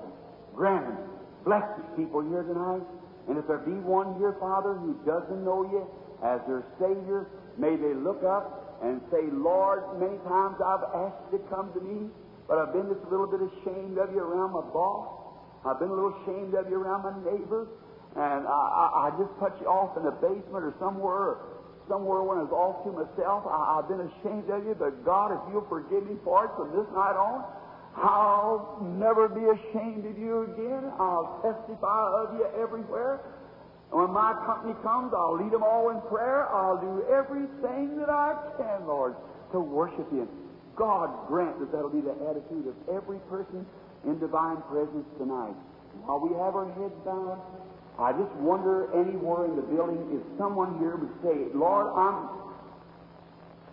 Grant 0.56 0.88
it. 0.88 1.00
Bless 1.44 1.64
these 1.78 2.06
people 2.06 2.22
here 2.22 2.44
tonight. 2.44 2.84
And 3.28 3.38
if 3.38 3.48
there 3.48 3.58
be 3.58 3.74
one 3.74 4.18
here, 4.20 4.36
Father, 4.40 4.74
who 4.74 4.94
doesn't 5.06 5.44
know 5.44 5.64
You 5.64 5.88
as 6.24 6.40
their 6.48 6.64
Savior, 6.80 7.28
may 7.58 7.76
they 7.76 7.94
look 7.94 8.24
up 8.24 8.61
and 8.82 9.02
say, 9.14 9.30
Lord, 9.32 10.02
many 10.02 10.18
times 10.26 10.58
I've 10.58 10.86
asked 11.06 11.22
you 11.32 11.38
to 11.38 11.44
come 11.54 11.70
to 11.74 11.82
me, 11.82 12.10
but 12.48 12.58
I've 12.58 12.74
been 12.74 12.90
just 12.90 13.06
a 13.06 13.10
little 13.10 13.30
bit 13.30 13.46
ashamed 13.46 13.98
of 13.98 14.10
you 14.12 14.20
around 14.20 14.58
my 14.58 14.66
boss. 14.74 15.22
I've 15.66 15.78
been 15.78 15.90
a 15.90 15.94
little 15.94 16.18
ashamed 16.26 16.58
of 16.58 16.66
you 16.70 16.82
around 16.82 17.06
my 17.06 17.16
neighbors. 17.22 17.70
And 18.18 18.44
I, 18.44 18.62
I, 18.76 18.86
I 19.08 19.08
just 19.16 19.32
put 19.40 19.56
you 19.62 19.72
off 19.72 19.96
in 19.96 20.04
the 20.04 20.12
basement 20.20 20.68
or 20.68 20.76
somewhere, 20.84 21.48
somewhere 21.88 22.26
when 22.28 22.42
I 22.42 22.44
was 22.44 22.52
off 22.52 22.84
to 22.84 22.92
myself. 22.92 23.48
I, 23.48 23.80
I've 23.80 23.88
been 23.88 24.04
ashamed 24.04 24.52
of 24.52 24.68
you, 24.68 24.76
but 24.76 25.06
God, 25.06 25.32
if 25.32 25.40
you'll 25.48 25.70
forgive 25.72 26.04
me 26.04 26.20
for 26.26 26.50
it 26.50 26.52
from 26.60 26.76
this 26.76 26.90
night 26.92 27.16
on, 27.16 27.46
I'll 27.96 28.84
never 29.00 29.30
be 29.32 29.44
ashamed 29.48 30.04
of 30.10 30.18
you 30.18 30.44
again. 30.52 30.92
I'll 31.00 31.40
testify 31.40 32.04
of 32.24 32.36
you 32.36 32.48
everywhere. 32.60 33.24
And 33.92 34.02
when 34.02 34.12
my 34.12 34.34
company 34.46 34.74
comes, 34.84 35.14
I'll 35.14 35.36
lead 35.36 35.52
them 35.52 35.64
all 35.64 35.90
in 35.90 36.00
prayer. 36.08 36.48
I'll 36.48 36.80
do 36.80 37.04
everything 37.12 37.98
that 38.00 38.10
I 38.10 38.36
can, 38.58 38.88
Lord, 38.88 39.16
to 39.52 39.60
worship 39.60 40.08
you. 40.12 40.28
God 40.76 41.28
grant 41.28 41.60
that 41.60 41.72
that'll 41.72 41.90
be 41.90 42.02
the 42.02 42.16
attitude 42.30 42.68
of 42.68 42.76
every 42.88 43.20
person 43.30 43.66
in 44.06 44.18
divine 44.20 44.62
presence 44.72 45.06
tonight. 45.20 45.56
While 46.06 46.20
we 46.20 46.30
have 46.40 46.56
our 46.56 46.72
heads 46.72 46.96
bowed, 47.04 47.42
I 48.00 48.14
just 48.14 48.32
wonder 48.40 48.88
anywhere 48.96 49.46
in 49.46 49.56
the 49.58 49.62
building 49.62 50.00
if 50.16 50.24
someone 50.40 50.80
here 50.80 50.96
would 50.96 51.12
say, 51.22 51.52
Lord, 51.54 51.88
I'm 51.94 52.42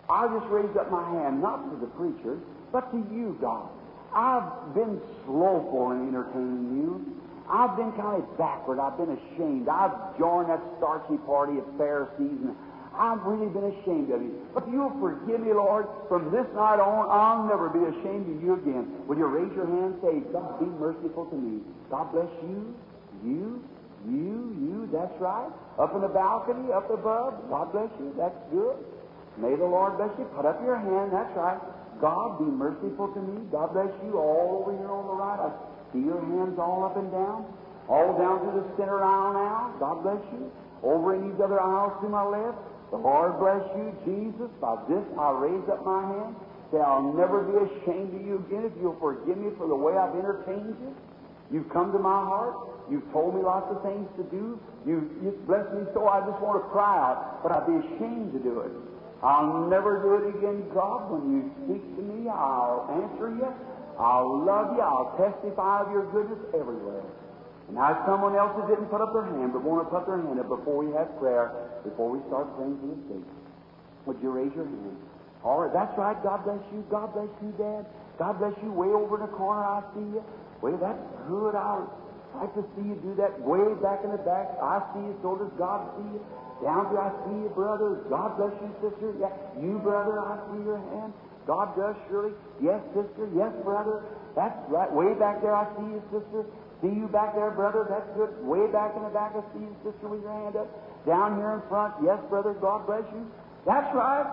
I 0.09 0.27
just 0.27 0.49
raised 0.49 0.75
up 0.75 0.89
my 0.89 1.07
hand, 1.21 1.39
not 1.39 1.69
to 1.69 1.77
the 1.77 1.85
preacher, 1.93 2.39
but 2.71 2.89
to 2.91 2.97
you, 3.13 3.37
God. 3.39 3.69
I've 4.11 4.73
been 4.73 4.99
slowful 5.25 5.91
in 5.91 6.09
entertaining 6.09 6.81
you. 6.81 7.21
I've 7.49 7.75
been 7.75 7.91
kind 7.97 8.21
of 8.21 8.37
backward. 8.37 8.77
I've 8.77 8.97
been 8.97 9.09
ashamed. 9.09 9.67
I've 9.67 10.17
joined 10.21 10.49
that 10.49 10.61
starchy 10.77 11.17
party 11.25 11.57
of 11.57 11.65
Pharisees, 11.81 12.45
and 12.45 12.53
I've 12.93 13.25
really 13.25 13.49
been 13.49 13.73
ashamed 13.73 14.13
of 14.13 14.21
you. 14.21 14.37
But 14.53 14.69
you'll 14.69 14.93
forgive 15.01 15.41
me, 15.41 15.53
Lord. 15.53 15.89
From 16.07 16.29
this 16.29 16.45
night 16.53 16.77
on, 16.77 17.09
I'll 17.09 17.49
never 17.49 17.73
be 17.73 17.81
ashamed 17.89 18.29
of 18.29 18.37
you 18.43 18.53
again. 18.53 18.85
Will 19.09 19.17
you 19.17 19.25
raise 19.25 19.49
your 19.57 19.65
hand 19.65 19.97
and 19.97 20.01
say, 20.05 20.13
God, 20.29 20.61
be 20.61 20.69
merciful 20.77 21.25
to 21.25 21.37
me? 21.37 21.65
God 21.89 22.13
bless 22.13 22.29
you, 22.45 22.75
you, 23.25 23.63
you, 24.05 24.53
you. 24.61 24.89
That's 24.93 25.15
right. 25.17 25.49
Up 25.81 25.95
in 25.95 26.01
the 26.01 26.13
balcony, 26.13 26.69
up 26.69 26.85
above. 26.93 27.33
God 27.49 27.71
bless 27.73 27.89
you. 27.97 28.13
That's 28.13 28.37
good. 28.53 28.77
May 29.41 29.55
the 29.55 29.65
Lord 29.65 29.97
bless 29.97 30.13
you. 30.19 30.29
Put 30.37 30.45
up 30.45 30.61
your 30.61 30.77
hand. 30.77 31.09
That's 31.09 31.33
right. 31.33 31.57
God, 31.97 32.37
be 32.37 32.45
merciful 32.45 33.09
to 33.09 33.21
me. 33.21 33.41
God 33.51 33.73
bless 33.73 33.89
you. 34.05 34.19
All 34.19 34.61
over 34.61 34.75
here 34.77 34.91
on 34.91 35.07
the 35.07 35.17
right. 35.17 35.51
See 35.93 36.05
your 36.05 36.21
hands 36.21 36.59
all 36.59 36.85
up 36.85 36.97
and 36.97 37.11
down. 37.11 37.45
All 37.89 38.13
down 38.17 38.45
to 38.45 38.51
the 38.61 38.65
center 38.77 39.03
aisle 39.03 39.33
now. 39.33 39.73
God 39.79 40.03
bless 40.03 40.21
you. 40.33 40.51
Over 40.83 41.15
in 41.15 41.31
these 41.31 41.39
other 41.41 41.59
aisles 41.59 41.97
to 42.01 42.09
my 42.09 42.23
left. 42.23 42.57
The 42.91 42.97
Lord 42.97 43.37
bless 43.37 43.65
you, 43.77 43.93
Jesus. 44.05 44.49
By 44.61 44.77
this 44.89 45.03
I 45.17 45.31
raise 45.37 45.65
up 45.69 45.85
my 45.85 46.01
hand. 46.05 46.35
Say, 46.71 46.77
I'll 46.77 47.13
never 47.13 47.41
be 47.41 47.57
ashamed 47.57 48.13
of 48.13 48.21
you 48.21 48.45
again 48.45 48.69
if 48.69 48.73
you'll 48.81 48.97
forgive 49.01 49.37
me 49.37 49.49
for 49.57 49.67
the 49.67 49.75
way 49.75 49.97
I've 49.97 50.13
entertained 50.13 50.77
you. 50.77 50.93
You've 51.51 51.69
come 51.73 51.91
to 51.91 51.99
my 51.99 52.21
heart. 52.21 52.53
You've 52.89 53.05
told 53.11 53.33
me 53.33 53.41
lots 53.41 53.69
of 53.73 53.81
things 53.81 54.05
to 54.17 54.23
do. 54.29 54.61
You, 54.85 55.09
you've 55.21 55.45
blessed 55.45 55.73
me 55.73 55.85
so 55.93 56.07
I 56.07 56.21
just 56.25 56.41
want 56.41 56.61
to 56.61 56.69
cry 56.69 56.97
out, 56.97 57.41
but 57.41 57.51
I'd 57.51 57.65
be 57.65 57.77
ashamed 57.77 58.33
to 58.33 58.39
do 58.39 58.61
it. 58.61 58.71
I'll 59.21 59.67
never 59.67 60.01
do 60.01 60.21
it 60.21 60.37
again, 60.37 60.63
God. 60.73 61.11
When 61.11 61.25
you 61.33 61.41
speak 61.65 61.83
to 61.97 62.01
me, 62.01 62.29
I'll 62.29 62.85
answer 62.89 63.33
you. 63.33 63.49
I'll 63.99 64.47
love 64.47 64.71
you. 64.73 64.81
I'll 64.81 65.11
testify 65.19 65.83
of 65.83 65.91
your 65.91 66.07
goodness 66.15 66.39
everywhere. 66.55 67.03
And 67.67 67.75
now 67.75 67.99
someone 68.07 68.33
else 68.33 68.55
that 68.55 68.71
didn't 68.71 68.87
put 68.87 69.03
up 69.03 69.11
their 69.11 69.27
hand, 69.27 69.51
but 69.51 69.61
want 69.61 69.83
to 69.83 69.91
put 69.91 70.07
their 70.07 70.17
hand 70.23 70.39
up 70.39 70.47
before 70.47 70.81
we 70.81 70.89
have 70.95 71.11
prayer, 71.19 71.51
before 71.83 72.09
we 72.09 72.23
start 72.31 72.47
praying 72.55 72.79
for 72.79 72.87
the 72.89 72.97
sick. 73.11 73.25
Would 74.07 74.17
you 74.23 74.31
raise 74.31 74.55
your 74.55 74.65
hand? 74.65 74.97
All 75.43 75.61
right, 75.61 75.71
that's 75.75 75.93
right. 75.99 76.17
God 76.23 76.47
bless 76.47 76.63
you. 76.71 76.81
God 76.89 77.13
bless 77.13 77.29
you, 77.43 77.51
Dad. 77.59 77.85
God 78.17 78.39
bless 78.39 78.55
you. 78.63 78.71
Way 78.71 78.89
over 78.89 79.19
in 79.19 79.23
the 79.27 79.33
corner, 79.37 79.61
I 79.61 79.83
see 79.93 80.07
you. 80.17 80.23
Way, 80.63 80.75
that's 80.79 80.99
good. 81.27 81.55
I 81.55 81.83
like 82.39 82.55
to 82.55 82.63
see 82.75 82.87
you 82.87 82.95
do 83.03 83.15
that. 83.19 83.39
Way 83.39 83.63
back 83.83 84.03
in 84.03 84.11
the 84.11 84.23
back, 84.23 84.49
I 84.63 84.79
see 84.95 85.03
you. 85.03 85.15
So 85.21 85.35
does 85.39 85.51
God 85.59 85.83
see 85.99 86.09
you. 86.15 86.21
Down 86.63 86.91
there, 86.91 86.99
I 86.99 87.11
see 87.23 87.37
you, 87.47 87.51
brother. 87.55 88.03
God 88.11 88.35
bless 88.35 88.51
you, 88.59 88.71
sister. 88.83 89.15
Yeah, 89.19 89.31
you, 89.61 89.79
brother, 89.79 90.19
I 90.19 90.35
see 90.51 90.63
your 90.65 90.81
hand. 90.91 91.13
God 91.49 91.73
does, 91.73 91.97
surely. 92.05 92.37
Yes, 92.61 92.77
sister. 92.93 93.25
Yes, 93.33 93.49
brother. 93.65 94.05
That's 94.37 94.53
right. 94.69 94.85
Way 94.93 95.17
back 95.17 95.41
there, 95.41 95.57
I 95.57 95.65
see 95.73 95.97
you, 95.97 96.01
sister. 96.13 96.45
See 96.85 96.93
you 96.93 97.09
back 97.09 97.33
there, 97.33 97.49
brother. 97.49 97.89
That's 97.89 98.05
good. 98.13 98.29
Way 98.45 98.69
back 98.69 98.93
in 98.93 99.01
the 99.01 99.09
back, 99.09 99.33
I 99.33 99.41
see 99.57 99.65
you, 99.65 99.73
sister, 99.81 100.13
with 100.13 100.21
your 100.21 100.31
hand 100.31 100.53
up. 100.55 100.69
Down 101.09 101.41
here 101.41 101.57
in 101.57 101.65
front. 101.65 101.97
Yes, 102.05 102.21
brother. 102.29 102.53
God 102.53 102.85
bless 102.85 103.01
you. 103.17 103.25
That's 103.65 103.89
right. 103.97 104.29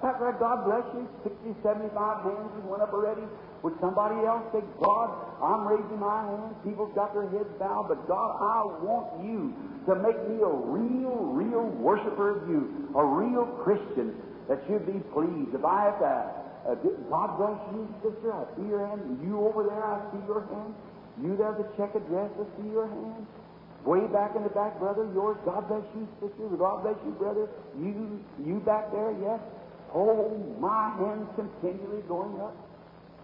That's 0.00 0.16
right, 0.20 0.36
God 0.40 0.64
bless 0.64 0.84
you. 0.96 1.04
60, 1.24 1.52
75 1.60 1.92
hands 2.24 2.48
just 2.56 2.64
went 2.64 2.80
up 2.80 2.92
already. 2.96 3.24
Would 3.60 3.76
somebody 3.80 4.24
else 4.24 4.44
say, 4.52 4.60
God, 4.80 5.08
I'm 5.44 5.68
raising 5.68 6.00
my 6.00 6.24
hand. 6.28 6.56
People's 6.64 6.92
got 6.96 7.12
their 7.12 7.28
heads 7.28 7.48
bowed, 7.60 7.88
but 7.88 8.08
God, 8.08 8.36
I 8.40 8.84
want 8.84 9.20
you 9.24 9.52
to 9.88 9.96
make 10.00 10.16
me 10.28 10.40
a 10.44 10.48
real, 10.48 11.28
real 11.32 11.68
worshiper 11.80 12.40
of 12.40 12.48
you, 12.48 12.88
a 12.96 13.04
real 13.04 13.44
Christian 13.64 14.16
that 14.48 14.60
should 14.68 14.84
be 14.84 15.00
pleased. 15.12 15.56
If 15.56 15.64
I 15.64 15.88
have 15.88 15.98
to, 16.00 16.43
uh, 16.66 16.74
God 17.10 17.36
bless 17.36 17.60
you, 17.76 17.84
sister, 18.02 18.32
I 18.32 18.44
see 18.56 18.68
your 18.68 18.86
hand. 18.86 19.20
You 19.22 19.40
over 19.40 19.64
there, 19.64 19.84
I 19.84 20.00
see 20.12 20.24
your 20.26 20.46
hand. 20.48 20.74
You 21.22 21.36
there, 21.36 21.52
the 21.52 21.68
check 21.76 21.94
address, 21.94 22.30
I 22.40 22.44
see 22.56 22.68
your 22.70 22.88
hand. 22.88 23.26
Way 23.84 24.06
back 24.08 24.34
in 24.34 24.42
the 24.42 24.48
back, 24.48 24.78
brother, 24.80 25.04
yours. 25.12 25.36
God 25.44 25.68
bless 25.68 25.84
you, 25.94 26.08
sister. 26.16 26.48
God 26.56 26.82
bless 26.82 26.96
you, 27.04 27.12
brother. 27.12 27.48
You, 27.76 28.18
you 28.40 28.60
back 28.64 28.90
there, 28.90 29.12
yes. 29.20 29.40
Oh, 29.94 30.32
my 30.58 30.90
hands 30.96 31.28
continually 31.36 32.00
going 32.08 32.40
up. 32.40 32.56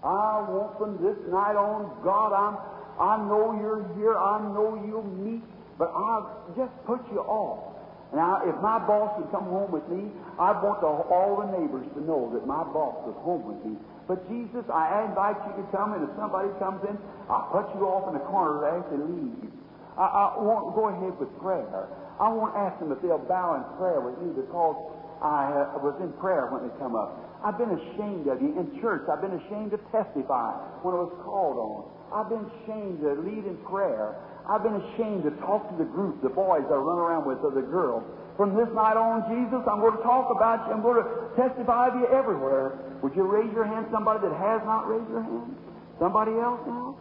I 0.05 0.45
want 0.49 0.77
from 0.79 1.01
this 1.01 1.17
night 1.33 1.57
on, 1.57 1.89
God, 2.05 2.33
I'm, 2.33 2.57
I 3.01 3.17
know 3.25 3.57
you're 3.57 3.89
here. 3.97 4.17
I 4.17 4.41
know 4.53 4.81
you'll 4.87 5.03
meet, 5.03 5.43
but 5.79 5.91
I'll 5.97 6.45
just 6.57 6.73
put 6.85 7.01
you 7.11 7.21
off. 7.21 7.80
Now, 8.11 8.43
if 8.43 8.59
my 8.59 8.83
boss 8.83 9.15
would 9.23 9.31
come 9.31 9.47
home 9.47 9.71
with 9.71 9.87
me, 9.87 10.11
I'd 10.35 10.59
want 10.67 10.83
the, 10.83 10.91
all 10.91 11.39
the 11.47 11.49
neighbors 11.55 11.87
to 11.95 12.01
know 12.03 12.27
that 12.35 12.43
my 12.43 12.67
boss 12.75 12.99
was 13.07 13.15
home 13.23 13.47
with 13.47 13.63
me. 13.63 13.79
But 14.11 14.27
Jesus, 14.27 14.67
I 14.67 15.07
invite 15.07 15.39
you 15.47 15.63
to 15.63 15.65
come, 15.71 15.95
and 15.95 16.03
if 16.03 16.11
somebody 16.19 16.51
comes 16.59 16.83
in, 16.91 16.99
I'll 17.31 17.47
put 17.55 17.71
you 17.79 17.87
off 17.87 18.11
in 18.11 18.19
the 18.19 18.27
corner 18.27 18.67
as 18.67 18.83
they 18.91 18.99
leave. 18.99 19.47
I, 19.95 20.35
I 20.35 20.43
won't 20.43 20.75
go 20.75 20.91
ahead 20.91 21.15
with 21.23 21.31
prayer. 21.39 21.87
I 22.19 22.29
won't 22.35 22.53
ask 22.59 22.75
them 22.83 22.91
if 22.91 22.99
they'll 22.99 23.23
bow 23.23 23.55
in 23.55 23.65
prayer 23.79 24.03
with 24.03 24.19
you 24.19 24.35
because 24.35 24.77
I 25.23 25.71
uh, 25.73 25.79
was 25.79 25.95
in 26.03 26.11
prayer 26.19 26.51
when 26.51 26.67
they 26.67 26.73
come 26.83 26.99
up. 26.99 27.15
I've 27.41 27.57
been 27.57 27.73
ashamed 27.73 28.29
of 28.29 28.43
you. 28.43 28.59
In 28.59 28.81
church, 28.83 29.09
I've 29.09 29.23
been 29.25 29.39
ashamed 29.41 29.73
to 29.73 29.81
testify 29.89 30.53
when 30.85 30.93
I 30.93 31.01
was 31.09 31.15
called 31.25 31.57
on. 31.57 31.81
I've 32.13 32.29
been 32.29 32.45
ashamed 32.61 33.01
to 33.01 33.17
lead 33.25 33.47
in 33.49 33.57
prayer. 33.65 34.19
I've 34.51 34.67
been 34.67 34.83
ashamed 34.83 35.23
to 35.25 35.33
talk 35.47 35.71
to 35.71 35.77
the 35.79 35.87
group, 35.87 36.19
the 36.27 36.35
boys 36.35 36.67
I 36.67 36.75
run 36.75 36.99
around 36.99 37.23
with, 37.23 37.39
or 37.47 37.55
the 37.55 37.63
girls. 37.63 38.03
From 38.35 38.59
this 38.59 38.67
night 38.75 38.99
on, 38.99 39.23
Jesus, 39.31 39.63
I'm 39.71 39.79
going 39.79 39.95
to 39.95 40.03
talk 40.03 40.27
about 40.35 40.67
you. 40.67 40.75
I'm 40.75 40.83
going 40.83 40.99
to 40.99 41.07
testify 41.39 41.95
of 41.95 41.95
you 41.95 42.11
everywhere. 42.11 42.75
Would 42.99 43.15
you 43.15 43.23
raise 43.31 43.53
your 43.55 43.63
hand, 43.63 43.87
somebody 43.95 44.27
that 44.27 44.35
has 44.35 44.59
not 44.67 44.91
raised 44.91 45.07
your 45.07 45.23
hand? 45.23 45.55
Somebody 46.03 46.35
else 46.35 46.59
now? 46.67 46.99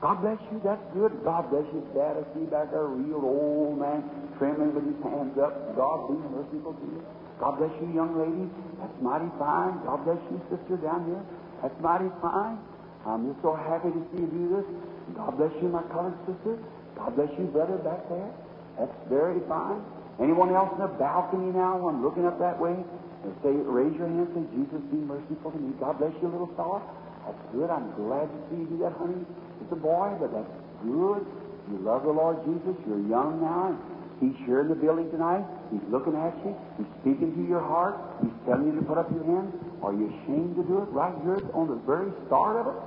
God 0.00 0.22
bless 0.22 0.38
you. 0.50 0.58
That's 0.66 0.82
good. 0.94 1.14
God 1.22 1.50
bless 1.50 1.66
you, 1.70 1.86
Dad. 1.94 2.18
I 2.18 2.24
see 2.34 2.46
back 2.50 2.70
there 2.74 2.86
a 2.86 2.94
real 2.94 3.22
old 3.22 3.78
man 3.78 4.02
trembling 4.38 4.74
with 4.74 4.86
his 4.86 4.98
hands 5.02 5.38
up. 5.38 5.54
God 5.78 6.10
be 6.10 6.18
merciful 6.34 6.74
to 6.74 6.86
you. 6.86 7.02
God 7.38 7.58
bless 7.62 7.74
you, 7.78 7.94
young 7.94 8.18
lady. 8.18 8.46
That's 8.82 8.98
mighty 8.98 9.30
fine. 9.38 9.78
God 9.86 10.02
bless 10.02 10.18
you, 10.30 10.38
sister, 10.50 10.82
down 10.82 11.06
here. 11.06 11.22
That's 11.62 11.74
mighty 11.78 12.10
fine. 12.22 12.58
I'm 13.06 13.30
just 13.30 13.42
so 13.42 13.54
happy 13.54 13.90
to 13.90 14.00
see 14.10 14.22
you 14.22 14.30
do 14.30 14.44
this. 14.58 14.66
God 15.14 15.38
bless 15.38 15.54
you, 15.62 15.68
my 15.70 15.82
colored 15.94 16.18
sister. 16.26 16.58
God 16.98 17.14
bless 17.14 17.30
you, 17.38 17.46
brother, 17.54 17.78
back 17.78 18.02
there. 18.10 18.30
That's 18.78 18.94
very 19.08 19.40
fine. 19.48 19.80
Anyone 20.18 20.50
else 20.54 20.74
in 20.74 20.82
the 20.82 20.92
balcony 20.98 21.54
now? 21.54 21.86
I'm 21.86 22.02
looking 22.02 22.26
up 22.26 22.38
that 22.42 22.58
way. 22.58 22.74
And 22.74 23.34
say, 23.42 23.50
raise 23.50 23.94
your 23.98 24.06
hand. 24.06 24.30
Say, 24.34 24.42
Jesus, 24.54 24.82
be 24.90 24.98
merciful 24.98 25.50
to 25.50 25.58
me. 25.58 25.74
God 25.78 25.98
bless 25.98 26.14
you, 26.22 26.28
little 26.28 26.50
fella. 26.54 26.82
That's 27.26 27.42
good. 27.54 27.70
I'm 27.70 27.90
glad 27.94 28.26
to 28.26 28.38
see 28.50 28.62
you 28.62 28.66
do 28.66 28.78
that, 28.86 28.94
honey. 28.98 29.22
It's 29.62 29.72
a 29.72 29.78
boy, 29.78 30.14
but 30.18 30.30
that's 30.30 30.54
good. 30.82 31.22
You 31.70 31.76
love 31.82 32.02
the 32.02 32.14
Lord 32.14 32.38
Jesus. 32.46 32.74
You're 32.86 33.02
young 33.06 33.42
now. 33.42 33.74
He's 34.18 34.34
here 34.46 34.60
in 34.62 34.68
the 34.68 34.74
building 34.74 35.10
tonight. 35.10 35.46
He's 35.70 35.84
looking 35.90 36.14
at 36.14 36.34
you. 36.42 36.54
He's 36.78 36.90
speaking 37.02 37.34
to 37.34 37.42
your 37.46 37.62
heart. 37.62 37.98
He's 38.22 38.34
telling 38.46 38.66
you 38.66 38.74
to 38.74 38.82
put 38.82 38.98
up 38.98 39.10
your 39.14 39.22
hands. 39.22 39.54
Are 39.82 39.92
you 39.92 40.10
ashamed 40.10 40.56
to 40.56 40.64
do 40.66 40.82
it 40.82 40.90
right 40.90 41.14
here 41.22 41.38
on 41.54 41.70
the 41.70 41.78
very 41.86 42.10
start 42.26 42.58
of 42.58 42.66
it? 42.74 42.78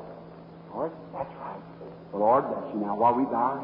Lord, 0.74 0.92
that's 1.14 1.32
right. 1.40 1.64
The 2.12 2.18
Lord, 2.18 2.44
bless 2.52 2.74
you 2.74 2.80
now 2.82 2.96
while 2.96 3.16
we 3.16 3.24
bow. 3.24 3.64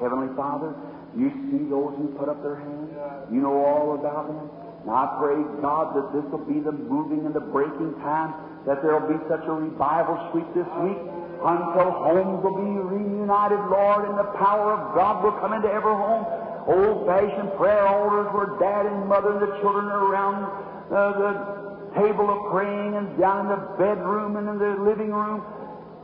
Heavenly 0.00 0.34
Father, 0.36 0.74
you 1.16 1.30
see 1.50 1.70
those 1.70 1.94
who 1.96 2.10
put 2.18 2.28
up 2.28 2.42
their 2.42 2.56
hands. 2.56 2.90
You 3.30 3.40
know 3.40 3.54
all 3.64 3.94
about 3.94 4.26
them. 4.26 4.50
Now 4.86 5.06
I 5.06 5.16
pray, 5.16 5.38
God, 5.62 5.96
that 5.96 6.12
this 6.12 6.26
will 6.30 6.44
be 6.44 6.60
the 6.60 6.72
moving 6.72 7.24
and 7.24 7.32
the 7.34 7.40
breaking 7.40 7.94
time, 8.04 8.34
that 8.66 8.82
there 8.82 8.98
will 8.98 9.08
be 9.08 9.20
such 9.30 9.40
a 9.46 9.52
revival 9.52 10.18
sweep 10.32 10.44
this 10.52 10.68
week 10.82 10.98
until 11.44 11.88
homes 12.04 12.42
will 12.44 12.58
be 12.58 12.72
reunited, 13.00 13.60
Lord, 13.70 14.08
and 14.08 14.18
the 14.18 14.28
power 14.36 14.74
of 14.74 14.94
God 14.94 15.24
will 15.24 15.36
come 15.40 15.52
into 15.52 15.68
every 15.68 15.94
home. 15.94 16.26
Old-fashioned 16.66 17.56
prayer 17.56 17.86
altars 17.86 18.28
where 18.32 18.56
dad 18.58 18.86
and 18.86 19.08
mother 19.08 19.36
and 19.36 19.42
the 19.42 19.52
children 19.60 19.86
are 19.86 20.04
around 20.08 20.48
uh, 20.88 21.12
the 21.20 21.32
table 22.00 22.28
of 22.28 22.50
praying 22.50 22.96
and 22.96 23.18
down 23.18 23.46
in 23.46 23.48
the 23.52 23.62
bedroom 23.78 24.36
and 24.36 24.48
in 24.48 24.58
the 24.58 24.82
living 24.82 25.12
room, 25.12 25.44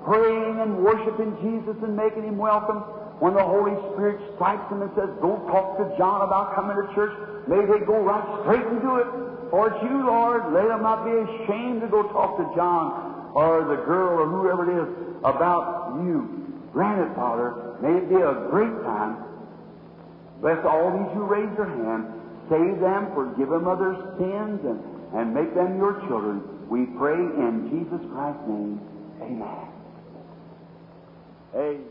praying 0.04 0.60
and 0.60 0.84
worshiping 0.84 1.36
Jesus 1.40 1.76
and 1.82 1.96
making 1.96 2.24
Him 2.24 2.38
welcome. 2.38 2.84
When 3.20 3.36
the 3.36 3.44
Holy 3.44 3.76
Spirit 3.92 4.16
strikes 4.34 4.64
them 4.72 4.80
and 4.80 4.90
says, 4.96 5.12
Go 5.20 5.36
talk 5.52 5.76
to 5.76 5.84
John 6.00 6.24
about 6.24 6.56
coming 6.56 6.74
to 6.74 6.88
church, 6.96 7.12
may 7.46 7.60
they 7.68 7.84
go 7.84 8.00
right 8.00 8.24
straight 8.42 8.64
do 8.80 8.96
it. 8.96 9.08
For 9.52 9.68
it's 9.68 9.82
you, 9.84 10.06
Lord. 10.06 10.52
Let 10.56 10.68
them 10.68 10.82
not 10.82 11.04
be 11.04 11.12
ashamed 11.12 11.82
to 11.82 11.88
go 11.88 12.08
talk 12.08 12.38
to 12.38 12.46
John 12.56 13.32
or 13.34 13.68
the 13.68 13.82
girl 13.84 14.24
or 14.24 14.26
whoever 14.26 14.64
it 14.64 14.72
is 14.72 14.88
about 15.20 16.00
you. 16.00 16.40
Grant 16.72 17.14
Father. 17.14 17.76
May 17.82 17.98
it 17.98 18.08
be 18.08 18.16
a 18.16 18.48
great 18.48 18.72
time. 18.88 19.20
Bless 20.40 20.64
all 20.64 20.96
these 20.96 21.12
who 21.12 21.24
raise 21.24 21.50
their 21.56 21.68
hand. 21.68 22.06
Save 22.48 22.80
them, 22.80 23.12
forgive 23.14 23.50
them 23.50 23.68
of 23.68 23.78
their 23.78 23.94
sins, 24.16 24.60
and, 24.64 24.80
and 25.14 25.34
make 25.34 25.54
them 25.54 25.76
your 25.76 26.00
children. 26.08 26.42
We 26.68 26.86
pray 26.96 27.18
in 27.18 27.68
Jesus 27.68 28.00
Christ's 28.12 28.48
name. 28.48 28.80
Amen. 29.20 29.68
Amen. 31.54 31.84